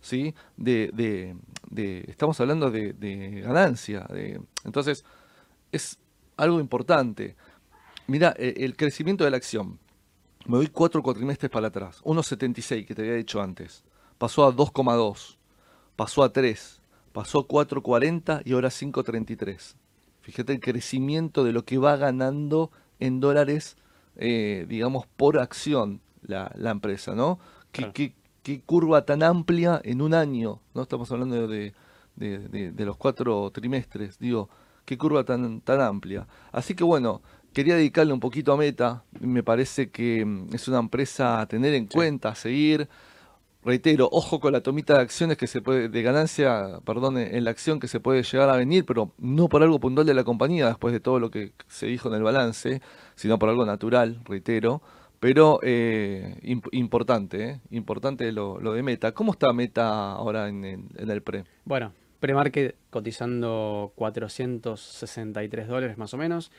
¿sí? 0.00 0.34
De, 0.56 0.90
de, 0.92 1.34
de, 1.70 2.04
estamos 2.08 2.38
hablando 2.40 2.70
de, 2.70 2.92
de 2.92 3.40
ganancia. 3.40 4.06
Entonces, 4.64 5.04
es 5.72 5.98
algo 6.36 6.60
importante. 6.60 7.36
Mira, 8.06 8.34
e, 8.38 8.54
el 8.58 8.76
crecimiento 8.76 9.24
de 9.24 9.30
la 9.30 9.38
acción 9.38 9.78
me 10.46 10.58
voy 10.58 10.66
cuatro 10.68 11.02
cuatrimestres 11.02 11.50
para 11.50 11.68
atrás. 11.68 12.02
1,76 12.04 12.86
que 12.86 12.94
te 12.94 13.02
había 13.02 13.14
dicho 13.14 13.40
antes. 13.40 13.84
Pasó 14.18 14.44
a 14.44 14.54
2,2. 14.54 15.36
Pasó 15.96 16.22
a 16.22 16.32
3. 16.32 16.80
Pasó 17.12 17.40
a 17.40 17.48
4,40 17.48 18.42
y 18.44 18.52
ahora 18.52 18.68
5,33. 18.68 19.76
Fíjate 20.20 20.52
el 20.52 20.60
crecimiento 20.60 21.44
de 21.44 21.52
lo 21.52 21.64
que 21.64 21.78
va 21.78 21.96
ganando 21.96 22.70
en 22.98 23.20
dólares, 23.20 23.76
eh, 24.16 24.66
digamos, 24.68 25.06
por 25.06 25.38
acción 25.38 26.00
la, 26.22 26.50
empresa, 26.64 27.14
¿no? 27.14 27.38
¿Qué, 27.72 28.14
curva 28.64 29.04
tan 29.04 29.22
amplia 29.22 29.80
en 29.84 30.02
un 30.02 30.14
año? 30.14 30.60
¿no? 30.74 30.82
Estamos 30.82 31.10
hablando 31.12 31.46
de, 31.46 31.72
de, 32.16 32.84
los 32.84 32.96
cuatro 32.96 33.50
trimestres. 33.50 34.18
Digo, 34.18 34.48
qué 34.84 34.98
curva 34.98 35.24
tan, 35.24 35.60
tan 35.60 35.80
amplia. 35.80 36.26
Así 36.52 36.74
que 36.74 36.84
bueno, 36.84 37.22
quería 37.54 37.76
dedicarle 37.76 38.12
un 38.12 38.20
poquito 38.20 38.52
a 38.52 38.56
Meta. 38.58 39.04
Me 39.20 39.42
parece 39.42 39.90
que 39.90 40.24
mm, 40.24 40.54
es 40.54 40.68
una 40.68 40.80
empresa 40.80 41.40
a 41.40 41.46
tener 41.46 41.72
en 41.72 41.86
cuenta, 41.86 42.30
a 42.30 42.34
seguir. 42.34 42.88
Reitero, 43.64 44.10
ojo 44.12 44.40
con 44.40 44.52
la 44.52 44.60
tomita 44.60 44.94
de 44.94 45.00
acciones 45.00 45.38
que 45.38 45.46
se 45.46 45.62
puede, 45.62 45.88
de 45.88 46.02
ganancia, 46.02 46.80
perdón, 46.84 47.16
en 47.16 47.44
la 47.44 47.50
acción 47.50 47.80
que 47.80 47.88
se 47.88 47.98
puede 47.98 48.22
llegar 48.22 48.50
a 48.50 48.56
venir, 48.56 48.84
pero 48.84 49.14
no 49.16 49.48
por 49.48 49.62
algo 49.62 49.80
puntual 49.80 50.06
de 50.06 50.12
la 50.12 50.22
compañía, 50.22 50.66
después 50.66 50.92
de 50.92 51.00
todo 51.00 51.18
lo 51.18 51.30
que 51.30 51.52
se 51.66 51.86
dijo 51.86 52.08
en 52.10 52.16
el 52.16 52.22
balance, 52.22 52.82
sino 53.14 53.38
por 53.38 53.48
algo 53.48 53.64
natural, 53.64 54.20
reitero. 54.26 54.82
Pero 55.18 55.60
eh, 55.62 56.38
importante, 56.72 57.50
eh, 57.50 57.60
importante 57.70 58.30
lo, 58.32 58.58
de 58.58 58.82
Meta. 58.82 59.12
¿Cómo 59.12 59.32
está 59.32 59.50
Meta 59.54 60.12
ahora 60.12 60.50
en, 60.50 60.64
en 60.66 61.10
el 61.10 61.22
pre? 61.22 61.44
Bueno, 61.64 61.92
pre-market 62.24 62.76
cotizando 62.88 63.92
463 63.96 65.68
dólares 65.68 65.98
más 65.98 66.14
o 66.14 66.16
menos, 66.16 66.50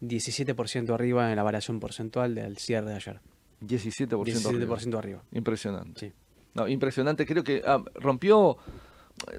17% 0.00 0.92
arriba 0.92 1.30
en 1.30 1.36
la 1.36 1.42
variación 1.42 1.80
porcentual 1.80 2.34
del 2.34 2.58
cierre 2.58 2.90
de 2.90 2.96
ayer. 2.96 3.20
17%, 3.62 4.24
17 4.24 4.96
arriba. 4.96 5.22
Impresionante. 5.32 6.00
Sí. 6.00 6.12
No, 6.54 6.68
impresionante. 6.68 7.26
Creo 7.26 7.44
que 7.44 7.62
ah, 7.66 7.82
rompió. 7.94 8.56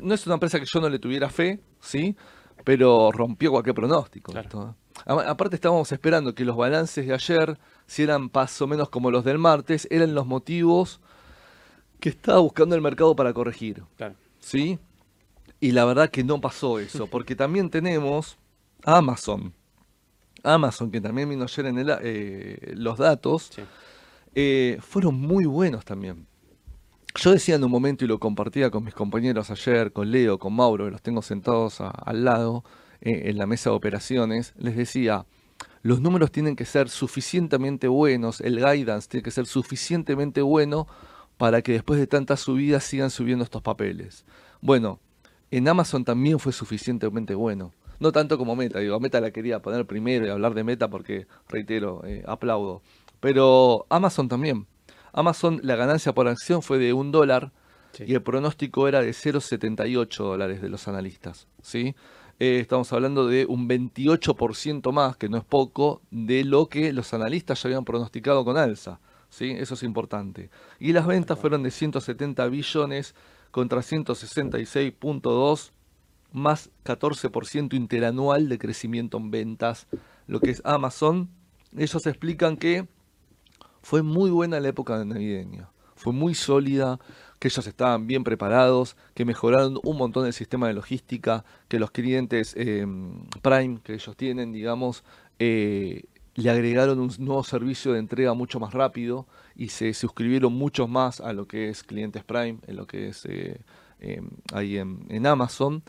No 0.01 0.13
es 0.13 0.25
una 0.25 0.35
empresa 0.35 0.59
que 0.59 0.65
yo 0.65 0.79
no 0.79 0.89
le 0.89 0.99
tuviera 0.99 1.29
fe, 1.29 1.59
¿sí? 1.79 2.15
Pero 2.63 3.11
rompió 3.11 3.51
cualquier 3.51 3.75
pronóstico. 3.75 4.31
Claro. 4.31 4.75
Aparte, 5.05 5.55
estábamos 5.55 5.91
esperando 5.91 6.33
que 6.33 6.43
los 6.43 6.57
balances 6.57 7.05
de 7.05 7.13
ayer, 7.13 7.59
si 7.85 8.03
eran 8.03 8.31
más 8.33 8.59
o 8.61 8.67
menos 8.67 8.89
como 8.89 9.11
los 9.11 9.23
del 9.23 9.37
martes, 9.37 9.87
eran 9.91 10.15
los 10.15 10.25
motivos 10.25 10.99
que 11.99 12.09
estaba 12.09 12.39
buscando 12.39 12.75
el 12.75 12.81
mercado 12.81 13.15
para 13.15 13.33
corregir. 13.33 13.83
Claro. 13.95 14.15
¿Sí? 14.39 14.79
Y 15.59 15.71
la 15.71 15.85
verdad 15.85 16.09
que 16.09 16.23
no 16.23 16.41
pasó 16.41 16.79
eso, 16.79 17.07
porque 17.07 17.35
también 17.35 17.69
tenemos 17.69 18.37
Amazon. 18.83 19.53
Amazon, 20.53 20.91
que 20.91 21.01
también 21.01 21.29
vino 21.29 21.43
ayer 21.43 21.65
en 21.65 21.79
el, 21.79 21.97
eh, 22.01 22.73
los 22.75 22.97
datos, 22.97 23.51
eh, 24.35 24.77
fueron 24.81 25.15
muy 25.15 25.45
buenos 25.45 25.85
también. 25.85 26.27
Yo 27.15 27.31
decía 27.31 27.55
en 27.55 27.63
un 27.63 27.71
momento 27.71 28.05
y 28.05 28.07
lo 28.07 28.19
compartía 28.19 28.69
con 28.69 28.83
mis 28.83 28.93
compañeros 28.93 29.49
ayer, 29.49 29.91
con 29.91 30.11
Leo, 30.11 30.37
con 30.37 30.53
Mauro, 30.53 30.85
que 30.85 30.91
los 30.91 31.01
tengo 31.01 31.21
sentados 31.21 31.81
al 31.81 32.23
lado 32.23 32.63
eh, 33.01 33.23
en 33.25 33.37
la 33.37 33.47
mesa 33.47 33.71
de 33.71 33.75
operaciones, 33.75 34.53
les 34.57 34.75
decía, 34.75 35.25
los 35.81 35.99
números 35.99 36.31
tienen 36.31 36.55
que 36.55 36.65
ser 36.65 36.89
suficientemente 36.89 37.87
buenos, 37.87 38.41
el 38.41 38.57
guidance 38.57 39.07
tiene 39.09 39.23
que 39.23 39.31
ser 39.31 39.47
suficientemente 39.47 40.41
bueno 40.41 40.87
para 41.37 41.61
que 41.61 41.71
después 41.71 41.99
de 41.99 42.07
tantas 42.07 42.39
subidas 42.41 42.83
sigan 42.83 43.09
subiendo 43.09 43.43
estos 43.43 43.61
papeles. 43.61 44.25
Bueno, 44.61 44.99
en 45.49 45.67
Amazon 45.67 46.03
también 46.03 46.39
fue 46.39 46.51
suficientemente 46.51 47.35
bueno. 47.35 47.71
No 47.99 48.11
tanto 48.11 48.37
como 48.37 48.55
Meta, 48.55 48.79
digo, 48.79 48.99
Meta 48.99 49.19
la 49.21 49.31
quería 49.31 49.61
poner 49.61 49.85
primero 49.85 50.25
y 50.25 50.29
hablar 50.29 50.53
de 50.53 50.63
Meta 50.63 50.89
porque, 50.89 51.27
reitero, 51.49 52.03
eh, 52.05 52.23
aplaudo. 52.27 52.81
Pero 53.19 53.85
Amazon 53.89 54.27
también. 54.27 54.67
Amazon, 55.13 55.59
la 55.63 55.75
ganancia 55.75 56.13
por 56.13 56.27
acción 56.27 56.61
fue 56.61 56.77
de 56.77 56.93
un 56.93 57.11
dólar 57.11 57.51
y 58.05 58.13
el 58.13 58.21
pronóstico 58.21 58.87
era 58.87 59.01
de 59.01 59.09
0,78 59.11 60.17
dólares 60.17 60.61
de 60.61 60.69
los 60.69 60.87
analistas. 60.87 61.47
¿sí? 61.61 61.95
Eh, 62.39 62.59
estamos 62.59 62.93
hablando 62.93 63.27
de 63.27 63.47
un 63.47 63.67
28% 63.67 64.91
más, 64.91 65.17
que 65.17 65.29
no 65.29 65.37
es 65.37 65.43
poco, 65.43 66.03
de 66.11 66.43
lo 66.43 66.69
que 66.69 66.93
los 66.93 67.15
analistas 67.15 67.63
ya 67.63 67.69
habían 67.69 67.85
pronosticado 67.85 68.45
con 68.45 68.57
alza. 68.57 68.99
¿sí? 69.29 69.51
Eso 69.57 69.73
es 69.73 69.81
importante. 69.83 70.51
Y 70.79 70.93
las 70.93 71.07
ventas 71.07 71.39
fueron 71.39 71.63
de 71.63 71.71
170 71.71 72.47
billones 72.47 73.15
contra 73.49 73.79
166.2 73.79 75.71
más 76.37 76.69
14% 76.85 77.73
interanual 77.73 78.49
de 78.49 78.57
crecimiento 78.57 79.17
en 79.17 79.31
ventas, 79.31 79.87
lo 80.27 80.39
que 80.39 80.51
es 80.51 80.61
Amazon. 80.65 81.29
Ellos 81.75 82.05
explican 82.05 82.57
que 82.57 82.87
fue 83.81 84.01
muy 84.01 84.29
buena 84.29 84.59
la 84.59 84.69
época 84.69 85.03
navideña, 85.03 85.69
fue 85.95 86.13
muy 86.13 86.35
sólida, 86.35 86.99
que 87.39 87.49
ellos 87.49 87.67
estaban 87.67 88.07
bien 88.07 88.23
preparados, 88.23 88.95
que 89.13 89.25
mejoraron 89.25 89.79
un 89.83 89.97
montón 89.97 90.25
el 90.25 90.33
sistema 90.33 90.67
de 90.67 90.73
logística, 90.73 91.45
que 91.67 91.79
los 91.79 91.91
clientes 91.91 92.53
em, 92.57 93.25
Prime 93.41 93.79
que 93.83 93.93
ellos 93.93 94.15
tienen, 94.15 94.51
digamos, 94.51 95.03
eh, 95.39 96.03
le 96.35 96.49
agregaron 96.51 96.99
un 96.99 97.11
nuevo 97.19 97.43
servicio 97.43 97.93
de 97.93 97.99
entrega 97.99 98.33
mucho 98.33 98.59
más 98.59 98.73
rápido 98.73 99.27
y 99.55 99.69
se 99.69 99.93
suscribieron 99.93 100.53
muchos 100.53 100.87
más 100.87 101.19
a 101.19 101.33
lo 101.33 101.47
que 101.47 101.69
es 101.69 101.83
clientes 101.83 102.23
Prime, 102.23 102.59
en 102.67 102.75
lo 102.75 102.85
que 102.85 103.09
es 103.09 103.25
eh, 103.25 103.59
ahí 104.53 104.77
en, 104.77 105.25
Amazon. 105.25 105.83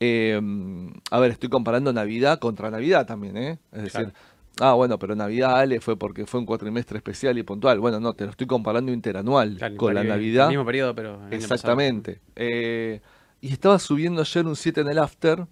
Em, 0.00 0.92
a 1.10 1.20
ver, 1.20 1.32
estoy 1.32 1.50
comparando 1.50 1.92
Navidad 1.92 2.38
contra 2.38 2.70
Navidad 2.70 3.06
también, 3.06 3.36
¿eh? 3.36 3.58
Es 3.70 3.84
decir, 3.84 4.12
Ah, 4.58 4.74
bueno, 4.74 4.98
pero 4.98 5.14
Navidad, 5.14 5.58
Ale, 5.58 5.80
fue 5.80 5.96
porque 5.96 6.26
fue 6.26 6.40
un 6.40 6.46
cuatrimestre 6.46 6.98
especial 6.98 7.38
y 7.38 7.42
puntual. 7.42 7.78
Bueno, 7.80 7.98
no, 7.98 8.12
te 8.12 8.24
lo 8.24 8.30
estoy 8.30 8.46
comparando 8.46 8.92
interanual 8.92 9.58
con 9.76 9.94
la 9.94 10.04
Navidad. 10.04 10.46
El 10.46 10.50
mismo 10.50 10.66
periodo, 10.66 10.94
pero. 10.94 11.20
Exactamente. 11.30 12.20
Eh, 12.36 13.00
y 13.40 13.52
estaba 13.52 13.78
subiendo 13.78 14.20
ayer 14.20 14.46
un 14.46 14.56
7 14.56 14.82
en 14.82 14.88
el 14.88 14.98
after. 14.98 15.46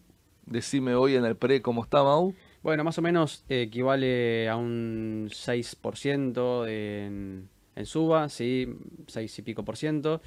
Decime 0.44 0.94
hoy 0.94 1.16
en 1.16 1.24
el 1.24 1.36
pre 1.36 1.62
cómo 1.62 1.84
está, 1.84 2.03
Mau. 2.03 2.34
Bueno, 2.62 2.84
más 2.84 2.99
o 2.99 3.03
menos 3.03 3.44
equivale 3.49 4.49
a 4.49 4.57
un 4.57 5.30
6% 5.30 6.66
en, 6.68 7.49
en 7.76 7.86
suba, 7.86 8.28
sí, 8.28 8.68
6 9.07 9.38
y 9.38 9.42
pico 9.42 9.64
por 9.64 9.76
ciento. 9.76 10.20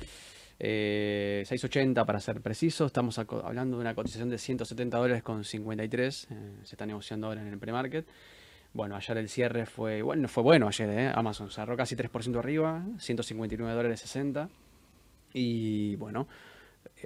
6.80 0.61 2.01
eh, 2.01 2.05
para 2.05 2.19
ser 2.19 2.41
preciso. 2.41 2.85
Estamos 2.85 3.17
hablando 3.17 3.77
de 3.77 3.81
una 3.81 3.95
cotización 3.95 4.29
de 4.29 4.37
170 4.37 4.97
dólares 4.97 5.23
con 5.23 5.43
53. 5.43 6.27
Eh, 6.29 6.35
se 6.63 6.75
está 6.75 6.85
negociando 6.85 7.27
ahora 7.27 7.41
en 7.41 7.47
el 7.47 7.57
pre-market. 7.57 8.05
Bueno, 8.73 8.95
ayer 8.95 9.17
el 9.17 9.27
cierre 9.27 9.65
fue 9.65 10.01
bueno, 10.01 10.27
fue 10.27 10.43
bueno 10.43 10.67
ayer, 10.67 10.89
¿eh? 10.89 11.11
Amazon 11.13 11.49
cerró 11.49 11.75
casi 11.75 11.95
3% 11.95 12.37
arriba, 12.37 12.85
159 12.99 13.75
dólares 13.75 13.99
60. 14.01 14.49
Y 15.33 15.95
bueno, 15.95 16.27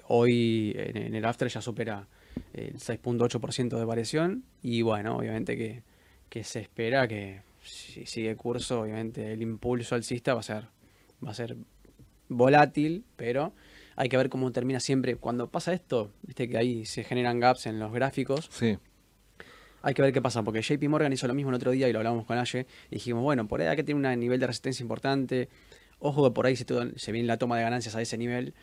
hoy 0.07 0.73
en, 0.75 1.15
el 1.15 1.25
after 1.25 1.47
ya 1.47 1.61
supera 1.61 2.07
el 2.53 2.75
6.8% 2.75 3.79
de 3.79 3.85
variación. 3.85 4.43
Y 4.61 4.81
bueno, 4.81 5.15
obviamente 5.17 5.57
que, 5.57 5.81
que, 6.29 6.43
se 6.43 6.59
espera 6.59 7.07
que 7.07 7.41
si 7.63 8.05
sigue 8.05 8.35
curso, 8.35 8.81
obviamente 8.81 9.31
el 9.31 9.41
impulso 9.41 9.95
alcista 9.95 10.33
va 10.33 10.41
a 10.41 10.43
ser, 10.43 10.65
va 11.25 11.31
a 11.31 11.33
ser 11.33 11.55
volátil, 12.29 13.03
pero 13.15 13.53
hay 13.95 14.09
que 14.09 14.17
ver 14.17 14.29
cómo 14.29 14.51
termina 14.51 14.79
siempre. 14.79 15.15
Cuando 15.15 15.49
pasa 15.49 15.73
esto, 15.73 16.11
viste 16.23 16.49
que 16.49 16.57
ahí 16.57 16.85
se 16.85 17.03
generan 17.03 17.39
gaps 17.39 17.65
en 17.65 17.79
los 17.79 17.91
gráficos. 17.91 18.49
Sí 18.51 18.77
hay 19.85 19.93
que 19.93 20.01
ver 20.01 20.11
qué 20.11 20.19
pasa, 20.19 20.41
porque 20.41 20.63
JP 20.63 20.89
Morgan 20.89 21.13
hizo 21.13 21.27
lo 21.27 21.35
mismo 21.35 21.51
el 21.51 21.57
otro 21.57 21.69
día 21.69 21.87
y 21.87 21.93
lo 21.93 21.99
hablamos 21.99 22.25
con 22.25 22.39
Aye, 22.39 22.65
y 22.89 22.95
dijimos, 22.95 23.21
bueno, 23.21 23.47
por 23.47 23.61
ahí 23.61 23.67
hay 23.67 23.75
que 23.75 23.83
tiene 23.83 24.09
un 24.09 24.19
nivel 24.19 24.39
de 24.39 24.47
resistencia 24.47 24.81
importante, 24.81 25.47
ojo 25.99 26.23
que 26.23 26.33
por 26.33 26.47
ahí 26.47 26.55
se, 26.55 26.65
se 26.95 27.11
viene 27.11 27.27
la 27.27 27.37
toma 27.37 27.55
de 27.55 27.61
ganancias 27.61 27.95
a 27.95 28.01
ese 28.01 28.17
nivel, 28.17 28.55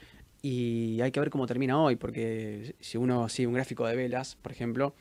y 0.42 1.00
hay 1.00 1.12
que 1.12 1.20
ver 1.20 1.30
cómo 1.30 1.46
termina 1.46 1.80
hoy, 1.80 1.94
porque 1.94 2.74
si 2.80 2.98
uno 2.98 3.28
sigue 3.28 3.46
un 3.46 3.54
gráfico 3.54 3.86
de 3.86 3.94
velas, 3.94 4.34
por 4.42 4.50
ejemplo, 4.50 4.96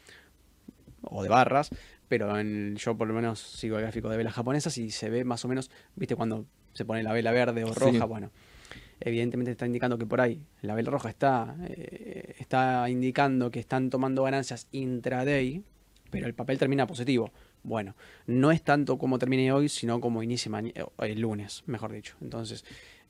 o 1.02 1.24
de 1.24 1.30
barras, 1.30 1.72
pero 2.12 2.38
en, 2.38 2.76
yo 2.76 2.98
por 2.98 3.08
lo 3.08 3.14
menos 3.14 3.40
sigo 3.40 3.78
el 3.78 3.84
gráfico 3.84 4.10
de 4.10 4.18
velas 4.18 4.34
japonesas 4.34 4.78
y 4.78 4.92
se 4.92 5.10
ve 5.10 5.24
más 5.24 5.46
o 5.46 5.48
menos, 5.48 5.72
viste, 5.96 6.18
cuando 6.18 6.46
se 6.74 6.84
pone 6.84 7.04
la 7.04 7.14
vela 7.14 7.32
verde 7.32 7.64
o 7.64 7.74
roja, 7.74 8.04
bueno, 8.04 8.32
evidentemente 9.00 9.52
está 9.52 9.66
indicando 9.66 9.98
que 9.98 10.06
por 10.06 10.20
ahí 10.20 10.44
la 10.62 10.76
vela 10.76 10.92
roja 10.92 11.08
está, 11.08 11.56
eh, 11.70 12.36
está 12.38 12.90
indicando 12.90 13.50
que 13.50 13.62
están 13.62 13.90
tomando 13.90 14.24
ganancias 14.24 14.68
intraday, 14.74 15.64
pero 16.10 16.28
el 16.28 16.34
papel 16.34 16.58
termina 16.58 16.86
positivo. 16.86 17.32
Bueno, 17.64 17.96
no 18.28 18.52
es 18.52 18.62
tanto 18.62 18.98
como 18.98 19.18
termine 19.18 19.54
hoy, 19.54 19.70
sino 19.70 20.02
como 20.02 20.22
inicie 20.22 20.52
eh, 20.76 20.84
el 20.98 21.22
lunes, 21.22 21.64
mejor 21.66 21.94
dicho. 21.94 22.18
Entonces, 22.20 22.66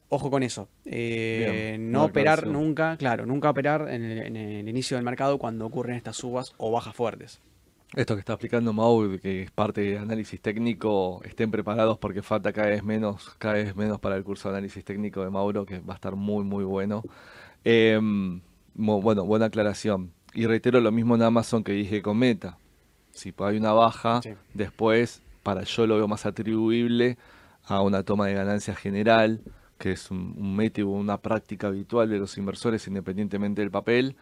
ojo 0.09 0.29
con 0.29 0.43
eso. 0.43 0.69
Eh, 0.85 1.75
no 1.79 2.05
operar 2.05 2.45
nunca, 2.45 2.97
claro, 2.97 3.25
nunca 3.25 3.49
operar 3.49 3.89
en 3.89 4.03
el, 4.03 4.69
inicio 4.69 4.95
del 4.95 5.03
mercado 5.03 5.39
cuando 5.39 5.65
ocurren 5.65 5.95
estas 5.95 6.17
subas 6.17 6.53
o 6.57 6.71
bajas 6.71 6.95
fuertes. 6.95 7.41
Esto 7.95 8.15
que 8.15 8.19
está 8.21 8.33
explicando 8.33 8.71
Mau, 8.71 9.19
que 9.19 9.43
es 9.43 9.51
parte 9.51 9.81
de 9.81 9.97
análisis 9.97 10.41
técnico, 10.41 11.21
estén 11.25 11.51
preparados 11.51 11.97
porque 11.97 12.21
falta 12.21 12.53
cada 12.53 12.69
vez 12.69 12.83
menos, 12.83 13.35
cada 13.37 13.55
vez 13.55 13.75
menos 13.75 13.99
para 13.99 14.15
el 14.15 14.23
curso 14.23 14.49
de 14.49 14.55
análisis 14.55 14.83
técnico 14.85 15.23
de 15.23 15.29
Mauro, 15.29 15.65
que 15.65 15.79
va 15.79 15.93
a 15.93 15.95
estar 15.95 16.15
muy, 16.15 16.43
muy 16.45 16.63
bueno. 16.63 17.03
Em, 17.65 18.41
bueno, 18.75 19.25
buena 19.25 19.47
aclaración. 19.47 20.13
Y 20.33 20.45
reitero 20.45 20.79
lo 20.79 20.91
mismo 20.91 21.15
en 21.15 21.23
Amazon 21.23 21.63
que 21.63 21.73
dije 21.73 22.01
con 22.01 22.17
Meta 22.17 22.57
si 23.13 23.33
hay 23.37 23.57
una 23.57 23.73
baja, 23.73 24.21
después, 24.53 25.21
para 25.43 25.63
yo 25.63 25.87
lo 25.87 25.97
veo 25.97 26.07
más 26.07 26.25
atribuible 26.25 27.17
a 27.63 27.81
una 27.81 28.03
toma 28.03 28.27
de 28.27 28.33
ganancia 28.33 28.75
general, 28.75 29.41
que 29.77 29.91
es 29.91 30.11
un, 30.11 30.55
método, 30.55 30.89
una 30.89 31.17
práctica 31.17 31.67
habitual 31.67 32.09
de 32.09 32.19
los 32.19 32.37
inversores 32.37 32.87
independientemente 32.87 33.61
del 33.61 33.71
papel. 33.71 34.15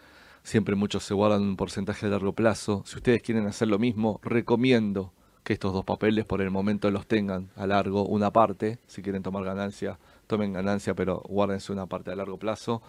Siempre 0.44 0.76
muchos 0.76 1.04
se 1.04 1.14
guardan 1.14 1.42
un 1.42 1.56
porcentaje 1.58 2.06
a 2.06 2.10
largo 2.10 2.34
plazo. 2.34 2.84
Si 2.86 2.96
ustedes 2.98 3.22
quieren 3.22 3.46
hacer 3.48 3.68
lo 3.68 3.78
mismo, 3.80 4.20
recomiendo 4.24 5.14
que 5.44 5.54
estos 5.54 5.74
dos 5.74 5.86
papeles 5.86 6.26
por 6.26 6.42
el 6.42 6.50
momento 6.52 6.92
los 6.92 7.08
tengan 7.08 7.50
a 7.56 7.66
largo, 7.68 8.06
una 8.06 8.32
parte, 8.32 8.80
si 8.88 9.02
quieren 9.02 9.24
tomar 9.24 9.44
ganancia, 9.44 10.00
tomen 10.28 10.54
ganancia, 10.54 10.94
pero 10.96 11.22
guárdense 11.28 11.72
una 11.72 11.86
parte 11.88 12.12
a 12.12 12.16
largo 12.16 12.38
plazo. 12.38 12.82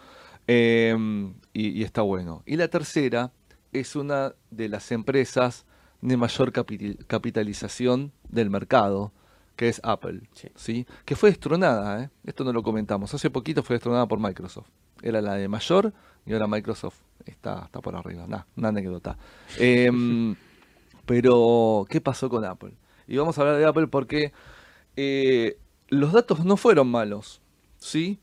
Em, 0.46 1.34
y, 1.52 1.68
y 1.70 1.82
está 1.84 2.02
bueno. 2.02 2.42
Y 2.46 2.56
la 2.56 2.68
tercera 2.68 3.32
es 3.72 3.94
una 3.96 4.34
de 4.50 4.68
las 4.68 4.90
empresas 4.92 5.64
de 6.00 6.16
mayor 6.16 6.50
capital- 6.52 6.98
capitalización 7.06 8.12
del 8.28 8.50
mercado, 8.50 9.12
que 9.56 9.68
es 9.68 9.80
Apple, 9.84 10.22
Sí. 10.32 10.48
¿sí? 10.54 10.86
Que 11.04 11.14
fue 11.16 11.30
destronada, 11.30 12.02
¿eh? 12.04 12.10
Esto 12.24 12.44
no 12.44 12.52
lo 12.52 12.62
comentamos. 12.62 13.12
Hace 13.14 13.30
poquito 13.30 13.62
fue 13.62 13.74
destronada 13.76 14.06
por 14.08 14.18
Microsoft. 14.18 14.68
Era 15.02 15.20
la 15.20 15.34
de 15.34 15.48
mayor 15.48 15.92
y 16.26 16.32
ahora 16.32 16.46
Microsoft 16.46 16.96
está, 17.26 17.64
está 17.64 17.80
por 17.80 17.94
arriba. 17.96 18.26
Nah, 18.26 18.42
una 18.56 18.68
anécdota. 18.68 19.16
Em, 19.58 20.34
pero, 21.06 21.86
¿qué 21.88 22.00
pasó 22.00 22.28
con 22.28 22.44
Apple? 22.44 22.72
Y 23.06 23.16
vamos 23.16 23.36
a 23.38 23.42
hablar 23.42 23.56
de 23.56 23.66
Apple 23.66 23.88
porque 23.88 24.32
eh, 24.96 25.58
los 25.88 26.12
datos 26.12 26.44
no 26.44 26.56
fueron 26.56 26.88
malos, 26.88 27.40
¿sí? 27.78 28.18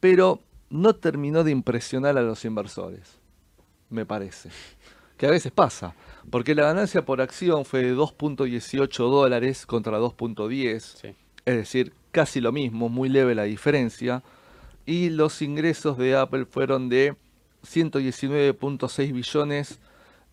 Pero 0.00 0.40
no 0.70 0.94
terminó 0.94 1.44
de 1.44 1.50
impresionar 1.52 2.18
a 2.18 2.22
los 2.22 2.44
inversores, 2.44 3.20
me 3.90 4.04
parece. 4.06 4.48
Que 5.16 5.26
a 5.26 5.30
veces 5.30 5.52
pasa, 5.52 5.94
porque 6.30 6.54
la 6.56 6.64
ganancia 6.64 7.04
por 7.04 7.20
acción 7.20 7.64
fue 7.64 7.82
de 7.84 7.94
2.18 7.94 8.90
dólares 9.08 9.66
contra 9.66 10.00
2.10, 10.00 10.80
Sí. 10.80 11.14
es 11.44 11.56
decir, 11.56 11.92
casi 12.10 12.40
lo 12.40 12.50
mismo, 12.50 12.88
muy 12.88 13.08
leve 13.08 13.34
la 13.36 13.44
diferencia. 13.44 14.24
Y 14.84 15.10
los 15.10 15.40
ingresos 15.42 15.96
de 15.96 16.16
Apple 16.16 16.44
fueron 16.46 16.88
de 16.88 17.14
119.6 17.62 19.12
billones 19.12 19.80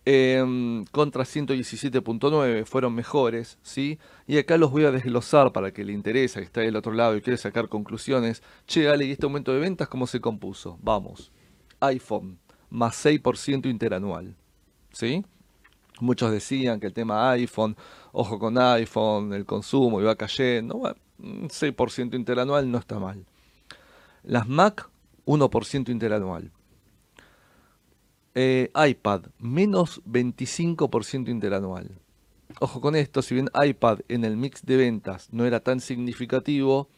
em, 0.04 0.84
contra 0.86 1.24
117.9, 1.24 2.64
fueron 2.64 2.94
mejores, 2.94 3.58
¿sí? 3.62 3.98
Y 4.26 4.38
acá 4.38 4.56
los 4.56 4.70
voy 4.70 4.84
a 4.84 4.90
desglosar 4.90 5.52
para 5.52 5.72
que 5.72 5.84
le 5.84 5.92
interesa, 5.92 6.40
que 6.40 6.46
está 6.46 6.60
del 6.62 6.76
otro 6.76 6.92
lado 6.92 7.16
y 7.16 7.20
quiere 7.20 7.36
sacar 7.36 7.68
conclusiones. 7.68 8.42
Che, 8.66 8.88
Ale, 8.88 9.04
¿y 9.04 9.12
este 9.12 9.26
aumento 9.26 9.52
de 9.52 9.60
ventas 9.60 9.88
cómo 9.88 10.06
se 10.06 10.20
compuso? 10.20 10.78
Vamos. 10.82 11.32
iPhone, 11.80 12.38
más 12.70 13.04
6% 13.04 13.70
interanual, 13.70 14.36
¿sí? 14.92 15.24
Muchos 16.00 16.30
decían 16.32 16.80
que 16.80 16.86
el 16.86 16.94
tema 16.94 17.30
iPhone, 17.32 17.76
ojo 18.12 18.38
con 18.38 18.56
iPhone, 18.58 19.34
el 19.34 19.44
consumo 19.44 20.00
iba 20.00 20.14
cayendo. 20.16 20.78
Bueno, 20.78 20.96
un 21.18 21.48
6% 21.48 22.14
interanual 22.14 22.70
no 22.70 22.78
está 22.78 22.98
mal. 22.98 23.26
Las 24.22 24.48
Mac, 24.48 24.88
1% 25.26 25.90
interanual. 25.90 26.50
Eh, 28.34 28.70
iPad, 28.74 29.26
menos 29.38 30.02
25% 30.04 31.28
interanual. 31.28 31.90
Ojo 32.60 32.80
con 32.80 32.94
esto, 32.96 33.22
si 33.22 33.34
bien 33.34 33.48
iPad 33.54 34.00
en 34.08 34.24
el 34.24 34.36
mix 34.36 34.64
de 34.64 34.76
ventas 34.76 35.32
no 35.32 35.44
era 35.44 35.60
tan 35.60 35.80
significativo, 35.80 36.88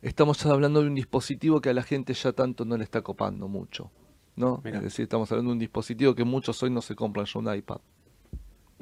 estamos 0.00 0.42
ya 0.42 0.50
hablando 0.50 0.80
de 0.82 0.88
un 0.88 0.94
dispositivo 0.94 1.60
que 1.60 1.70
a 1.70 1.74
la 1.74 1.82
gente 1.82 2.14
ya 2.14 2.32
tanto 2.32 2.64
no 2.64 2.76
le 2.76 2.84
está 2.84 3.02
copando 3.02 3.48
mucho. 3.48 3.90
¿no? 4.36 4.60
Mirá. 4.64 4.78
Es 4.78 4.84
decir, 4.84 5.04
estamos 5.04 5.30
hablando 5.30 5.50
de 5.50 5.54
un 5.54 5.58
dispositivo 5.58 6.14
que 6.14 6.24
muchos 6.24 6.62
hoy 6.62 6.70
no 6.70 6.82
se 6.82 6.94
compran 6.94 7.26
ya 7.26 7.38
un 7.38 7.54
iPad. 7.54 7.80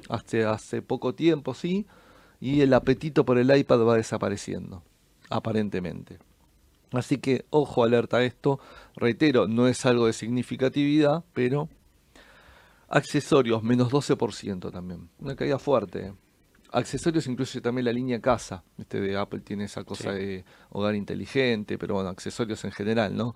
Hace, 0.08 0.44
hace 0.44 0.82
poco 0.82 1.14
tiempo, 1.14 1.54
sí, 1.54 1.86
y 2.40 2.62
el 2.62 2.72
apetito 2.72 3.24
por 3.24 3.38
el 3.38 3.54
iPad 3.54 3.84
va 3.84 3.96
desapareciendo, 3.96 4.82
aparentemente. 5.28 6.18
Así 6.92 7.18
que, 7.18 7.44
ojo, 7.50 7.84
alerta 7.84 8.18
a 8.18 8.24
esto. 8.24 8.58
Reitero, 8.96 9.46
no 9.46 9.68
es 9.68 9.84
algo 9.86 10.06
de 10.06 10.12
significatividad, 10.12 11.24
pero 11.34 11.68
accesorios, 12.90 13.62
menos 13.62 13.90
12% 13.90 14.70
también. 14.70 15.08
Una 15.18 15.34
caída 15.34 15.58
fuerte. 15.58 16.12
Accesorios 16.72 17.26
incluye 17.26 17.60
también 17.60 17.84
la 17.86 17.92
línea 17.92 18.20
casa. 18.20 18.62
Este 18.78 19.00
de 19.00 19.16
Apple 19.16 19.40
tiene 19.40 19.64
esa 19.64 19.82
cosa 19.84 20.12
Sí. 20.12 20.18
de 20.18 20.44
hogar 20.70 20.94
inteligente, 20.94 21.78
pero 21.78 21.94
bueno, 21.94 22.10
accesorios 22.10 22.64
en 22.64 22.72
general, 22.72 23.16
¿no? 23.16 23.34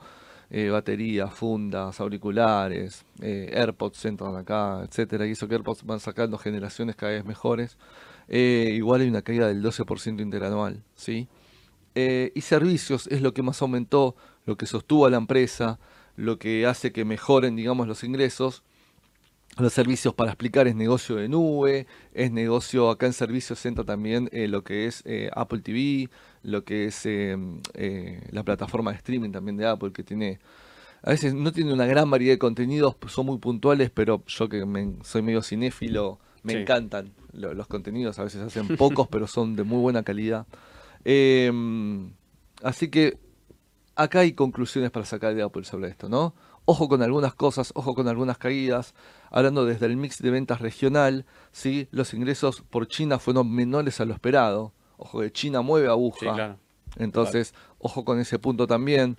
Eh, 0.51 0.69
baterías, 0.69 1.33
fundas, 1.33 1.99
auriculares, 2.01 3.05
eh, 3.21 3.51
AirPods 3.55 4.05
entran 4.05 4.37
acá, 4.37 4.85
etcétera. 4.85 5.27
Y 5.27 5.31
eso 5.33 5.49
que 5.49 5.55
AirPods 5.55 5.85
van 5.85 6.01
sacando 6.01 6.37
generaciones 6.39 6.95
cada 6.97 7.13
vez 7.13 7.25
mejores. 7.25 7.79
Eh, 8.29 8.73
igual 8.75 9.01
hay 9.01 9.09
una 9.09 9.23
caída 9.23 9.49
del 9.49 9.63
12% 9.63 10.23
interanual, 10.23 10.83
¿sí? 10.95 11.29
Y 11.97 12.41
servicios 12.41 13.07
es 13.07 13.23
lo 13.23 13.33
que 13.35 13.43
más 13.43 13.63
aumentó, 13.63 14.17
lo 14.47 14.57
que 14.57 14.67
sostuvo 14.67 15.07
a 15.07 15.11
la 15.11 15.17
empresa, 15.17 15.79
lo 16.17 16.41
que 16.41 16.67
hace 16.67 16.93
que 16.93 17.05
mejoren, 17.05 17.55
digamos, 17.55 17.87
los 17.87 18.03
ingresos. 18.03 18.65
Los 19.59 19.73
servicios 19.73 20.13
para 20.15 20.33
explicar 20.33 20.67
es 20.67 20.75
negocio 20.75 21.15
de 21.17 21.29
nube, 21.29 21.87
es 22.13 22.33
negocio, 22.33 22.91
acá 22.91 23.07
en 23.07 23.13
servicios 23.13 23.65
entra 23.67 23.85
también 23.85 24.29
eh, 24.33 24.49
lo 24.49 24.65
que 24.65 24.87
es 24.87 25.03
eh, 25.07 25.31
Apple 25.33 25.61
TV, 25.61 26.09
lo 26.43 26.65
que 26.65 26.87
es 26.87 27.03
eh, 27.07 27.37
la 28.31 28.43
plataforma 28.43 28.91
de 28.91 28.97
streaming 28.97 29.31
también 29.31 29.57
de 29.57 29.67
Apple, 29.67 29.93
que 29.93 30.03
tiene, 30.03 30.41
a 31.05 31.11
veces 31.11 31.35
no 31.35 31.53
tiene 31.53 31.73
una 31.73 31.87
gran 31.87 32.11
variedad 32.11 32.35
de 32.35 32.39
contenidos, 32.41 32.97
son 33.07 33.27
muy 33.27 33.39
puntuales, 33.39 33.91
pero 33.91 34.25
yo 34.27 34.49
que 34.49 34.67
me- 34.67 34.95
soy 35.05 35.23
medio 35.23 35.41
cinéfilo, 35.41 36.19
me 36.43 36.55
Sí. 36.55 36.59
encantan 36.59 37.13
lo- 37.33 37.55
los 37.55 37.69
contenidos, 37.69 38.19
a 38.19 38.25
veces 38.25 38.43
hacen 38.43 38.67
pocos, 38.77 39.07
pero 39.07 39.29
son 39.29 39.55
de 39.55 39.63
muy 39.63 39.79
buena 39.79 40.03
calidad. 40.03 40.47
Eh, 41.05 41.53
así 42.63 42.89
que 42.89 43.19
acá 43.95 44.21
hay 44.21 44.33
conclusiones 44.33 44.91
para 44.91 45.07
sacar 45.07 45.33
de 45.37 45.43
Apple 45.43 45.63
sobre 45.63 45.89
esto, 45.91 46.09
¿no? 46.09 46.35
Ojo 46.67 46.89
con 46.89 47.03
algunas 47.03 47.35
cosas, 47.35 47.73
ojo 47.75 47.95
con 47.95 48.09
algunas 48.09 48.39
caídas. 48.39 48.95
Hablando 49.31 49.67
desde 49.67 49.87
el 49.87 49.97
mix 49.97 50.23
de 50.23 50.31
ventas 50.31 50.61
regional, 50.61 51.27
¿sí? 51.53 51.89
los 51.91 52.15
ingresos 52.15 52.63
por 52.63 52.89
China 52.89 53.19
fueron 53.19 53.51
menores 53.51 54.01
a 54.01 54.05
lo 54.05 54.15
esperado. 54.15 54.73
Ojo 54.97 55.21
que 55.21 55.31
China 55.31 55.61
mueve 55.61 55.89
aguja. 55.89 56.21
Sí, 56.21 56.27
claro. 56.27 56.59
Entonces, 56.97 57.55
ojo 57.79 58.05
con 58.05 58.19
ese 58.19 58.39
punto 58.39 58.67
también. 58.67 59.17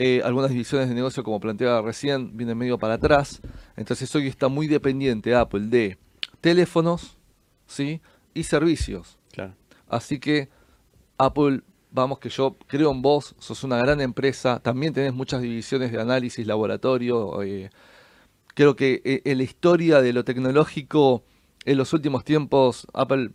Eh, 0.00 0.22
algunas 0.24 0.50
divisiones 0.50 0.88
de 0.88 0.94
negocio, 0.94 1.24
como 1.24 1.40
planteaba 1.40 1.82
recién, 1.82 2.36
vienen 2.36 2.56
medio 2.56 2.78
para 2.78 2.94
atrás. 2.94 3.40
Entonces, 3.76 4.14
hoy 4.14 4.28
está 4.28 4.48
muy 4.48 4.66
dependiente 4.66 5.34
Apple 5.34 5.66
de 5.66 5.98
teléfonos 6.40 7.16
¿sí? 7.66 8.00
y 8.34 8.44
servicios. 8.44 9.18
Claro. 9.32 9.54
Así 9.88 10.18
que 10.18 10.48
Apple, 11.18 11.62
vamos 11.90 12.18
que 12.18 12.28
yo 12.28 12.56
creo 12.66 12.90
en 12.92 13.02
vos, 13.02 13.34
sos 13.38 13.64
una 13.64 13.78
gran 13.78 14.00
empresa, 14.00 14.60
también 14.60 14.92
tenés 14.92 15.14
muchas 15.14 15.42
divisiones 15.42 15.92
de 15.92 16.00
análisis, 16.00 16.46
laboratorio. 16.46 17.42
eh, 17.42 17.70
creo 18.54 18.76
que 18.76 19.02
eh, 19.04 19.22
en 19.24 19.38
la 19.38 19.44
historia 19.44 20.00
de 20.02 20.12
lo 20.12 20.24
tecnológico, 20.24 21.24
en 21.64 21.78
los 21.78 21.92
últimos 21.92 22.24
tiempos, 22.24 22.86
Apple 22.92 23.32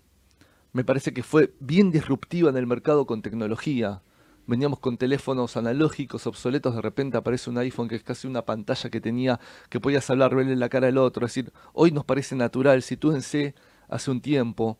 me 0.73 0.83
parece 0.83 1.13
que 1.13 1.23
fue 1.23 1.53
bien 1.59 1.91
disruptiva 1.91 2.49
en 2.49 2.57
el 2.57 2.67
mercado 2.67 3.05
con 3.05 3.21
tecnología. 3.21 4.01
Veníamos 4.45 4.79
con 4.79 4.97
teléfonos 4.97 5.55
analógicos 5.55 6.27
obsoletos, 6.27 6.75
de 6.75 6.81
repente 6.81 7.17
aparece 7.17 7.49
un 7.49 7.57
iPhone 7.59 7.87
que 7.87 7.95
es 7.95 8.03
casi 8.03 8.27
una 8.27 8.41
pantalla 8.43 8.89
que 8.89 8.99
tenía, 8.99 9.39
que 9.69 9.79
podías 9.79 10.09
hablar, 10.09 10.35
verle 10.35 10.53
en 10.53 10.59
la 10.59 10.69
cara 10.69 10.87
al 10.87 10.97
otro. 10.97 11.25
Es 11.25 11.33
decir, 11.33 11.53
hoy 11.73 11.91
nos 11.91 12.03
parece 12.05 12.35
natural, 12.35 12.81
sitúense 12.81 13.55
hace 13.87 14.11
un 14.11 14.19
tiempo, 14.19 14.77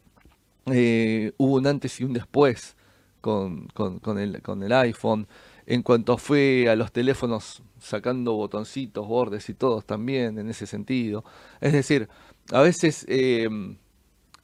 eh, 0.65 1.33
hubo 1.37 1.55
un 1.55 1.67
antes 1.67 1.99
y 2.01 2.03
un 2.03 2.13
después 2.13 2.75
con, 3.23 3.67
con- 3.73 3.99
con 3.99 4.19
el, 4.19 4.41
con 4.43 4.63
el 4.63 4.73
iPhone. 4.73 5.27
En 5.65 5.81
cuanto 5.83 6.17
fue 6.17 6.67
a 6.69 6.75
los 6.75 6.91
teléfonos 6.91 7.63
sacando 7.79 8.33
botoncitos, 8.35 9.07
bordes 9.07 9.49
y 9.49 9.53
todos 9.55 9.85
también 9.85 10.37
en 10.39 10.49
ese 10.49 10.67
sentido. 10.67 11.23
Es 11.61 11.73
decir, 11.73 12.09
a 12.51 12.61
veces 12.61 13.05
eh, 13.09 13.49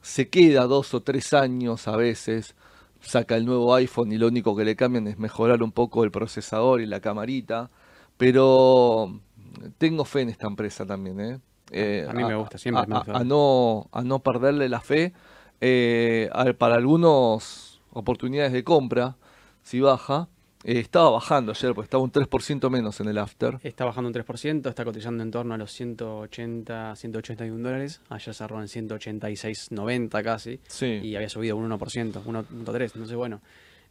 se 0.02 0.28
queda 0.30 0.64
dos 0.66 0.94
o 0.94 1.02
tres 1.02 1.32
años, 1.34 1.88
a 1.88 1.96
veces 1.96 2.54
saca 3.00 3.36
el 3.36 3.44
nuevo 3.46 3.74
iPhone 3.74 4.12
y 4.12 4.18
lo 4.18 4.28
único 4.28 4.56
que 4.56 4.64
le 4.64 4.76
cambian 4.76 5.06
es 5.08 5.18
mejorar 5.18 5.62
un 5.62 5.72
poco 5.72 6.04
el 6.04 6.10
procesador 6.10 6.80
y 6.80 6.86
la 6.86 7.00
camarita. 7.00 7.70
Pero 8.16 9.20
tengo 9.78 10.04
fe 10.04 10.22
en 10.22 10.30
esta 10.30 10.46
empresa 10.46 10.86
también, 10.86 11.20
¿eh? 11.20 11.38
Eh, 11.72 12.06
A 12.08 12.12
mí 12.12 12.24
me 12.24 12.34
gusta, 12.36 12.58
siempre 12.58 12.82
a- 12.82 12.86
me 12.86 12.94
a- 12.94 12.98
gusta. 12.98 13.18
a 13.18 13.24
no, 13.24 13.88
a 13.92 14.02
no 14.02 14.18
perderle 14.20 14.68
la 14.68 14.80
fe. 14.80 15.12
eh, 15.62 16.30
para 16.58 16.76
algunos 16.76 17.69
oportunidades 17.92 18.52
de 18.52 18.64
compra, 18.64 19.16
si 19.62 19.80
baja, 19.80 20.28
eh, 20.64 20.78
estaba 20.78 21.10
bajando 21.10 21.52
ayer, 21.52 21.74
porque 21.74 21.86
estaba 21.86 22.02
un 22.02 22.12
3% 22.12 22.68
menos 22.70 23.00
en 23.00 23.08
el 23.08 23.18
after. 23.18 23.58
Está 23.62 23.84
bajando 23.86 24.08
un 24.08 24.14
3%, 24.14 24.68
está 24.68 24.84
cotizando 24.84 25.22
en 25.22 25.30
torno 25.30 25.54
a 25.54 25.58
los 25.58 25.72
180, 25.72 26.96
181 26.96 27.62
dólares. 27.62 28.00
Ayer 28.10 28.34
cerró 28.34 28.60
en 28.60 28.68
186,90 28.68 30.22
casi. 30.22 30.60
Sí. 30.68 31.00
Y 31.02 31.16
había 31.16 31.28
subido 31.28 31.56
un 31.56 31.70
1%, 31.70 31.78
1.3. 32.24 32.82
Entonces, 32.82 33.16
bueno. 33.16 33.40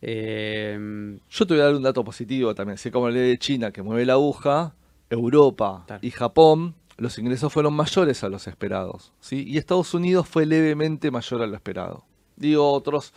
eh, 0.02 1.18
Yo 1.30 1.48
te 1.48 1.54
voy 1.54 1.62
a 1.62 1.66
dar 1.66 1.76
un 1.76 1.84
dato 1.84 2.04
positivo 2.04 2.54
también. 2.56 2.76
Así 2.76 2.92
como 2.92 3.10
le 3.10 3.20
de 3.20 3.38
China 3.38 3.72
que 3.72 3.82
mueve 3.82 4.06
la 4.06 4.14
aguja, 4.14 4.76
Europa 5.10 5.84
Claro. 5.88 6.00
y 6.06 6.12
Japón, 6.12 6.76
los 6.98 7.18
ingresos 7.18 7.52
fueron 7.52 7.74
mayores 7.74 8.24
a 8.24 8.30
los 8.30 8.48
esperados. 8.48 9.12
¿sí? 9.20 9.44
Y 9.48 9.58
Estados 9.58 9.94
Unidos 9.94 10.28
fue 10.28 10.46
levemente 10.46 11.10
mayor 11.12 11.42
a 11.42 11.48
lo 11.48 11.56
esperado. 11.56 12.06
Digo, 12.36 12.72
otros 12.72 13.14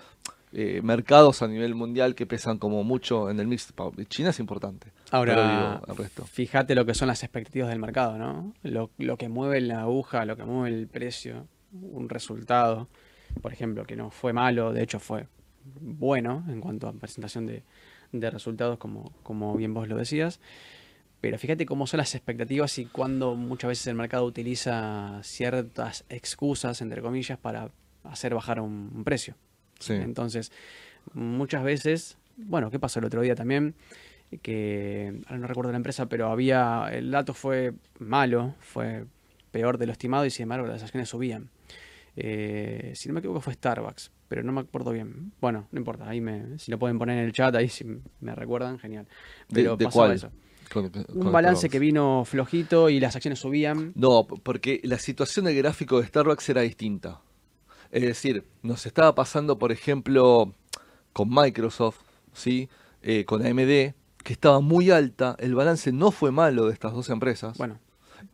eh, 0.52 0.80
mercados 0.82 1.40
a 1.42 1.48
nivel 1.48 1.74
mundial 1.74 2.14
que 2.14 2.26
pesan 2.26 2.58
como 2.58 2.84
mucho 2.84 3.30
en 3.30 3.40
el 3.40 3.46
mix. 3.46 3.72
China 4.08 4.30
es 4.30 4.38
importante. 4.38 4.92
Ahora, 5.10 5.80
digo, 5.80 5.86
el 5.88 5.96
resto. 5.96 6.24
fíjate 6.24 6.74
lo 6.74 6.84
que 6.84 6.94
son 6.94 7.08
las 7.08 7.22
expectativas 7.22 7.70
del 7.70 7.78
mercado, 7.78 8.18
¿no? 8.18 8.52
Lo, 8.62 8.90
lo 8.98 9.16
que 9.16 9.28
mueve 9.28 9.60
la 9.62 9.82
aguja, 9.82 10.24
lo 10.26 10.36
que 10.36 10.44
mueve 10.44 10.76
el 10.76 10.88
precio, 10.88 11.46
un 11.72 12.08
resultado, 12.08 12.88
por 13.40 13.52
ejemplo, 13.52 13.84
que 13.84 13.96
no 13.96 14.10
fue 14.10 14.32
malo, 14.32 14.72
de 14.72 14.82
hecho 14.82 15.00
fue 15.00 15.26
bueno 15.80 16.44
en 16.48 16.60
cuanto 16.60 16.86
a 16.86 16.92
presentación 16.92 17.46
de, 17.46 17.62
de 18.12 18.30
resultados, 18.30 18.78
como, 18.78 19.12
como 19.22 19.56
bien 19.56 19.72
vos 19.72 19.88
lo 19.88 19.96
decías. 19.96 20.38
Pero 21.22 21.38
fíjate 21.38 21.66
cómo 21.66 21.86
son 21.86 21.98
las 21.98 22.14
expectativas 22.14 22.78
y 22.78 22.86
cuando 22.86 23.36
muchas 23.36 23.68
veces 23.68 23.86
el 23.86 23.94
mercado 23.94 24.24
utiliza 24.24 25.20
ciertas 25.22 26.04
excusas, 26.08 26.82
entre 26.82 27.00
comillas, 27.00 27.38
para 27.38 27.70
hacer 28.02 28.34
bajar 28.34 28.60
un, 28.60 28.90
un 28.94 29.04
precio. 29.04 29.36
Sí. 29.82 29.94
Entonces, 29.94 30.52
muchas 31.14 31.62
veces, 31.64 32.16
bueno, 32.36 32.70
¿qué 32.70 32.78
pasó 32.78 32.98
el 32.98 33.04
otro 33.04 33.20
día 33.22 33.34
también? 33.34 33.74
Que, 34.40 35.20
ahora 35.26 35.38
no 35.38 35.46
recuerdo 35.46 35.70
la 35.72 35.76
empresa, 35.76 36.06
pero 36.06 36.28
había, 36.30 36.88
el 36.92 37.10
dato 37.10 37.34
fue 37.34 37.72
malo, 37.98 38.54
fue 38.60 39.04
peor 39.50 39.76
de 39.76 39.84
lo 39.86 39.92
estimado 39.92 40.24
y 40.24 40.30
sin 40.30 40.44
embargo 40.44 40.66
las 40.66 40.82
acciones 40.82 41.08
subían. 41.10 41.50
Eh, 42.16 42.92
si 42.94 43.08
no 43.08 43.14
me 43.14 43.20
equivoco 43.20 43.40
fue 43.40 43.54
Starbucks, 43.54 44.10
pero 44.28 44.42
no 44.42 44.52
me 44.52 44.60
acuerdo 44.62 44.92
bien. 44.92 45.32
Bueno, 45.40 45.68
no 45.72 45.78
importa, 45.78 46.08
ahí 46.08 46.20
me, 46.20 46.58
si 46.58 46.70
lo 46.70 46.78
pueden 46.78 46.98
poner 46.98 47.18
en 47.18 47.24
el 47.24 47.32
chat, 47.32 47.54
ahí 47.54 47.68
si 47.68 47.84
me 48.20 48.34
recuerdan, 48.34 48.78
genial. 48.78 49.06
¿De- 49.48 49.62
Pero 49.62 49.76
de 49.76 49.84
pasaba 49.84 50.06
cuál? 50.06 50.16
eso. 50.16 50.30
Con- 50.72 50.88
con 50.88 51.04
Un 51.26 51.32
balance 51.32 51.60
Starbucks. 51.66 51.72
que 51.72 51.78
vino 51.78 52.24
flojito 52.24 52.88
y 52.88 52.98
las 53.00 53.14
acciones 53.14 53.38
subían. 53.40 53.92
No, 53.94 54.26
porque 54.26 54.80
la 54.84 54.98
situación 54.98 55.44
del 55.44 55.56
gráfico 55.56 56.00
de 56.00 56.06
Starbucks 56.06 56.48
era 56.48 56.62
distinta. 56.62 57.20
Es 57.92 58.02
decir, 58.02 58.44
nos 58.62 58.86
estaba 58.86 59.14
pasando, 59.14 59.58
por 59.58 59.70
ejemplo, 59.70 60.52
con 61.12 61.28
Microsoft, 61.30 62.00
¿sí? 62.32 62.68
Eh, 63.02 63.24
con 63.24 63.44
AMD, 63.46 63.94
que 64.24 64.32
estaba 64.32 64.60
muy 64.60 64.90
alta, 64.90 65.36
el 65.38 65.54
balance 65.54 65.92
no 65.92 66.10
fue 66.10 66.30
malo 66.32 66.66
de 66.66 66.72
estas 66.72 66.92
dos 66.94 67.08
empresas, 67.10 67.58
Bueno, 67.58 67.78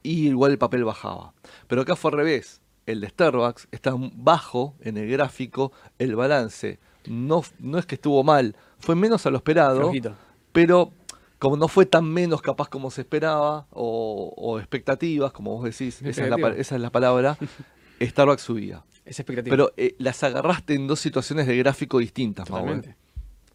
y 0.03 0.29
igual 0.29 0.53
el 0.53 0.59
papel 0.59 0.85
bajaba. 0.85 1.33
Pero 1.67 1.83
acá 1.83 1.97
fue 1.97 2.11
al 2.13 2.19
revés. 2.19 2.61
El 2.87 3.01
de 3.01 3.09
Starbucks 3.09 3.69
está 3.71 3.95
bajo 3.97 4.75
en 4.81 4.97
el 4.97 5.11
gráfico, 5.11 5.73
el 5.99 6.15
balance 6.17 6.79
no, 7.07 7.43
no 7.59 7.79
es 7.79 7.85
que 7.87 7.97
estuvo 7.97 8.23
mal, 8.25 8.55
fue 8.79 8.95
menos 8.95 9.27
a 9.27 9.31
lo 9.31 9.37
esperado, 9.39 9.81
flojito. 9.81 10.15
pero 10.53 10.93
como 11.39 11.57
no 11.57 11.69
fue 11.69 11.85
tan 11.87 12.05
menos 12.11 12.41
capaz 12.43 12.69
como 12.69 12.91
se 12.91 13.03
esperaba, 13.03 13.67
o, 13.71 14.33
o 14.37 14.59
expectativas, 14.59 15.33
como 15.33 15.53
vos 15.57 15.65
decís, 15.65 16.01
esa 16.03 16.09
es, 16.09 16.17
la, 16.31 16.37
pa- 16.37 16.49
Expectativa. 16.49 16.61
esa 16.61 16.75
es 16.77 16.81
la 16.81 16.91
palabra, 16.91 17.39
Starbucks 18.01 18.43
subía. 18.43 18.85
Es 19.05 19.19
expectativa. 19.21 19.53
Pero 19.53 19.73
eh, 19.77 19.95
las 19.99 20.23
agarraste 20.23 20.75
en 20.75 20.87
dos 20.87 21.01
situaciones 21.01 21.47
de 21.47 21.57
gráfico 21.57 21.99
distintas, 21.99 22.47
¿eh? 22.47 22.51
Totalmente. 22.51 22.97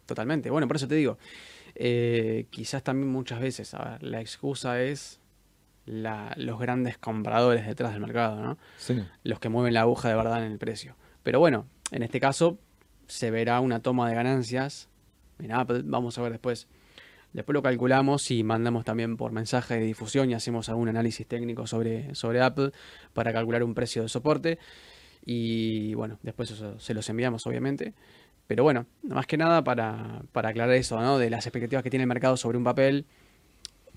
Totalmente. 0.06 0.50
Bueno, 0.50 0.66
por 0.66 0.76
eso 0.76 0.88
te 0.88 0.94
digo. 0.96 1.18
eh, 1.76 2.46
quizás 2.50 2.82
también 2.84 3.10
muchas 3.10 3.40
veces, 3.40 3.74
a 3.74 3.84
ver, 3.84 4.02
la 4.02 4.20
excusa 4.20 4.80
es 4.80 5.20
la- 5.86 6.32
los 6.36 6.58
grandes 6.60 6.98
compradores 6.98 7.66
detrás 7.66 7.92
del 7.92 8.00
mercado, 8.00 8.40
¿no? 8.42 8.58
Sí. 8.78 9.02
Los 9.24 9.40
que 9.40 9.48
mueven 9.48 9.74
la 9.74 9.80
aguja 9.82 10.08
de 10.08 10.14
verdad 10.14 10.44
en 10.46 10.52
el 10.52 10.58
precio. 10.58 10.94
Pero 11.24 11.40
bueno, 11.40 11.66
en 11.90 12.02
este 12.04 12.20
caso 12.20 12.58
se 13.08 13.30
verá 13.30 13.60
una 13.60 13.80
toma 13.80 14.08
de 14.08 14.14
ganancias. 14.14 14.88
En 15.40 15.50
Apple, 15.52 15.82
vamos 15.84 16.16
a 16.16 16.22
ver 16.22 16.32
después. 16.32 16.68
Después 17.34 17.52
lo 17.52 17.62
calculamos 17.62 18.30
y 18.30 18.42
mandamos 18.44 18.84
también 18.86 19.16
por 19.18 19.32
mensaje 19.32 19.74
de 19.74 19.80
difusión 19.84 20.30
y 20.30 20.34
hacemos 20.34 20.70
algún 20.70 20.88
análisis 20.88 21.26
técnico 21.26 21.66
sobre, 21.66 22.14
sobre 22.14 22.40
Apple 22.40 22.70
para 23.12 23.32
calcular 23.32 23.62
un 23.62 23.74
precio 23.74 24.02
de 24.02 24.08
soporte. 24.08 24.58
Y 25.26 25.94
bueno, 25.94 26.18
después 26.22 26.50
eso 26.50 26.78
se 26.80 26.94
los 26.94 27.08
enviamos, 27.10 27.46
obviamente. 27.46 27.92
Pero 28.46 28.62
bueno, 28.62 28.86
más 29.02 29.26
que 29.26 29.36
nada 29.36 29.64
para, 29.64 30.22
para 30.32 30.50
aclarar 30.50 30.74
eso, 30.76 31.00
¿no? 31.00 31.18
De 31.18 31.28
las 31.28 31.44
expectativas 31.46 31.82
que 31.82 31.90
tiene 31.90 32.04
el 32.04 32.08
mercado 32.08 32.36
sobre 32.36 32.56
un 32.56 32.64
papel. 32.64 33.04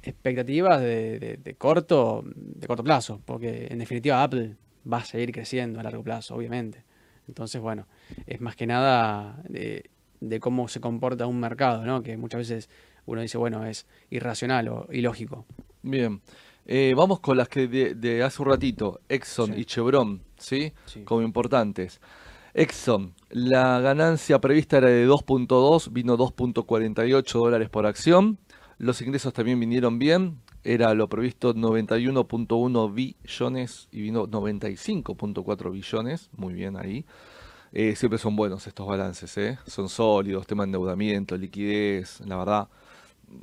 Expectativas 0.03 0.79
de, 0.79 1.19
de- 1.19 1.37
de 1.37 1.55
corto, 1.55 2.23
de 2.25 2.65
corto 2.67 2.83
plazo, 2.83 3.21
porque 3.25 3.67
en 3.69 3.79
definitiva 3.79 4.23
Apple 4.23 4.55
va 4.91 4.97
a 4.99 5.05
seguir 5.05 5.31
creciendo 5.31 5.79
a 5.79 5.83
largo 5.83 6.03
plazo, 6.03 6.35
obviamente. 6.35 6.83
Entonces, 7.27 7.59
bueno, 7.61 7.87
es 8.25 8.39
más 8.39 8.55
que 8.55 8.67
nada 8.67 9.41
de, 9.49 9.89
de 10.21 10.39
cómo 10.39 10.67
se 10.69 10.79
comporta 10.79 11.27
un 11.27 11.39
mercado, 11.39 11.85
¿no? 11.85 12.03
Que 12.03 12.15
muchas 12.15 12.39
veces 12.39 12.69
uno 13.07 13.21
dice, 13.21 13.37
bueno, 13.39 13.65
es 13.65 13.87
irracional 14.11 14.67
o 14.69 14.87
ilógico. 14.91 15.45
Bien. 15.81 16.21
Eh, 16.65 16.93
vamos 16.95 17.19
con 17.21 17.37
las 17.37 17.47
que 17.49 17.67
de, 17.67 17.95
de 17.95 18.21
hace 18.23 18.41
un 18.41 18.49
ratito, 18.49 18.99
Exxon 19.09 19.53
Sí. 19.53 19.61
y 19.61 19.65
Chevron, 19.65 20.21
¿sí? 20.37 20.73
Sí. 20.85 21.03
Como 21.03 21.21
importantes. 21.21 21.99
Exxon, 22.53 23.13
la 23.29 23.79
ganancia 23.79 24.39
prevista 24.39 24.77
era 24.77 24.89
de 24.89 25.07
2.2, 25.07 25.91
vino 25.93 26.17
2.48 26.17 27.31
dólares 27.39 27.69
por 27.69 27.85
acción. 27.85 28.37
Los 28.79 29.01
ingresos 29.01 29.31
también 29.33 29.59
vinieron 29.59 29.97
bien, 29.97 30.39
era 30.63 30.93
lo 30.93 31.07
previsto 31.07 31.53
91.1 31.55 32.93
billones 32.93 33.87
y 33.91 34.01
vino 34.01 34.27
95.4 34.27 35.71
billones, 35.71 36.29
muy 36.35 36.53
bien 36.53 36.77
ahí. 36.77 37.05
Eh, 37.73 37.95
siempre 37.95 38.17
son 38.17 38.35
buenos 38.35 38.65
estos 38.67 38.87
balances, 38.87 39.37
¿eh? 39.37 39.57
son 39.67 39.89
sólidos, 39.89 40.47
tema 40.47 40.63
de 40.63 40.67
endeudamiento, 40.67 41.37
liquidez, 41.37 42.21
la 42.25 42.37
verdad, 42.37 42.67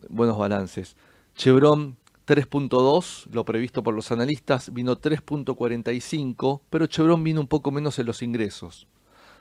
buenos 0.09 0.39
balances. 0.39 0.97
Chevron 1.37 1.97
3.2, 2.27 3.27
lo 3.33 3.45
previsto 3.45 3.83
por 3.83 3.95
los 3.95 4.11
analistas, 4.13 4.73
vino 4.73 4.97
3.45, 4.99 6.61
pero 6.71 6.87
Chevron 6.87 7.23
vino 7.25 7.41
un 7.41 7.49
poco 7.49 7.71
menos 7.71 7.99
en 7.99 8.07
los 8.07 8.23
ingresos. 8.23 8.87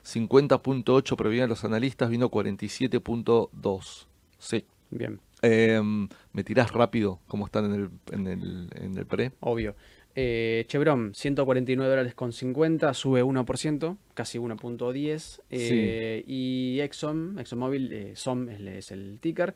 50.8 0.06 1.16
prevían 1.16 1.47
los 1.49 1.64
analistas, 1.64 2.10
vino 2.10 2.30
47.2. 2.30 4.06
Sí. 4.38 4.66
Bien, 4.89 5.20
Em, 5.41 6.08
¿Me 6.32 6.43
tirás 6.45 6.72
rápido 6.72 7.20
cómo 7.28 7.45
están 7.45 7.66
en 7.66 7.74
el, 7.74 7.89
en 8.12 8.28
el, 8.28 8.70
en 8.76 8.97
el 8.97 9.06
pre? 9.06 9.34
obvio. 9.41 9.76
Eh, 10.16 10.64
Chevron, 10.68 11.14
149 11.16 11.89
dólares 11.89 12.14
con 12.14 12.32
50, 12.32 12.93
sube 12.93 13.24
1%, 13.24 13.97
casi 14.14 14.38
1.10. 14.38 15.41
Eh, 15.49 16.24
Y 16.28 16.80
Exxon, 16.80 17.39
ExxonMobil, 17.39 17.91
eh, 17.91 18.16
SOM 18.16 18.47
es, 18.49 18.62
es 18.62 18.91
el 18.91 19.18
ticker, 19.20 19.54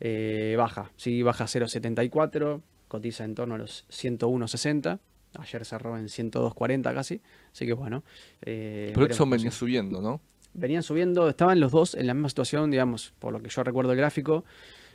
eh, 0.00 0.54
baja, 0.58 0.90
sí, 0.96 1.22
baja 1.22 1.44
0.74, 1.44 2.60
cotiza 2.88 3.24
en 3.24 3.34
torno 3.34 3.54
a 3.54 3.58
los 3.58 3.86
101.60. 3.90 4.98
Ayer 5.38 5.64
cerró 5.64 5.96
en 5.96 6.06
102.40 6.06 6.94
casi, 6.94 7.20
así 7.52 7.66
que 7.66 7.72
bueno. 7.72 8.04
eh, 8.42 8.92
Pero 8.94 9.08
cómo 9.16 9.32
venía 9.32 9.50
subiendo, 9.50 10.02
¿no? 10.02 10.20
venían 10.54 10.82
subiendo, 10.82 11.28
estaban 11.28 11.60
los 11.60 11.72
dos 11.72 11.94
en 11.94 12.06
la 12.06 12.14
misma 12.14 12.28
situación, 12.28 12.70
digamos, 12.70 13.14
por 13.18 13.32
lo 13.32 13.40
que 13.40 13.48
yo 13.48 13.62
recuerdo 13.64 13.92
el 13.92 13.98
gráfico, 13.98 14.44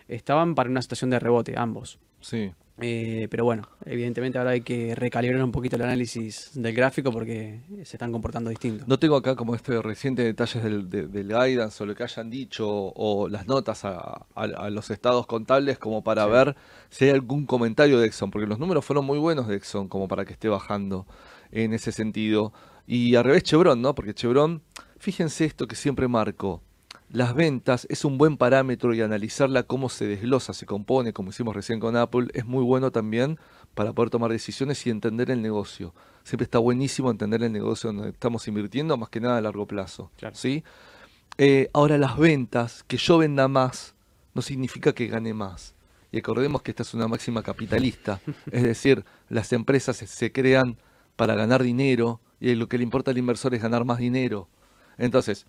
estaban 0.07 0.55
para 0.55 0.69
una 0.69 0.81
situación 0.81 1.09
de 1.09 1.19
rebote, 1.19 1.53
ambos. 1.57 1.99
Sí. 2.21 2.51
Eh, 2.79 3.27
pero 3.31 3.43
bueno, 3.43 3.67
evidentemente 3.85 4.37
ahora 4.37 4.51
hay 4.51 4.61
que 4.61 4.93
recalibrar 4.93 5.43
un 5.43 5.51
poquito 5.51 5.77
el 5.77 5.81
análisis 5.81 6.51
del 6.53 6.75
gráfico 6.75 7.11
porque 7.11 7.61
se 7.83 7.95
están 7.97 8.11
comportando 8.11 8.51
distintos. 8.51 8.87
No 8.87 8.99
tengo 8.99 9.15
acá 9.15 9.35
como 9.35 9.55
este 9.55 9.81
reciente 9.81 10.21
detalles 10.23 10.63
del, 10.63 10.87
de- 10.87 11.07
del 11.07 11.27
guidance 11.29 11.81
o 11.81 11.87
lo 11.87 11.95
que 11.95 12.03
hayan 12.03 12.29
dicho 12.29 12.67
o 12.69 13.27
las 13.29 13.47
notas 13.47 13.83
a, 13.83 13.97
a- 14.35 14.43
a 14.43 14.69
los 14.69 14.91
estados 14.91 15.25
contables 15.25 15.79
como 15.79 16.03
para 16.03 16.25
Sí. 16.25 16.29
ver 16.31 16.55
si 16.89 17.05
hay 17.05 17.11
algún 17.11 17.47
comentario 17.47 17.97
de 17.99 18.05
Exxon, 18.05 18.29
porque 18.29 18.45
los 18.45 18.59
números 18.59 18.85
fueron 18.85 19.05
muy 19.05 19.17
buenos 19.17 19.47
de 19.47 19.55
Exxon 19.55 19.87
como 19.87 20.07
para 20.07 20.25
que 20.25 20.33
esté 20.33 20.47
bajando 20.47 21.07
en 21.51 21.73
ese 21.73 21.91
sentido. 21.91 22.53
Y 22.85 23.15
al 23.15 23.23
revés 23.23 23.41
Chevron, 23.41 23.81
¿no? 23.81 23.95
Porque 23.95 24.13
Chevron, 24.13 24.61
fíjense 24.99 25.45
esto 25.45 25.67
que 25.67 25.75
siempre 25.75 26.07
marco. 26.07 26.61
Las 27.09 27.33
ventas 27.33 27.87
es 27.89 28.03
un 28.03 28.17
buen 28.17 28.35
parámetro 28.35 28.93
y 28.93 29.01
analizarla 29.01 29.63
cómo 29.63 29.87
se 29.87 30.05
desglosa, 30.07 30.51
se 30.53 30.65
compone, 30.65 31.13
como 31.13 31.29
hicimos 31.29 31.55
recién 31.55 31.79
con 31.79 31.95
Apple, 31.95 32.27
es 32.33 32.45
muy 32.45 32.63
bueno 32.65 32.91
también 32.91 33.39
para 33.75 33.93
poder 33.93 34.09
tomar 34.09 34.29
decisiones 34.29 34.85
y 34.85 34.89
entender 34.89 35.31
el 35.31 35.41
negocio. 35.41 35.93
Siempre 36.23 36.43
está 36.43 36.59
buenísimo 36.59 37.09
entender 37.09 37.43
el 37.43 37.53
negocio 37.53 37.93
donde 37.93 38.09
estamos 38.09 38.45
invirtiendo, 38.49 38.97
más 38.97 39.07
que 39.07 39.21
nada 39.21 39.37
a 39.37 39.41
largo 39.41 39.65
plazo. 39.65 40.11
Claro. 40.17 40.35
¿sí? 40.35 40.65
Eh, 41.37 41.69
ahora 41.71 41.97
las 41.97 42.17
ventas, 42.17 42.83
que 42.83 42.97
yo 42.97 43.19
venda 43.19 43.47
más, 43.47 43.95
no 44.33 44.41
significa 44.41 44.91
que 44.91 45.07
gane 45.07 45.33
más. 45.33 45.75
Y 46.11 46.19
acordemos 46.19 46.61
que 46.61 46.71
esta 46.71 46.83
es 46.83 46.93
una 46.93 47.07
máxima 47.07 47.41
capitalista, 47.41 48.19
es 48.51 48.63
decir, 48.63 49.05
las 49.29 49.53
empresas 49.53 49.95
se, 49.95 50.07
se 50.07 50.33
crean 50.33 50.77
para 51.15 51.35
ganar 51.35 51.63
dinero 51.63 52.19
y 52.41 52.53
lo 52.55 52.67
que 52.67 52.77
le 52.77 52.83
importa 52.83 53.11
al 53.11 53.17
inversor 53.17 53.55
es 53.55 53.61
ganar 53.61 53.85
más 53.85 53.97
dinero. 53.97 54.49
Entonces, 54.97 55.47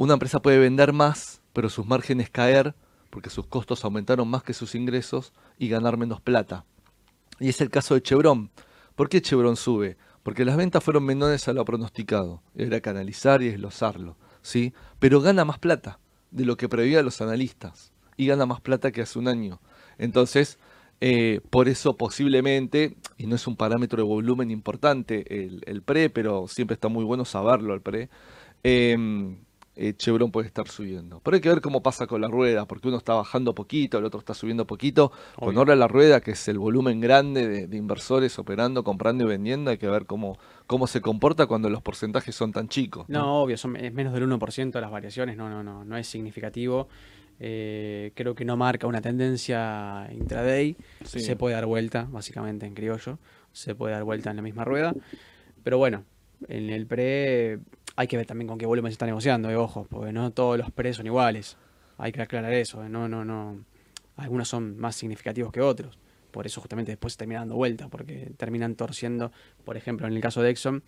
una 0.00 0.14
empresa 0.14 0.40
puede 0.40 0.58
vender 0.58 0.94
más, 0.94 1.42
pero 1.52 1.68
sus 1.68 1.84
márgenes 1.84 2.30
caer 2.30 2.74
porque 3.10 3.28
sus 3.28 3.46
costos 3.46 3.84
aumentaron 3.84 4.26
más 4.28 4.42
que 4.42 4.54
sus 4.54 4.74
ingresos 4.74 5.34
y 5.58 5.68
ganar 5.68 5.98
menos 5.98 6.22
plata. 6.22 6.64
Y 7.38 7.50
es 7.50 7.60
el 7.60 7.68
caso 7.68 7.92
de 7.92 8.00
Chevron. 8.00 8.50
¿Por 8.96 9.10
qué 9.10 9.20
Chevron 9.20 9.56
sube? 9.56 9.98
Porque 10.22 10.46
las 10.46 10.56
ventas 10.56 10.82
fueron 10.82 11.04
menores 11.04 11.48
a 11.48 11.52
lo 11.52 11.66
pronosticado. 11.66 12.40
Era 12.54 12.80
que 12.80 12.88
analizar 12.88 13.42
y 13.42 13.48
desglosarlo. 13.50 14.16
¿sí? 14.40 14.72
Pero 14.98 15.20
gana 15.20 15.44
más 15.44 15.58
plata 15.58 15.98
de 16.30 16.46
lo 16.46 16.56
que 16.56 16.70
prevían 16.70 17.04
los 17.04 17.20
analistas. 17.20 17.92
Y 18.16 18.26
gana 18.26 18.46
más 18.46 18.62
plata 18.62 18.92
que 18.92 19.02
hace 19.02 19.18
un 19.18 19.28
año. 19.28 19.60
Entonces, 19.98 20.58
eh, 21.02 21.42
por 21.50 21.68
eso 21.68 21.98
posiblemente, 21.98 22.96
y 23.18 23.26
no 23.26 23.36
es 23.36 23.46
un 23.46 23.54
parámetro 23.56 24.02
de 24.02 24.08
volumen 24.08 24.50
importante 24.50 25.44
el, 25.44 25.62
el 25.66 25.82
pre, 25.82 26.08
pero 26.08 26.48
siempre 26.48 26.72
está 26.72 26.88
muy 26.88 27.04
bueno 27.04 27.26
saberlo 27.26 27.74
el 27.74 27.82
pre, 27.82 28.08
eh, 28.64 29.36
eh, 29.82 29.94
Chevron 29.96 30.30
puede 30.30 30.46
estar 30.48 30.68
subiendo. 30.68 31.20
Pero 31.24 31.36
hay 31.36 31.40
que 31.40 31.48
ver 31.48 31.60
cómo 31.62 31.82
pasa 31.82 32.06
con 32.06 32.20
la 32.20 32.28
rueda, 32.28 32.66
porque 32.66 32.88
uno 32.88 32.98
está 32.98 33.14
bajando 33.14 33.54
poquito, 33.54 33.96
el 33.98 34.04
otro 34.04 34.20
está 34.20 34.34
subiendo 34.34 34.66
poquito. 34.66 35.10
Con 35.36 35.48
Obvio. 35.48 35.58
ahora 35.60 35.74
la 35.76 35.88
rueda, 35.88 36.20
que 36.20 36.32
es 36.32 36.48
el 36.48 36.58
volumen 36.58 37.00
grande 37.00 37.48
de, 37.48 37.66
de 37.66 37.76
inversores 37.76 38.38
operando, 38.38 38.84
comprando 38.84 39.24
y 39.24 39.26
vendiendo, 39.28 39.70
hay 39.70 39.78
que 39.78 39.88
ver 39.88 40.04
cómo, 40.06 40.38
cómo 40.66 40.86
se 40.86 41.00
comporta 41.00 41.46
cuando 41.46 41.70
los 41.70 41.80
porcentajes 41.82 42.34
son 42.34 42.52
tan 42.52 42.68
chicos. 42.68 43.08
¿no? 43.08 43.18
No, 43.20 43.42
obvio, 43.42 43.56
son, 43.56 43.76
es 43.76 43.92
menos 43.92 44.12
del 44.12 44.28
1% 44.28 44.70
de 44.72 44.80
las 44.82 44.90
variaciones, 44.90 45.36
no, 45.36 45.48
no, 45.48 45.62
no, 45.62 45.84
no 45.84 45.96
es 45.96 46.06
significativo. 46.06 46.88
eh, 47.42 48.12
creo 48.14 48.34
que 48.34 48.44
no 48.44 48.56
marca 48.58 48.86
una 48.86 49.00
tendencia 49.00 50.08
intraday, 50.12 50.76
Sí. 51.04 51.20
se 51.20 51.36
puede 51.36 51.54
dar 51.54 51.64
vuelta, 51.64 52.06
básicamente 52.10 52.66
en 52.66 52.74
criollo, 52.74 53.18
se 53.52 53.74
puede 53.74 53.94
dar 53.94 54.04
vuelta 54.04 54.28
en 54.30 54.36
la 54.36 54.42
misma 54.42 54.64
rueda, 54.66 54.94
pero 55.64 55.78
bueno, 55.78 56.04
en 56.48 56.70
el 56.70 56.86
pre 56.86 57.60
hay 57.96 58.06
que 58.06 58.16
ver 58.16 58.26
también 58.26 58.48
con 58.48 58.58
qué 58.58 58.66
volumen 58.66 58.90
se 58.90 58.94
está 58.94 59.06
negociando, 59.06 59.50
eh, 59.50 59.56
ojo, 59.56 59.86
porque 59.90 60.12
no 60.12 60.30
todos 60.32 60.58
los 60.58 60.70
pre 60.70 60.92
son 60.92 61.06
iguales, 61.06 61.56
hay 61.98 62.12
que 62.12 62.22
aclarar 62.22 62.52
eso, 62.52 62.84
eh, 62.84 62.88
no, 62.88 63.08
no, 63.08 63.24
no, 63.24 63.64
algunos 64.16 64.48
son 64.48 64.78
más 64.78 64.96
significativos 64.96 65.52
que 65.52 65.60
otros, 65.60 65.98
por 66.30 66.46
eso 66.46 66.60
justamente 66.60 66.92
después 66.92 67.14
se 67.14 67.18
termina 67.18 67.40
dando 67.40 67.56
vuelta, 67.56 67.88
porque 67.88 68.32
terminan 68.36 68.74
torciendo, 68.74 69.32
por 69.64 69.76
ejemplo, 69.76 70.06
en 70.06 70.14
el 70.14 70.20
caso 70.20 70.42
de 70.42 70.50
Exxon, 70.50 70.82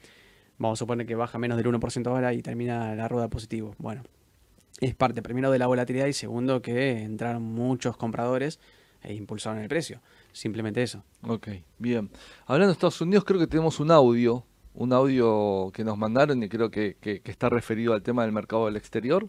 vamos 0.58 0.78
a 0.78 0.80
suponer 0.80 1.06
que 1.06 1.14
baja 1.14 1.38
menos 1.38 1.58
del 1.58 1.66
1% 1.66 2.06
ahora 2.06 2.32
y 2.32 2.42
termina 2.42 2.94
la 2.94 3.08
rueda 3.08 3.28
positivo, 3.28 3.74
bueno, 3.78 4.02
es 4.80 4.94
parte 4.94 5.22
primero 5.22 5.50
de 5.50 5.58
la 5.58 5.66
volatilidad 5.66 6.06
y 6.06 6.12
segundo 6.12 6.62
que 6.62 7.02
entraron 7.02 7.42
muchos 7.42 7.96
compradores 7.96 8.58
e 9.02 9.14
impulsaron 9.14 9.60
el 9.60 9.68
precio. 9.68 10.00
Simplemente 10.32 10.82
eso. 10.82 11.04
Ok, 11.22 11.48
bien. 11.78 12.10
Hablando 12.46 12.68
de 12.68 12.72
Estados 12.72 13.00
Unidos, 13.00 13.24
creo 13.24 13.38
que 13.38 13.46
tenemos 13.46 13.80
un 13.80 13.90
audio, 13.90 14.44
un 14.74 14.92
audio 14.92 15.70
que 15.72 15.84
nos 15.84 15.98
mandaron 15.98 16.42
y 16.42 16.48
creo 16.48 16.70
que, 16.70 16.96
que- 17.00 17.20
que 17.20 17.30
está 17.30 17.48
referido 17.48 17.92
al 17.94 18.02
tema 18.02 18.22
del 18.22 18.32
mercado 18.32 18.66
del 18.66 18.76
exterior. 18.76 19.28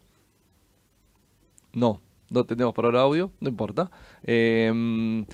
No, 1.73 2.01
no 2.29 2.45
tenemos 2.45 2.73
por 2.73 2.85
ahora 2.85 3.01
audio, 3.01 3.31
no 3.39 3.49
importa. 3.49 3.89
Eh, 4.23 5.25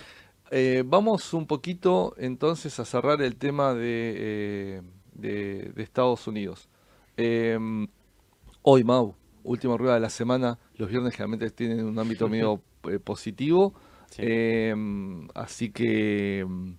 eh, 0.52 0.84
vamos 0.86 1.34
un 1.34 1.46
poquito 1.46 2.16
entonces 2.18 2.80
a 2.80 2.86
cerrar 2.86 3.22
el 3.22 3.36
tema 3.36 3.74
de, 3.74 4.14
eh, 4.18 4.82
de- 5.14 5.72
de 5.76 5.84
Estados 5.84 6.28
Unidos. 6.28 6.70
Eh, 7.18 7.58
hoy, 8.62 8.84
Mau, 8.84 9.16
última 9.44 9.78
rueda 9.78 9.96
de 9.96 10.00
la 10.00 10.10
semana. 10.10 10.58
Los 10.76 10.90
viernes 10.90 11.14
generalmente 11.14 11.52
tienen 11.52 11.86
un 11.86 12.00
ámbito 12.00 12.30
medio 12.30 12.62
eh, 12.90 13.00
positivo. 13.00 13.74
Sí. 14.10 14.22
Eh, 14.26 14.74
así 15.36 15.70
que 15.72 16.46
mm, 16.48 16.72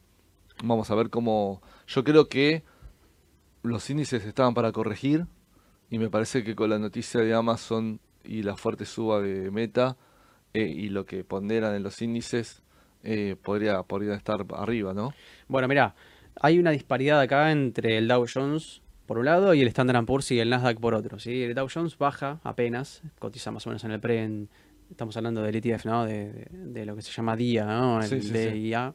vamos 0.65 0.91
a 0.91 0.95
ver 0.95 1.11
cómo. 1.11 1.61
Yo 1.87 2.03
creo 2.03 2.29
que 2.29 2.65
los 3.63 3.89
índices 3.91 4.25
estaban 4.25 4.55
para 4.55 4.73
corregir 4.73 5.27
y 5.91 5.99
me 5.99 6.09
parece 6.11 6.45
que 6.45 6.55
con 6.55 6.71
la 6.71 6.79
noticia 6.79 7.21
de 7.21 7.35
Amazon 7.35 8.01
y 8.25 8.43
la 8.43 8.57
fuerte 8.57 8.85
suba 8.87 9.21
de 9.21 9.51
Meta 9.51 9.97
eh, 10.55 10.63
y 10.65 10.89
lo 10.89 11.05
que 11.07 11.25
ponderan 11.25 11.75
en 11.75 11.83
los 11.83 12.01
índices 12.03 12.63
eh, 13.03 13.37
podría 13.43 13.83
podrían 13.83 14.15
estar 14.15 14.45
arriba, 14.57 14.93
¿no? 14.95 15.15
Bueno, 15.49 15.69
mira, 15.69 15.95
hay 16.41 16.59
una 16.59 16.71
disparidad 16.71 17.21
acá 17.21 17.51
entre 17.51 17.99
el 17.99 18.09
Dow 18.09 18.27
Jones 18.33 18.83
por 19.07 19.19
un 19.19 19.25
lado 19.25 19.55
y 19.55 19.61
el 19.63 19.69
Standard 19.69 20.05
Poor's 20.05 20.31
y 20.31 20.39
el 20.39 20.51
Nasdaq 20.51 20.79
por 20.79 20.95
otro. 20.95 21.19
¿sí? 21.19 21.43
El 21.43 21.55
Dow 21.55 21.69
Jones 21.73 21.99
baja 21.99 22.41
apenas, 22.45 23.03
cotiza 23.19 23.51
más 23.51 23.67
o 23.67 23.71
menos 23.71 23.83
en 23.85 23.91
el 23.93 24.01
pre, 24.01 24.23
en- 24.23 24.49
estamos 24.91 25.17
hablando 25.17 25.43
del 25.43 25.57
ETF, 25.57 25.85
¿no? 25.87 26.05
De, 26.05 26.33
de- 26.33 26.47
de 26.51 26.87
lo 26.87 26.95
que 26.97 27.03
se 27.03 27.11
llama 27.13 27.37
DIA, 27.37 27.65
¿no? 27.67 28.01
El 28.03 28.09
Sí, 28.09 28.21
sí, 28.23 28.29
sí. 28.29 28.51
DIA. 28.51 28.95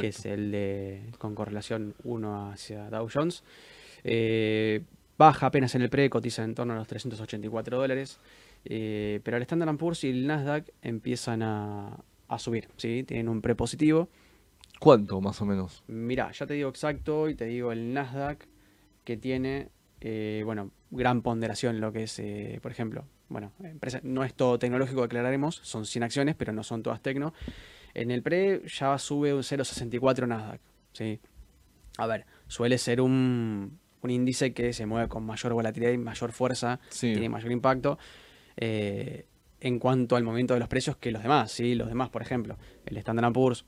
Que 0.00 0.08
es 0.08 0.24
el 0.26 0.50
de 0.52 1.02
con 1.18 1.34
correlación 1.34 1.94
1 2.04 2.50
hacia 2.50 2.90
Dow 2.90 3.08
Jones. 3.12 3.42
Eh, 4.04 4.82
baja 5.18 5.46
apenas 5.46 5.74
en 5.74 5.82
el 5.82 5.90
pre, 5.90 6.10
cotiza 6.10 6.44
en 6.44 6.54
torno 6.54 6.74
a 6.74 6.76
los 6.76 6.86
384 6.86 7.78
dólares. 7.78 8.18
eh, 8.66 9.20
pero 9.24 9.36
el 9.36 9.42
Standard 9.42 9.76
Poor's 9.76 10.04
y 10.04 10.10
el 10.10 10.26
Nasdaq 10.26 10.70
empiezan 10.82 11.42
a, 11.42 11.98
a 12.28 12.38
subir, 12.38 12.68
¿sí? 12.76 13.04
Tienen 13.06 13.28
un 13.28 13.40
pre 13.42 13.54
positivo. 13.54 14.08
¿Cuánto 14.80 15.20
más 15.20 15.40
o 15.40 15.46
menos? 15.46 15.82
Mira, 15.86 16.30
ya 16.32 16.46
te 16.46 16.54
digo 16.54 16.68
exacto 16.68 17.28
y 17.28 17.34
te 17.34 17.44
digo 17.46 17.72
el 17.72 17.92
Nasdaq 17.94 18.46
que 19.04 19.16
tiene, 19.16 19.68
eh, 20.00 20.42
bueno, 20.44 20.70
gran 20.90 21.22
ponderación 21.22 21.80
lo 21.80 21.92
que 21.92 22.04
es, 22.04 22.18
eh, 22.18 22.58
por 22.62 22.72
ejemplo, 22.72 23.04
bueno, 23.28 23.52
empresa, 23.62 24.00
no 24.02 24.24
es 24.24 24.34
todo 24.34 24.58
tecnológico, 24.58 25.02
aclararemos, 25.02 25.56
son 25.62 25.86
100 25.86 26.02
acciones, 26.04 26.34
pero 26.34 26.52
no 26.52 26.62
son 26.62 26.82
todas 26.82 27.00
tecno. 27.02 27.32
En 27.94 28.10
el 28.10 28.22
pre 28.22 28.62
ya 28.66 28.98
sube 28.98 29.32
un 29.34 29.42
0,64 29.42 30.26
Nasdaq, 30.26 30.60
¿sí? 30.92 31.20
A 31.98 32.06
ver, 32.06 32.26
suele 32.48 32.76
ser 32.78 33.00
un, 33.00 33.78
un 34.04 34.10
índice 34.10 34.52
que 34.52 34.72
se 34.72 34.86
mueve 34.86 35.08
con 35.08 35.24
mayor 35.24 35.52
volatilidad 35.54 35.92
y 35.92 35.98
mayor 35.98 36.32
fuerza, 36.32 36.78
Sí. 36.90 37.12
tiene 37.12 37.28
mayor 37.28 37.50
impacto 37.50 37.98
eh, 38.56 39.26
en 39.60 39.78
cuanto 39.78 40.16
al 40.16 40.22
movimiento 40.24 40.54
de 40.54 40.60
los 40.60 40.68
precios 40.68 40.96
que 40.96 41.10
los 41.10 41.22
demás, 41.22 41.50
¿sí? 41.50 41.74
Los 41.74 41.88
demás, 41.88 42.10
por 42.10 42.22
ejemplo, 42.22 42.56
el 42.86 42.96
Standard 42.98 43.32
Poor's 43.32 43.64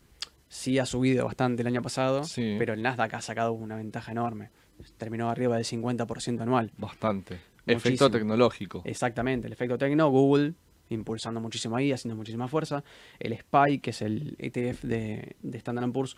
sí 0.48 0.78
ha 0.78 0.86
subido 0.86 1.24
bastante 1.24 1.62
el 1.62 1.66
año 1.68 1.82
pasado, 1.82 2.24
Sí. 2.24 2.56
pero 2.58 2.74
el 2.74 2.82
Nasdaq 2.82 3.14
ha 3.14 3.20
sacado 3.20 3.52
una 3.52 3.76
ventaja 3.76 4.12
enorme. 4.12 4.50
Terminó 4.98 5.30
arriba 5.30 5.56
del 5.56 5.64
50% 5.64 6.42
anual. 6.42 6.70
Bastante. 6.76 7.40
Efecto 7.66 8.10
tecnológico. 8.10 8.82
Exactamente, 8.84 9.46
el 9.48 9.52
efecto 9.54 9.76
tecno, 9.78 10.08
Google 10.10 10.52
impulsando 10.88 11.40
muchísimo 11.40 11.74
ahí, 11.76 11.90
haciendo 11.90 12.14
muchísima 12.14 12.46
fuerza. 12.46 12.84
El 13.18 13.36
SPY, 13.36 13.80
que 13.80 13.90
es 13.90 14.02
el 14.02 14.36
ETF 14.38 14.82
de, 14.84 15.34
de 15.42 15.58
Standard 15.58 15.90
Poor's, 15.90 16.16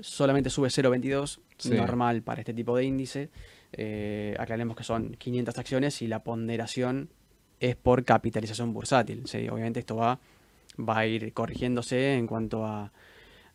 solamente 0.00 0.50
sube 0.50 0.68
0,22, 0.70 1.40
Sí. 1.58 1.70
normal 1.70 2.22
para 2.22 2.40
este 2.40 2.54
tipo 2.54 2.76
de 2.76 2.84
índice. 2.84 3.30
Eh, 3.72 4.34
aclaremos 4.38 4.76
que 4.76 4.84
son 4.84 5.14
500 5.16 5.58
acciones 5.58 6.00
y 6.02 6.06
la 6.08 6.22
ponderación 6.22 7.10
es 7.60 7.76
por 7.76 8.04
capitalización 8.04 8.72
bursátil. 8.72 9.26
¿sí? 9.26 9.48
Obviamente 9.48 9.80
esto 9.80 9.96
va, 9.96 10.18
va 10.78 10.98
a 10.98 11.06
ir 11.06 11.32
corrigiéndose 11.32 12.14
en 12.14 12.26
cuanto 12.26 12.64
a, 12.64 12.92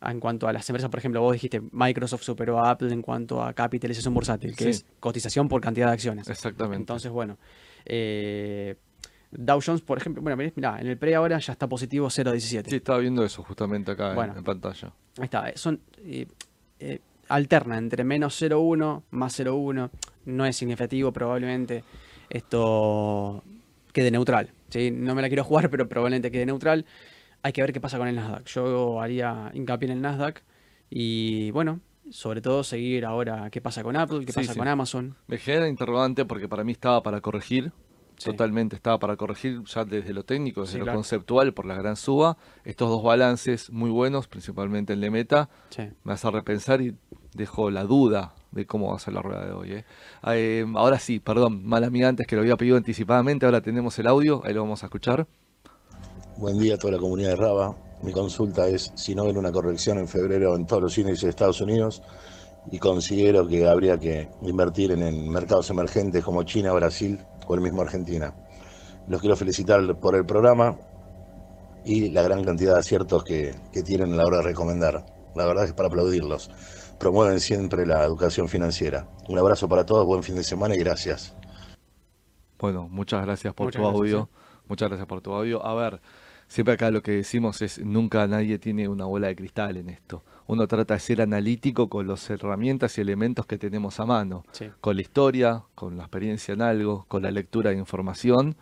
a- 0.01 0.11
en 0.11 0.19
cuanto 0.19 0.47
a 0.47 0.53
las 0.53 0.69
empresas, 0.69 0.89
por 0.89 0.99
ejemplo, 0.99 1.21
vos 1.21 1.33
dijiste 1.33 1.61
Microsoft 1.71 2.23
superó 2.23 2.59
a 2.59 2.71
Apple 2.71 2.91
en 2.91 3.01
cuanto 3.01 3.41
a 3.41 3.53
capitalización 3.53 4.13
bursátil, 4.13 4.55
que 4.55 4.65
Sí. 4.65 4.69
es 4.71 4.85
cotización 4.99 5.47
por 5.47 5.61
cantidad 5.61 5.87
de 5.87 5.93
acciones. 5.93 6.27
Exactamente. 6.29 6.77
Entonces, 6.81 7.09
bueno, 7.11 7.37
eh, 7.85 8.75
Dow 9.37 9.59
Jones, 9.65 9.81
por 9.81 9.97
ejemplo, 9.97 10.21
bueno, 10.21 10.37
mirá, 10.55 10.79
en 10.79 10.87
el 10.87 10.97
pre 10.97 11.15
ahora 11.15 11.39
ya 11.39 11.53
está 11.53 11.67
positivo 11.67 12.07
0.17. 12.07 12.69
Sí, 12.69 12.75
estaba 12.77 12.99
viendo 12.99 13.23
eso 13.23 13.43
justamente 13.43 13.91
acá 13.91 14.09
en- 14.09 14.15
Bueno. 14.15 14.33
en, 14.37 14.43
pantalla. 14.43 14.91
Ahí 15.17 15.25
está, 15.25 15.49
eh, 15.49 15.53
son 15.55 15.79
eh, 15.99 16.25
eh, 16.79 16.99
alterna 17.29 17.77
entre 17.77 18.03
menos 18.03 18.35
0,1 18.41 19.03
más 19.11 19.33
0,1. 19.39 19.89
No 20.25 20.45
es 20.45 20.55
significativo, 20.55 21.11
probablemente 21.11 21.83
esto 22.29 23.43
quede 23.91 24.11
neutral. 24.11 24.51
¿sí? 24.69 24.91
No 24.91 25.15
me 25.15 25.21
la 25.21 25.27
quiero 25.27 25.43
jugar, 25.43 25.69
pero 25.69 25.87
probablemente 25.87 26.31
quede 26.31 26.45
neutral. 26.45 26.85
Hay 27.41 27.51
que 27.53 27.61
ver 27.61 27.73
qué 27.73 27.81
pasa 27.81 27.97
con 27.97 28.07
el 28.07 28.15
Nasdaq. 28.15 28.45
Yo 28.47 29.01
haría 29.01 29.51
hincapié 29.53 29.87
en 29.89 29.97
el 29.97 30.01
Nasdaq 30.01 30.41
y 30.89 31.51
bueno, 31.51 31.79
sobre 32.09 32.41
todo 32.41 32.63
seguir 32.63 33.05
ahora 33.05 33.49
qué 33.49 33.59
pasa 33.61 33.83
con 33.83 33.95
Apple, 33.95 34.21
qué 34.25 34.31
Sí, 34.31 34.39
pasa 34.39 34.53
sí. 34.53 34.59
con 34.59 34.67
Amazon. 34.67 35.15
Me 35.27 35.37
genera 35.37 35.67
interrogante 35.67 36.25
porque 36.25 36.47
para 36.47 36.63
mí 36.63 36.71
estaba 36.71 37.03
para 37.03 37.19
corregir. 37.21 37.71
Sí. 38.17 38.29
Totalmente 38.31 38.75
estaba 38.75 38.99
para 38.99 39.15
corregir 39.17 39.63
ya 39.65 39.85
desde 39.85 40.13
lo 40.13 40.23
técnico, 40.23 40.61
desde 40.61 40.73
Sí, 40.73 40.77
lo 40.79 40.85
claro. 40.85 40.97
conceptual, 40.99 41.53
por 41.53 41.65
la 41.65 41.75
gran 41.75 41.95
suba. 41.95 42.37
Estos 42.63 42.89
dos 42.89 43.03
balances 43.03 43.69
muy 43.71 43.89
buenos, 43.89 44.27
principalmente 44.27 44.93
el 44.93 45.01
de 45.01 45.09
Meta, 45.09 45.49
Sí. 45.69 45.83
me 46.03 46.13
hace 46.13 46.29
repensar 46.31 46.81
y 46.81 46.95
dejo 47.33 47.69
la 47.71 47.83
duda 47.83 48.33
de 48.51 48.65
cómo 48.67 48.89
va 48.91 48.97
a 48.97 48.99
ser 48.99 49.13
la 49.15 49.21
rueda 49.23 49.45
de 49.45 49.51
hoy. 49.51 49.71
¿eh? 49.73 49.85
Eh, 50.27 50.65
ahora 50.75 50.99
sí, 50.99 51.19
perdón, 51.19 51.65
mala 51.65 51.89
mía 51.89 52.07
antes 52.09 52.27
que 52.27 52.35
lo 52.35 52.41
había 52.43 52.55
pedido 52.55 52.77
anticipadamente, 52.77 53.45
ahora 53.45 53.61
tenemos 53.61 53.97
el 53.97 54.07
audio, 54.07 54.41
ahí 54.45 54.53
lo 54.53 54.61
vamos 54.61 54.83
a 54.83 54.85
escuchar. 54.85 55.25
Buen 56.37 56.59
día 56.59 56.75
a 56.75 56.77
toda 56.77 56.93
la 56.93 56.99
comunidad 56.99 57.29
de 57.29 57.35
Raba. 57.35 57.75
Mi 58.01 58.11
consulta 58.11 58.67
es 58.67 58.91
si 58.95 59.15
no 59.15 59.25
ven 59.25 59.37
una 59.37 59.51
corrección 59.51 59.97
en 59.97 60.07
febrero 60.07 60.55
en 60.55 60.65
todos 60.67 60.81
los 60.83 60.97
índices 60.97 61.21
de 61.21 61.29
Estados 61.29 61.61
Unidos 61.61 62.01
y 62.71 62.77
considero 62.79 63.47
que 63.47 63.67
habría 63.67 63.97
que 63.97 64.29
invertir 64.41 64.91
en, 64.91 65.03
en 65.03 65.29
mercados 65.29 65.69
emergentes 65.69 66.23
como 66.23 66.43
China, 66.43 66.73
Brasil 66.73 67.19
o 67.47 67.55
el 67.55 67.61
mismo 67.61 67.81
Argentina. 67.81 68.33
Los 69.07 69.21
quiero 69.21 69.35
felicitar 69.35 69.99
por 69.99 70.15
el 70.15 70.25
programa 70.25 70.77
y 71.85 72.09
la 72.09 72.21
gran 72.21 72.43
cantidad 72.43 72.73
de 72.73 72.79
aciertos 72.79 73.23
que, 73.23 73.53
que 73.71 73.83
tienen 73.83 74.13
a 74.13 74.15
la 74.15 74.25
hora 74.25 74.37
de 74.37 74.43
recomendar. 74.43 75.05
La 75.35 75.45
verdad 75.45 75.65
es 75.65 75.73
para 75.73 75.87
aplaudirlos. 75.87 76.49
Promueven 76.99 77.39
siempre 77.39 77.85
la 77.85 78.03
educación 78.03 78.47
financiera. 78.47 79.07
Un 79.27 79.37
abrazo 79.37 79.67
para 79.67 79.85
todos, 79.85 80.05
buen 80.05 80.23
fin 80.23 80.35
de 80.35 80.43
semana 80.43 80.75
y 80.75 80.79
gracias. 80.79 81.35
Bueno, 82.59 82.87
muchas 82.87 83.25
gracias 83.25 83.53
por 83.53 83.65
Muchas 83.65 83.81
tu 83.81 83.83
gracias, 83.83 83.99
audio. 83.99 84.29
Muchas 84.69 84.87
gracias 84.87 85.07
por 85.07 85.21
tu 85.21 85.33
audio. 85.33 85.65
A 85.65 85.73
ver, 85.75 86.01
siempre 86.47 86.75
acá 86.75 86.91
lo 86.91 87.01
que 87.01 87.11
decimos 87.11 87.61
es 87.61 87.79
nunca 87.83 88.25
nadie 88.27 88.57
tiene 88.57 88.87
una 88.87 89.05
bola 89.05 89.27
de 89.27 89.35
cristal 89.35 89.75
en 89.75 89.89
esto. 89.89 90.23
Uno 90.47 90.67
trata 90.67 90.93
de 90.95 90.99
ser 90.99 91.21
analítico 91.21 91.87
con 91.89 92.07
las 92.07 92.29
herramientas 92.29 92.97
y 92.97 93.01
elementos 93.01 93.45
que 93.45 93.57
tenemos 93.57 93.99
a 93.99 94.05
mano, 94.05 94.43
Sí. 94.51 94.65
con 94.81 94.95
la 94.95 95.01
historia, 95.01 95.63
con 95.75 95.95
la 95.97 96.03
experiencia 96.03 96.53
en 96.53 96.61
algo, 96.61 97.05
con 97.07 97.23
la 97.23 97.31
lectura 97.31 97.69
de 97.71 97.77
información 97.77 98.55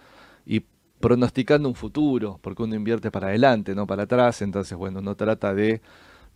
y 0.45 0.63
pronosticando 0.99 1.67
un 1.67 1.75
futuro, 1.75 2.39
porque 2.43 2.61
uno 2.63 2.75
invierte 2.75 3.09
para 3.09 3.27
adelante, 3.27 3.73
no 3.73 3.87
para 3.87 4.03
atrás. 4.03 4.41
Entonces, 4.43 4.77
bueno, 4.77 4.99
uno 4.99 5.15
trata 5.15 5.53
de, 5.55 5.81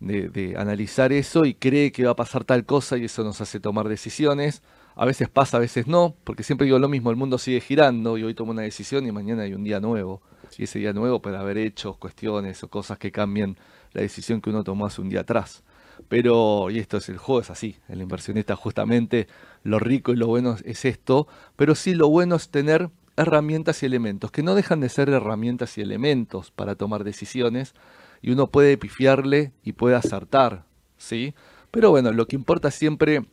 de, 0.00 0.28
de 0.28 0.56
analizar 0.56 1.12
eso 1.12 1.44
y 1.44 1.54
cree 1.54 1.92
que 1.92 2.04
va 2.04 2.10
a 2.10 2.16
pasar 2.16 2.42
tal 2.44 2.64
cosa 2.64 2.96
y 2.98 3.04
eso 3.04 3.22
nos 3.22 3.40
hace 3.40 3.60
tomar 3.60 3.88
decisiones. 3.88 4.62
A 4.96 5.04
veces 5.04 5.28
pasa, 5.28 5.58
a 5.58 5.60
veces 5.60 5.86
no, 5.86 6.16
porque 6.24 6.42
siempre 6.42 6.64
digo 6.64 6.78
lo 6.80 6.88
mismo, 6.88 7.10
el 7.10 7.16
mundo 7.16 7.38
sigue 7.38 7.60
girando 7.60 8.18
y 8.18 8.24
hoy 8.24 8.34
tomo 8.34 8.50
una 8.50 8.62
decisión 8.62 9.06
y 9.06 9.12
mañana 9.12 9.42
hay 9.42 9.54
un 9.54 9.62
día 9.62 9.78
nuevo. 9.78 10.20
Y 10.58 10.64
ese 10.64 10.78
día 10.80 10.92
nuevo 10.92 11.20
puede 11.22 11.36
haber 11.36 11.58
hechos, 11.58 11.96
cuestiones 11.98 12.62
o 12.64 12.68
cosas 12.68 12.98
que 12.98 13.12
cambien 13.12 13.56
la 13.92 14.02
decisión 14.02 14.40
que 14.40 14.50
uno 14.50 14.64
tomó 14.64 14.86
hace 14.86 15.00
un 15.00 15.08
día 15.08 15.20
atrás. 15.20 15.62
Pero, 16.08 16.70
y 16.70 16.78
esto 16.78 16.98
es 16.98 17.08
el 17.08 17.16
juego, 17.16 17.40
es 17.40 17.50
así, 17.50 17.76
el 17.88 18.02
inversionista 18.02 18.54
justamente, 18.54 19.28
lo 19.62 19.78
rico 19.78 20.12
y 20.12 20.16
lo 20.16 20.26
bueno 20.26 20.56
es 20.64 20.84
esto, 20.84 21.26
pero 21.56 21.74
sí 21.74 21.94
lo 21.94 22.08
bueno 22.08 22.36
es 22.36 22.50
tener 22.50 22.90
herramientas 23.16 23.82
y 23.82 23.86
elementos, 23.86 24.30
que 24.30 24.42
no 24.42 24.54
dejan 24.54 24.80
de 24.80 24.90
ser 24.90 25.08
herramientas 25.08 25.78
y 25.78 25.80
elementos 25.80 26.50
para 26.50 26.74
tomar 26.74 27.02
decisiones, 27.02 27.74
y 28.20 28.30
uno 28.30 28.48
puede 28.48 28.76
pifiarle 28.76 29.52
y 29.62 29.72
puede 29.72 29.96
acertar, 29.96 30.64
¿sí? 30.98 31.34
Pero 31.70 31.90
bueno, 31.90 32.12
lo 32.12 32.26
que 32.26 32.36
importa 32.36 32.70
siempre, 32.70 33.24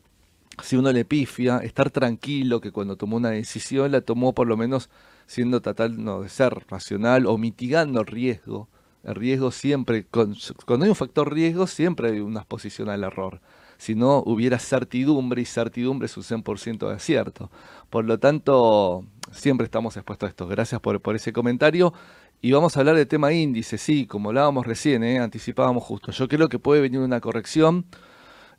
si 0.62 0.76
uno 0.76 0.92
le 0.92 1.06
pifia, 1.06 1.58
estar 1.60 1.92
tranquilo 1.92 2.62
que 2.62 2.72
cuando 2.72 2.96
tomó 2.96 3.18
una 3.18 3.30
decisión 3.30 3.92
la 3.92 4.02
tomó 4.02 4.34
por 4.34 4.48
lo 4.48 4.58
menos 4.58 4.90
siendo 5.26 5.62
total 5.62 6.04
no, 6.04 6.22
de 6.22 6.30
ser 6.30 6.66
racional 6.68 7.26
o 7.26 7.38
mitigando 7.38 8.02
el 8.02 8.08
riesgo. 8.08 8.70
Riesgo 9.04 9.52
siempre, 9.52 10.06
cuando 10.06 10.84
hay 10.86 10.90
un 10.90 10.96
factor 10.96 11.34
riesgo, 11.34 11.68
siempre 11.68 12.12
hay 12.12 12.20
una 12.20 12.40
exposición 12.40 12.90
al 12.90 13.04
error. 13.04 13.42
Si 13.78 13.96
no, 13.96 14.24
hubiera 14.26 14.60
certidumbre 14.60 15.42
y 15.42 15.46
certidumbre 15.46 16.06
es 16.06 16.16
un 16.16 16.24
100% 16.24 16.88
de 16.88 16.94
acierto. 16.94 17.52
Por 17.90 18.06
lo 18.06 18.18
tanto, 18.18 19.06
siempre 19.32 19.66
estamos 19.66 19.98
expuestos 19.98 20.28
a 20.28 20.30
esto. 20.30 20.48
Gracias 20.48 20.80
por, 20.80 21.02
por 21.02 21.16
ese 21.16 21.34
comentario. 21.34 21.94
Y 22.42 22.52
vamos 22.52 22.76
a 22.76 22.82
hablar 22.82 22.96
del 22.96 23.08
tema 23.08 23.32
índice, 23.32 23.78
sí, 23.78 24.06
como 24.06 24.30
hablábamos 24.30 24.68
recién, 24.68 25.04
¿eh? 25.04 25.20
anticipábamos 25.20 25.84
justo. 25.84 26.12
Yo 26.12 26.28
creo 26.28 26.50
que 26.50 26.60
puede 26.60 26.82
venir 26.82 27.00
una 27.00 27.22
corrección. 27.22 27.86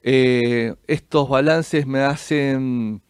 Eh, 0.03 0.75
estos 0.87 1.29
balances 1.29 1.87
me 1.87 2.01
hacen 2.01 3.03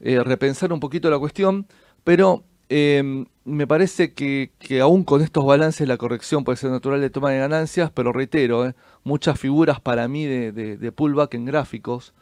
eh, 0.00 0.22
repensar 0.22 0.72
un 0.72 0.80
poquito 0.80 1.10
la 1.10 1.18
cuestión, 1.18 1.66
pero 2.04 2.44
Em, 2.70 3.24
me 3.44 3.66
parece 3.66 4.12
que, 4.12 4.52
que, 4.58 4.80
aún 4.80 5.02
con 5.02 5.22
estos 5.22 5.44
balances 5.44 5.88
la 5.88 5.96
corrección 5.96 6.44
puede 6.44 6.56
ser 6.58 6.70
natural 6.70 7.00
de 7.00 7.08
toma 7.08 7.30
de 7.30 7.38
ganancias, 7.38 7.90
pero 7.90 8.12
reitero, 8.12 8.66
eh, 8.66 8.74
muchas 9.04 9.40
figuras 9.40 9.80
para 9.80 10.06
mí 10.06 10.26
de, 10.26 10.52
de, 10.52 10.92
pullback 10.92 11.34
en 11.34 11.46
gráficos. 11.46 12.12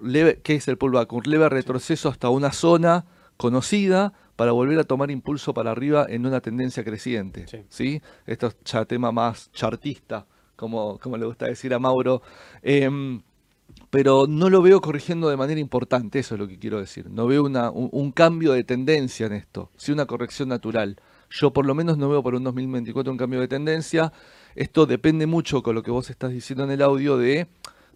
Leve, 0.00 0.40
¿Qué 0.42 0.54
es 0.54 0.68
el 0.68 0.78
pullback? 0.78 1.12
Un 1.12 1.24
leve 1.26 1.48
retroceso 1.50 2.08
hasta 2.08 2.30
una 2.30 2.52
zona 2.52 3.04
conocida 3.36 4.14
para 4.36 4.52
volver 4.52 4.78
a 4.78 4.84
tomar 4.84 5.10
impulso 5.10 5.52
para 5.52 5.70
arriba 5.70 6.06
en 6.08 6.26
una 6.26 6.40
tendencia 6.40 6.82
creciente. 6.82 7.46
Sí. 7.68 8.00
Esto 8.26 8.48
es 8.48 8.56
ya 8.64 8.84
tema 8.86 9.12
más 9.12 9.52
chartista, 9.52 10.26
como, 10.56 10.98
como 10.98 11.18
le 11.18 11.26
gusta 11.26 11.46
decir 11.46 11.74
a 11.74 11.78
Mauro. 11.78 12.22
Eh, 12.62 13.20
pero 13.94 14.26
no 14.28 14.50
lo 14.50 14.60
veo 14.60 14.80
corrigiendo 14.80 15.28
de 15.28 15.36
manera 15.36 15.60
importante, 15.60 16.18
eso 16.18 16.34
es 16.34 16.40
lo 16.40 16.48
que 16.48 16.58
quiero 16.58 16.80
decir. 16.80 17.08
No 17.08 17.28
veo 17.28 17.44
una, 17.44 17.70
un, 17.70 18.10
cambio 18.10 18.52
de 18.52 18.64
tendencia 18.64 19.26
en 19.26 19.34
esto, 19.34 19.70
sí 19.76 19.92
una 19.92 20.06
corrección 20.06 20.48
natural. 20.48 20.96
Yo 21.30 21.52
por 21.52 21.64
lo 21.64 21.76
menos 21.76 21.96
no 21.96 22.08
veo 22.08 22.20
para 22.20 22.36
un 22.36 22.42
2024 22.42 23.12
un 23.12 23.18
cambio 23.18 23.40
de 23.40 23.46
tendencia. 23.46 24.12
Esto 24.56 24.86
depende 24.86 25.26
mucho 25.26 25.62
con 25.62 25.76
lo 25.76 25.84
que 25.84 25.92
vos 25.92 26.10
estás 26.10 26.32
diciendo 26.32 26.64
en 26.64 26.72
el 26.72 26.82
audio 26.82 27.16
de 27.16 27.46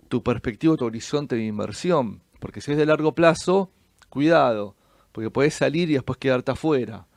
tu 0.06 0.22
perspectiva, 0.22 0.76
tu 0.76 0.84
horizonte 0.84 1.34
de 1.34 1.44
inversión. 1.44 2.20
Porque 2.38 2.60
si 2.60 2.70
es 2.70 2.78
de 2.78 2.86
largo 2.86 3.12
plazo, 3.16 3.72
cuidado, 4.08 4.76
porque 5.10 5.30
puedes 5.30 5.54
salir 5.54 5.90
y 5.90 5.94
después 5.94 6.16
quedarte 6.16 6.52
afuera. 6.52 7.07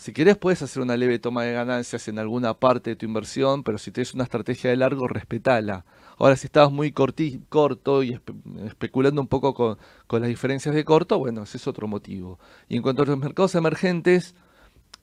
Si 0.00 0.14
querés 0.14 0.38
puedes 0.38 0.62
hacer 0.62 0.82
una 0.82 0.96
leve 0.96 1.18
toma 1.18 1.44
de 1.44 1.52
ganancias 1.52 2.08
en 2.08 2.18
alguna 2.18 2.54
parte 2.54 2.88
de 2.88 2.96
tu 2.96 3.04
inversión, 3.04 3.62
pero 3.62 3.76
si 3.76 3.90
tienes 3.90 4.14
una 4.14 4.24
estrategia 4.24 4.70
de 4.70 4.76
largo, 4.76 5.06
respetala. 5.06 5.84
Ahora, 6.16 6.36
si 6.36 6.46
estabas 6.46 6.72
muy 6.72 6.90
corto 6.90 8.02
y 8.02 8.18
especulando 8.64 9.20
un 9.20 9.28
poco 9.28 9.52
con, 9.52 9.76
las 10.22 10.26
diferencias 10.26 10.74
de 10.74 10.86
corto, 10.86 11.18
bueno, 11.18 11.42
ese 11.42 11.58
es 11.58 11.66
otro 11.66 11.86
motivo. 11.86 12.38
Y 12.66 12.76
en 12.76 12.82
cuanto 12.82 13.02
a 13.02 13.04
los 13.04 13.18
mercados 13.18 13.54
emergentes, 13.56 14.34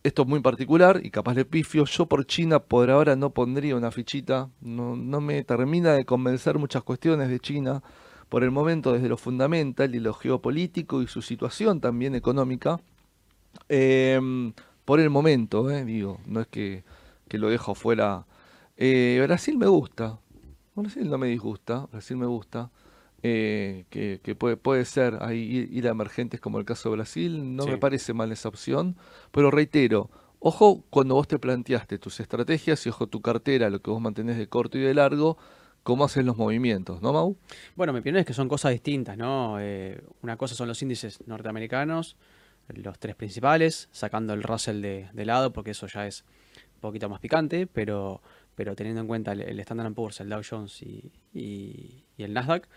esto 0.02 0.24
es 0.24 0.28
muy 0.28 0.40
particular 0.40 1.00
y 1.04 1.12
capaz 1.12 1.36
de 1.36 1.46
pifio. 1.46 1.86
Yo 1.86 2.08
por 2.08 2.26
China 2.26 2.58
por 2.58 2.90
ahora 2.90 3.16
no 3.16 3.30
pondría 3.30 3.76
una 3.76 3.92
fichita. 3.92 4.50
No, 4.62 4.96
no 4.96 5.22
me 5.22 5.44
termina 5.44 5.94
de 5.94 6.06
convencer 6.06 6.58
muchas 6.58 6.82
cuestiones 6.82 7.30
de 7.30 7.40
China 7.40 7.84
por 8.30 8.44
el 8.44 8.50
momento 8.50 8.94
desde 8.94 9.10
lo 9.10 9.18
fundamental 9.18 9.94
y 9.94 10.00
lo 10.00 10.16
geopolítico 10.16 11.04
y 11.04 11.08
su 11.08 11.22
situación 11.22 11.82
también 11.82 12.16
económica. 12.16 12.80
Em, 13.70 14.54
por 14.88 15.02
el 15.02 15.10
momento, 15.10 15.70
eh, 15.70 15.84
digo, 15.84 16.22
no 16.26 16.40
es 16.40 16.48
que, 16.48 16.86
que 17.28 17.38
lo 17.38 17.50
dejo 17.50 17.76
fuera. 17.76 18.26
Eh, 18.78 19.20
Brasil 19.22 19.58
me 19.58 19.68
gusta, 19.68 20.18
Brasil 20.76 21.10
no 21.10 21.18
me 21.18 21.28
disgusta, 21.28 21.88
Brasil 21.92 22.16
me 22.16 22.26
gusta. 22.26 22.72
Eh, 23.22 23.84
que, 23.90 24.36
puede, 24.36 24.56
puede 24.56 24.86
ser 24.86 25.18
ahí 25.20 25.68
ir 25.74 25.90
a 25.90 25.92
emergentes 25.92 26.40
como 26.40 26.58
el 26.58 26.64
caso 26.64 26.88
de 26.88 26.96
Brasil, 26.96 27.54
no 27.58 27.68
me 27.68 27.78
parece 27.78 28.14
mal 28.14 28.32
esa 28.32 28.48
opción, 28.48 28.96
pero 29.32 29.52
reitero, 29.52 30.10
ojo 30.40 30.86
cuando 30.90 31.16
vos 31.16 31.28
te 31.28 31.38
planteaste 31.38 32.00
tus 32.00 32.22
estrategias 32.22 32.86
y 32.86 32.90
ojo 32.90 33.08
tu 33.08 33.22
cartera, 33.22 33.70
lo 33.70 33.82
que 33.82 33.92
vos 33.92 34.00
mantenés 34.00 34.38
de 34.38 34.48
corto 34.48 34.78
y 34.78 34.82
de 34.82 34.94
largo, 34.94 35.38
cómo 35.84 36.06
hacen 36.06 36.26
los 36.26 36.38
movimientos, 36.38 37.02
¿no, 37.02 37.12
Mau? 37.12 37.36
Bueno, 37.76 37.92
mi 37.92 38.00
opinión 38.00 38.22
es 38.22 38.26
que 38.26 38.34
son 38.34 38.48
cosas 38.48 38.72
distintas, 38.72 39.18
¿no? 39.18 39.60
Eh, 39.60 40.02
una 40.22 40.38
cosa 40.38 40.56
son 40.56 40.70
los 40.70 40.82
índices 40.82 41.28
norteamericanos, 41.28 42.16
los 42.70 43.00
tres 43.00 43.16
principales, 43.16 43.90
sacando 43.92 44.34
el 44.34 44.44
Russell 44.44 44.82
de, 44.82 45.10
de 45.14 45.26
lado, 45.26 45.54
porque 45.54 45.72
eso 45.72 45.88
ya 45.88 46.08
es 46.08 46.26
un 46.76 46.82
poquito 46.82 47.10
más 47.10 47.20
picante, 47.20 47.68
pero 47.68 48.22
pero 48.58 48.76
teniendo 48.76 49.02
en 49.02 49.08
cuenta 49.08 49.34
el, 49.34 49.60
Standard 49.60 49.94
Poor's, 49.94 50.20
el 50.20 50.30
Dow 50.30 50.42
Jones 50.44 50.82
y, 50.82 51.12
el 52.18 52.34
Nasdaq, 52.34 52.68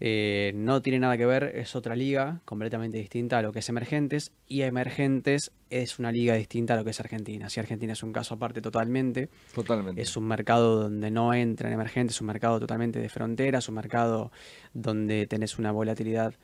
eh, 0.00 0.50
no 0.56 0.82
tiene 0.82 0.98
nada 0.98 1.16
que 1.16 1.24
ver, 1.24 1.44
es 1.54 1.76
otra 1.76 1.94
liga 1.94 2.40
completamente 2.44 2.98
distinta 2.98 3.38
a 3.38 3.42
lo 3.42 3.52
que 3.52 3.60
es 3.60 3.68
emergentes 3.68 4.32
y 4.48 4.62
emergentes 4.62 5.52
es 5.70 6.00
una 6.00 6.10
liga 6.10 6.34
distinta 6.34 6.74
a 6.74 6.76
lo 6.76 6.82
que 6.82 6.90
es 6.90 6.98
Argentina. 6.98 7.48
Si 7.48 7.60
Argentina 7.60 7.92
es 7.92 8.02
un 8.02 8.12
caso 8.12 8.34
aparte 8.34 8.60
totalmente, 8.60 9.30
totalmente. 9.54 10.02
es 10.02 10.16
un 10.16 10.26
mercado 10.26 10.82
donde 10.82 11.12
no 11.12 11.32
entran 11.32 11.72
emergentes, 11.72 12.16
es 12.16 12.20
un 12.20 12.26
mercado 12.26 12.58
totalmente 12.58 12.98
de 12.98 13.08
frontera, 13.08 13.60
es 13.60 13.68
un 13.68 13.76
mercado 13.76 14.32
donde 14.74 15.28
tenés 15.28 15.56
una 15.56 15.70
volatilidad 15.70 16.34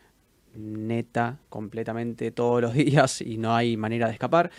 neta 0.55 1.39
completamente 1.49 2.31
todos 2.31 2.61
los 2.61 2.75
días 2.75 3.21
y 3.21 3.39
no 3.39 3.55
hay 3.55 3.77
manera 3.77 4.07
de 4.07 4.13
escapar. 4.13 4.51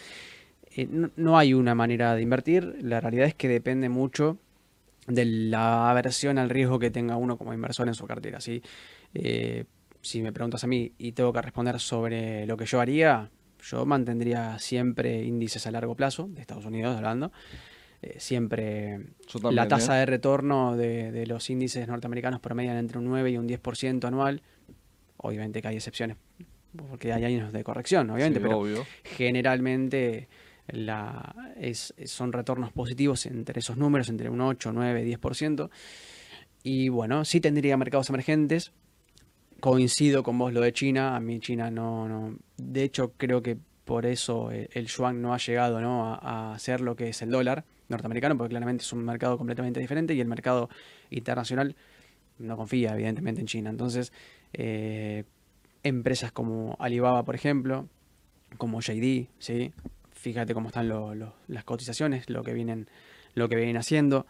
Eh, 0.76 0.88
no, 0.90 1.38
hay 1.38 1.54
una 1.54 1.76
manera 1.76 2.16
de 2.16 2.22
invertir, 2.22 2.78
la 2.82 3.00
realidad 3.00 3.28
es 3.28 3.36
que 3.36 3.48
depende 3.48 3.90
mucho 3.90 4.38
de 5.08 5.26
la 5.26 5.90
aversión 5.90 6.38
al 6.38 6.50
riesgo 6.50 6.80
que 6.80 6.90
tenga 6.90 7.18
uno 7.18 7.38
como 7.38 7.54
inversor 7.54 7.88
en 7.88 7.94
su 7.94 8.08
cartera. 8.08 8.40
¿sí? 8.40 8.62
Eh, 9.14 9.66
si 10.02 10.22
me 10.22 10.34
preguntas 10.34 10.64
a 10.64 10.68
mí 10.68 10.94
y 10.98 11.12
tengo 11.12 11.32
que 11.34 11.42
responder 11.42 11.80
sobre 11.80 12.46
lo 12.46 12.58
que 12.58 12.66
yo 12.66 12.80
haría, 12.80 13.30
yo 13.64 13.86
mantendría 13.86 14.60
siempre 14.60 15.24
índices 15.24 15.66
a 15.68 15.72
largo 15.72 15.96
plazo, 15.96 16.28
de 16.30 16.42
Estados 16.42 16.66
Unidos 16.66 16.96
hablando. 16.98 17.32
Eh, 18.02 18.20
siempre 18.20 19.00
la 19.50 19.68
tasa 19.70 19.94
de 19.96 20.06
retorno 20.06 20.76
de, 20.76 21.26
los 21.26 21.50
índices 21.50 21.88
norteamericanos 21.88 22.42
promedian 22.42 22.76
entre 22.76 22.98
un 22.98 23.06
9 23.06 23.32
y 23.32 23.38
un 23.38 23.48
10% 23.48 24.04
anual. 24.06 24.42
Obviamente 25.24 25.62
que 25.62 25.70
hay 25.70 25.76
excepciones, 25.78 26.18
porque 26.90 27.14
hay 27.14 27.24
años 27.24 27.54
de 27.54 27.64
corrección, 27.64 28.10
obviamente, 28.10 28.40
pero 28.40 28.64
generalmente 29.04 30.28
la, 30.68 31.54
es, 31.58 31.94
son 32.06 32.34
retornos 32.34 32.72
positivos 32.72 33.26
entre 33.26 33.60
esos 33.60 33.78
números, 33.78 34.10
entre 34.10 34.30
un 34.30 34.42
8, 34.42 34.72
9, 34.74 35.06
10%. 35.20 35.70
Y 36.64 36.90
bueno, 36.90 37.26
sí 37.26 37.40
tendría 37.40 37.78
mercados 37.78 38.10
emergentes. 38.10 38.72
Coincido 39.60 40.24
con 40.24 40.38
vos 40.38 40.52
lo 40.52 40.62
de 40.62 40.74
China. 40.74 41.16
A 41.16 41.20
mí 41.20 41.40
China 41.40 41.72
no... 41.72 42.08
no 42.08 42.38
de 42.58 42.84
hecho, 42.84 43.14
creo 43.18 43.42
que 43.42 43.58
por 43.86 44.06
eso 44.06 44.52
el 44.52 44.88
yuan 44.88 45.22
no 45.22 45.34
ha 45.34 45.38
llegado 45.38 45.82
¿no? 45.82 46.14
A, 46.14 46.54
a, 46.54 46.60
ser 46.60 46.80
lo 46.82 46.96
que 46.96 47.10
es 47.10 47.22
el 47.22 47.30
dólar 47.30 47.66
norteamericano, 47.90 48.38
porque 48.38 48.52
claramente 48.52 48.84
es 48.84 48.94
un 48.94 49.04
mercado 49.04 49.38
completamente 49.38 49.80
diferente 49.80 50.14
y 50.14 50.22
el 50.22 50.28
mercado 50.28 50.70
internacional 51.10 51.76
no 52.40 52.58
confía 52.58 52.94
evidentemente 52.94 53.42
en 53.42 53.48
China. 53.48 53.70
Entonces, 53.70 54.12
eh, 54.54 55.24
empresas 55.84 56.32
como 56.32 56.76
Alibaba, 56.80 57.24
por 57.24 57.36
ejemplo, 57.36 57.88
como 58.58 58.80
JD, 58.82 59.28
¿sí? 59.40 59.74
fíjate 60.12 60.54
cómo 60.54 60.68
están 60.68 60.90
las 61.48 61.64
cotizaciones, 61.66 62.30
lo 62.30 62.44
que 62.44 62.54
vienen, 62.54 62.88
lo 63.36 63.50
que 63.50 63.58
vienen 63.58 63.78
haciendo. 63.78 64.26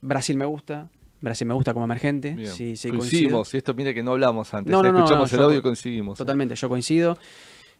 Brasil 0.00 0.36
me 0.36 0.44
gusta, 0.44 0.90
Brasil 1.20 1.46
me 1.46 1.54
gusta 1.54 1.72
como 1.72 1.84
emergente. 1.84 2.36
Sí, 2.46 2.76
sí, 2.76 2.90
coincidimos, 2.90 3.52
y 3.54 3.56
esto 3.56 3.74
mire 3.74 3.94
que 3.94 4.02
no 4.02 4.12
hablamos 4.12 4.54
antes, 4.54 4.70
no, 4.70 4.84
escuchamos 4.84 5.32
el 5.32 5.40
audio 5.40 5.58
y 5.58 5.62
coincidimos. 5.62 6.18
Totalmente, 6.18 6.54
yo 6.54 6.68
coincido. 6.68 7.18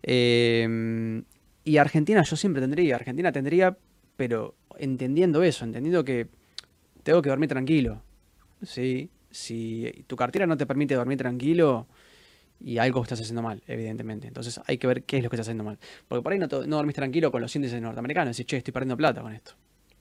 Eh, 0.03 1.23
y 1.65 1.77
Argentina 1.77 2.23
yo 2.23 2.35
siempre 2.35 2.61
tendría, 2.61 2.97
Argentina 2.97 3.31
tendría, 3.31 3.77
pero 4.17 4.57
entendiendo 4.79 5.45
eso, 5.45 5.65
entendiendo 5.65 6.05
que 6.05 6.27
tengo 7.05 7.23
que 7.23 7.29
dormir 7.29 7.49
tranquilo. 7.49 8.03
¿sí? 8.63 9.11
Si 9.33 10.05
tu 10.07 10.15
cartera 10.15 10.47
no 10.47 10.57
te 10.57 10.67
permite 10.67 10.95
dormir 10.95 11.19
tranquilo, 11.19 11.89
y 12.65 12.79
algo 12.79 13.03
estás 13.03 13.21
haciendo 13.21 13.43
mal, 13.43 13.63
evidentemente. 13.67 14.29
Entonces 14.29 14.61
hay 14.67 14.79
que 14.79 14.87
ver 14.87 15.05
qué 15.05 15.19
es 15.19 15.25
lo 15.25 15.31
que 15.31 15.37
estás 15.37 15.49
haciendo 15.49 15.65
mal. 15.65 15.79
Porque 16.09 16.23
por 16.23 16.33
ahí 16.33 16.39
no, 16.39 16.47
no 16.47 16.77
dormís 16.77 16.95
tranquilo 16.95 17.33
con 17.33 17.41
los 17.41 17.55
índices 17.57 17.81
norteamericanos. 17.81 18.37
Decís, 18.37 18.47
che, 18.47 18.57
estoy 18.59 18.73
perdiendo 18.73 18.97
plata 18.97 19.21
con 19.21 19.33
esto. 19.33 19.53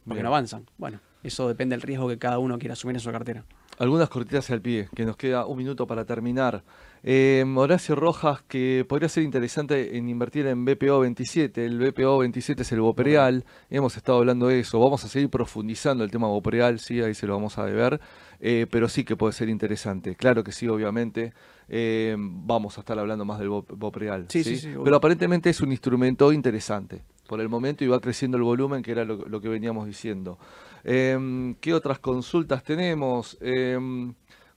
Porque 0.05 0.23
no 0.23 0.29
avanzan. 0.29 0.65
Bueno, 0.77 0.99
eso 1.23 1.47
depende 1.47 1.75
del 1.75 1.81
riesgo 1.81 2.07
que 2.07 2.17
cada 2.17 2.39
uno 2.39 2.57
quiera 2.57 2.73
asumir 2.73 2.95
en 2.95 3.01
su 3.01 3.11
cartera. 3.11 3.45
algunas 3.77 4.09
cortitas 4.09 4.49
al 4.49 4.61
pie, 4.61 4.89
que 4.95 5.05
nos 5.05 5.15
queda 5.15 5.45
un 5.45 5.57
minuto 5.57 5.85
para 5.85 6.05
terminar. 6.05 6.63
Eh, 7.03 7.43
Horacio 7.55 7.95
Rojas, 7.95 8.41
que 8.47 8.85
podría 8.87 9.09
ser 9.09 9.23
interesante 9.23 9.97
en 9.97 10.09
invertir 10.09 10.47
en 10.47 10.65
BPO 10.65 11.01
27. 11.01 11.65
El 11.65 11.79
BPO 11.79 12.19
27 12.19 12.63
es 12.63 12.71
el 12.71 12.81
Bopreal. 12.81 13.45
Hemos 13.69 13.95
estado 13.95 14.19
hablando 14.19 14.47
de 14.47 14.59
eso. 14.59 14.79
Vamos 14.79 15.03
a 15.03 15.07
seguir 15.07 15.29
profundizando 15.29 16.03
el 16.03 16.11
tema 16.11 16.27
Bopreal, 16.27 16.79
sí, 16.79 17.01
ahí 17.01 17.13
se 17.13 17.27
lo 17.27 17.33
vamos 17.33 17.57
a 17.57 17.65
deber. 17.65 17.99
Eh, 18.43 18.65
pero 18.69 18.89
sí 18.89 19.03
que 19.03 19.15
puede 19.15 19.33
ser 19.33 19.49
interesante. 19.49 20.15
Claro 20.15 20.43
que 20.43 20.51
sí, 20.51 20.67
obviamente. 20.67 21.33
Eh, 21.69 22.15
vamos 22.17 22.77
a 22.77 22.81
estar 22.81 22.99
hablando 22.99 23.23
más 23.23 23.39
del 23.39 23.49
Bopreal. 23.49 24.25
Sí, 24.29 24.43
sí, 24.43 24.57
sí, 24.57 24.73
pero 24.83 24.97
aparentemente 24.97 25.49
es 25.49 25.61
un 25.61 25.71
instrumento 25.71 26.33
interesante 26.33 27.03
por 27.27 27.39
el 27.39 27.47
momento 27.47 27.85
y 27.85 27.87
va 27.87 28.01
creciendo 28.01 28.35
el 28.35 28.43
volumen, 28.43 28.81
que 28.81 28.91
era 28.91 29.05
lo, 29.05 29.39
que 29.39 29.47
veníamos 29.47 29.85
diciendo. 29.85 30.37
¿Qué 30.83 31.73
otras 31.73 31.99
consultas 31.99 32.63
tenemos? 32.63 33.37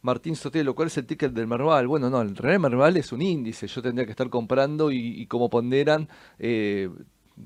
Martín 0.04 0.36
Sotelo, 0.36 0.74
¿cuál 0.74 0.88
es 0.88 0.98
el 0.98 1.06
ticket 1.06 1.32
del 1.32 1.46
Merval? 1.46 1.86
Bueno, 1.86 2.10
no, 2.10 2.20
el 2.20 2.36
Real 2.36 2.60
Merval 2.60 2.98
es 2.98 3.10
un 3.10 3.22
índice, 3.22 3.66
yo 3.66 3.80
tendría 3.80 4.04
que 4.04 4.10
estar 4.10 4.28
comprando 4.28 4.92
y, 4.92 5.26
como 5.28 5.48
ponderan 5.48 6.10
eh, 6.38 6.90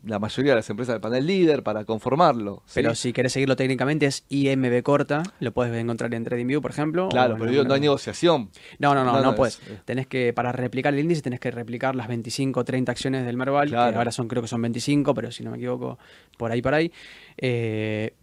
la 0.05 0.19
mayoría 0.19 0.53
de 0.53 0.57
las 0.57 0.69
empresas 0.69 0.95
del 0.95 1.01
panel 1.01 1.27
líder 1.27 1.63
para 1.63 1.85
conformarlo. 1.85 2.63
Pero 2.75 2.95
si 2.95 3.13
querés 3.13 3.33
seguirlo 3.33 3.57
técnicamente 3.57 4.07
es 4.07 4.25
IMB 4.29 4.83
corta, 4.83 5.23
lo 5.41 5.53
puedes 5.53 5.75
encontrar 5.75 6.13
en 6.15 6.25
TradingView, 6.25 6.61
por 6.61 6.71
ejemplo. 6.71 7.09
Claro, 7.09 7.37
pero 7.39 7.65
no 7.65 7.75
hay 7.75 7.81
negociación. 7.81 8.51
No, 8.79 8.95
no, 8.95 9.05
no, 9.05 9.21
no, 9.21 9.35
puedes. 9.35 9.61
Tenés 9.85 10.07
que, 10.07 10.33
para 10.33 10.53
replicar 10.53 10.93
el 10.93 11.01
índice, 11.01 11.23
tenés 11.23 11.41
que 11.41 11.51
replicar 11.51 11.95
las 11.97 12.09
25 12.09 12.61
o 12.61 12.65
30 12.65 12.93
acciones 12.93 13.25
del 13.25 13.37
Merval, 13.37 13.71
que 13.71 13.77
ahora 13.77 14.13
son, 14.13 14.29
creo 14.29 14.43
que 14.43 14.49
son 14.49 14.61
25, 14.63 15.15
pero 15.15 15.33
si 15.33 15.43
no 15.43 15.51
me 15.51 15.57
equivoco, 15.57 15.99
por 16.37 16.53
ahí, 16.53 16.61
por 16.61 16.75
ahí. 16.75 16.93
Eh, 17.37 18.15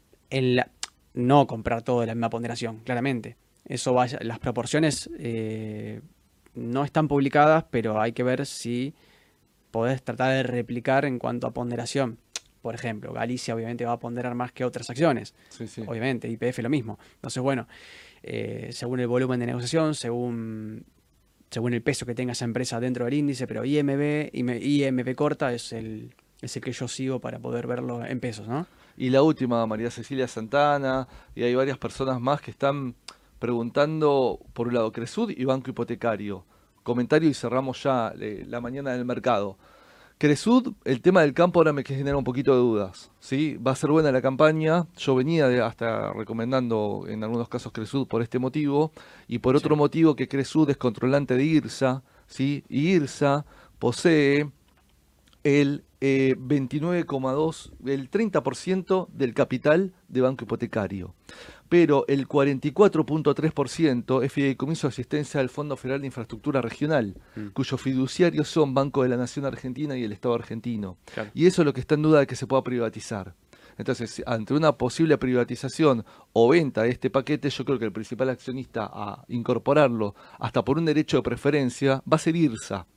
no 1.14 1.48
comprar 1.48 1.82
todo 1.82 2.02
de 2.02 2.08
la 2.08 2.16
misma 2.16 2.30
ponderación, 2.30 2.82
claramente. 2.84 3.38
Eso 3.66 3.94
vaya, 3.94 4.20
las 4.22 4.38
proporciones 4.38 5.10
eh, 5.18 6.02
no 6.54 6.84
están 6.84 7.08
publicadas, 7.08 7.66
pero 7.72 8.00
hay 8.00 8.12
que 8.12 8.22
ver 8.22 8.46
si 8.46 8.94
podés 9.76 10.02
tratar 10.02 10.32
de 10.32 10.44
replicar 10.44 11.04
en 11.04 11.20
cuanto 11.20 11.48
a 11.48 11.52
ponderación. 11.52 12.18
Por 12.62 12.76
ejemplo, 12.76 13.12
Galicia 13.12 13.54
obviamente 13.54 13.84
va 13.84 13.92
a 13.92 14.00
ponderar 14.00 14.34
más 14.34 14.54
que 14.54 14.64
otras 14.64 14.90
acciones. 14.90 15.36
Obviamente, 15.86 16.30
IPF 16.30 16.60
lo 16.60 16.70
mismo. 16.70 16.98
Entonces, 17.16 17.44
bueno, 17.44 17.68
eh, 18.24 18.70
según 18.72 19.02
el 19.02 19.08
volumen 19.08 19.38
de 19.42 19.48
negociación, 19.48 19.94
según, 19.94 20.86
según 21.52 21.74
el 21.74 21.82
peso 21.82 22.06
que 22.06 22.16
tenga 22.16 22.32
esa 22.32 22.46
empresa 22.46 22.80
dentro 22.80 23.04
del 23.04 23.16
índice, 23.16 23.48
pero 23.48 23.66
IMB, 23.66 24.30
IMB 24.34 25.14
corta 25.14 25.52
es 25.52 25.74
el, 25.74 26.16
es 26.42 26.56
el 26.56 26.64
que 26.64 26.72
yo 26.72 26.88
sigo 26.88 27.20
para 27.20 27.38
poder 27.40 27.68
verlo 27.68 28.06
en 28.06 28.22
pesos, 28.22 28.48
¿no? 28.48 28.68
Y 28.96 29.10
la 29.10 29.24
última, 29.24 29.68
María 29.68 29.92
Cecilia 29.92 30.30
Santana, 30.30 31.06
y 31.36 31.44
hay 31.44 31.54
varias 31.54 31.78
personas 31.78 32.22
más 32.22 32.40
que 32.40 32.52
están 32.52 32.96
preguntando, 33.40 34.40
por 34.54 34.70
un 34.70 34.76
lado, 34.76 34.94
Cresud 34.94 35.34
y 35.36 35.44
Banco 35.44 35.70
Hipotecario. 35.70 36.46
Comentario 36.86 37.28
y 37.28 37.34
cerramos 37.34 37.82
ya 37.82 38.14
eh, 38.20 38.46
la 38.48 38.62
mañana 38.62 38.92
del 38.92 39.06
mercado. 39.06 39.58
Cresud, 40.20 40.74
el 40.84 41.02
tema 41.02 41.22
del 41.22 41.34
campo 41.34 41.60
ahora 41.60 41.74
me 41.74 41.84
genera 41.84 42.16
un 42.16 42.24
poquito 42.24 42.54
de 42.54 42.60
dudas. 42.60 43.10
¿sí? 43.20 43.58
Va 43.58 43.72
a 43.72 43.76
ser 43.76 43.90
buena 43.90 44.12
la 44.12 44.22
campaña. 44.22 44.86
Yo 44.96 45.16
venía 45.16 45.48
de 45.48 45.64
hasta 45.64 46.14
recomendando 46.14 47.06
en 47.08 47.24
algunos 47.24 47.50
casos 47.50 47.72
Cresud 47.72 48.08
por 48.08 48.22
este 48.22 48.38
motivo. 48.38 48.92
Y 49.28 49.40
por 49.40 49.56
otro 49.56 49.76
motivo 49.76 50.16
que 50.16 50.28
Cresud 50.28 50.70
es 50.70 50.78
controlante 50.78 51.34
de 51.36 51.44
IRSA. 51.44 52.04
¿sí? 52.28 52.64
Y 52.70 52.90
IRSA 52.92 53.46
posee 53.80 54.52
el 55.44 55.84
29,2, 56.02 57.72
eh, 57.88 57.94
el 57.96 58.12
30% 58.12 59.08
del 59.12 59.34
capital 59.34 59.92
de 60.08 60.22
Banco 60.22 60.44
Hipotecario 60.44 61.16
pero 61.70 62.06
el 62.08 62.28
44.3% 62.28 64.24
es 64.24 64.32
fideicomiso 64.32 64.88
de 64.88 64.92
asistencia 64.92 65.40
al 65.40 65.50
Fondo 65.50 65.78
Federal 65.78 66.02
de 66.02 66.08
Infraestructura 66.08 66.62
Regional, 66.62 67.16
mm. 67.36 67.48
cuyos 67.48 67.82
fiduciarios 67.82 68.48
son 68.48 68.74
Banco 68.74 69.04
de 69.04 69.10
la 69.10 69.18
Nación 69.18 69.46
Argentina 69.46 69.98
y 69.98 70.04
el 70.04 70.12
Estado 70.12 70.36
argentino. 70.36 70.98
Y 71.34 71.48
eso 71.48 71.62
es 71.62 71.66
lo 71.66 71.74
que 71.74 71.82
está 71.82 71.96
en 71.96 72.04
duda 72.04 72.20
de 72.20 72.28
que 72.28 72.36
se 72.36 72.48
pueda 72.48 72.64
privatizar. 72.64 73.34
Entonces, 73.78 74.24
ante 74.26 74.54
una 74.54 74.78
posible 74.78 75.18
privatización 75.18 76.06
o 76.34 76.48
venta 76.50 76.84
de 76.84 76.90
este 76.90 77.10
paquete, 77.10 77.50
yo 77.50 77.66
creo 77.66 77.80
que 77.80 77.86
el 77.86 77.92
principal 77.92 78.30
accionista 78.30 78.90
a 78.92 79.26
incorporarlo 79.28 80.16
hasta 80.40 80.64
por 80.64 80.78
un 80.78 80.86
derecho 80.86 81.18
de 81.18 81.24
preferencia 81.24 82.02
va 82.12 82.16
a 82.16 82.20
ser 82.20 82.36
IRSA. 82.36 82.88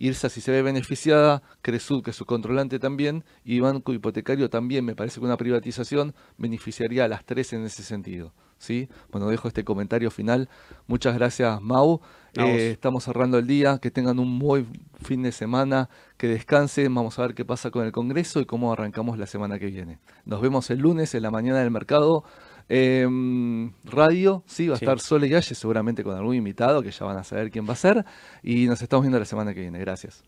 IRSA 0.00 0.30
si 0.30 0.40
se 0.40 0.50
ve 0.50 0.62
beneficiada, 0.62 1.42
Cresud, 1.60 2.02
que 2.02 2.10
es 2.10 2.16
su 2.16 2.24
controlante 2.24 2.78
también, 2.78 3.22
y 3.44 3.60
Banco 3.60 3.92
Hipotecario 3.92 4.48
también, 4.48 4.84
me 4.84 4.96
parece 4.96 5.20
que 5.20 5.26
una 5.26 5.36
privatización 5.36 6.14
beneficiaría 6.38 7.04
a 7.04 7.08
las 7.08 7.24
tres 7.24 7.52
en 7.52 7.64
ese 7.66 7.82
sentido. 7.82 8.32
¿sí? 8.60 8.88
Bueno, 9.10 9.28
dejo 9.28 9.48
este 9.48 9.64
comentario 9.64 10.10
final. 10.10 10.48
Muchas 10.86 11.14
gracias, 11.16 11.60
Mau. 11.60 12.00
Eh, 12.34 12.70
estamos 12.70 13.04
cerrando 13.04 13.38
el 13.38 13.46
día, 13.46 13.78
que 13.78 13.90
tengan 13.90 14.18
un 14.20 14.28
muy 14.28 14.66
fin 15.02 15.22
de 15.22 15.32
semana, 15.32 15.90
que 16.16 16.28
descansen, 16.28 16.94
vamos 16.94 17.18
a 17.18 17.22
ver 17.22 17.34
qué 17.34 17.44
pasa 17.44 17.70
con 17.70 17.84
el 17.84 17.90
Congreso 17.92 18.40
y 18.40 18.46
cómo 18.46 18.72
arrancamos 18.72 19.18
la 19.18 19.26
semana 19.26 19.58
que 19.58 19.66
viene. 19.66 19.98
Nos 20.24 20.40
vemos 20.40 20.70
el 20.70 20.78
lunes 20.78 21.14
en 21.14 21.22
la 21.22 21.30
mañana 21.30 21.58
del 21.58 21.70
mercado. 21.70 22.24
Em, 22.72 23.72
radio, 23.82 24.44
sí, 24.46 24.68
va 24.68 24.74
a 24.74 24.78
estar 24.78 25.00
Sole 25.00 25.28
Galle, 25.28 25.56
seguramente 25.56 26.04
con 26.04 26.16
algún 26.16 26.36
invitado 26.36 26.82
que 26.82 26.92
ya 26.92 27.04
van 27.04 27.16
a 27.16 27.24
saber 27.24 27.50
quién 27.50 27.68
va 27.68 27.72
a 27.72 27.76
ser. 27.76 28.04
Y 28.44 28.66
nos 28.66 28.80
estamos 28.80 29.02
viendo 29.02 29.18
la 29.18 29.24
semana 29.24 29.52
que 29.52 29.60
viene. 29.60 29.80
Gracias. 29.80 30.22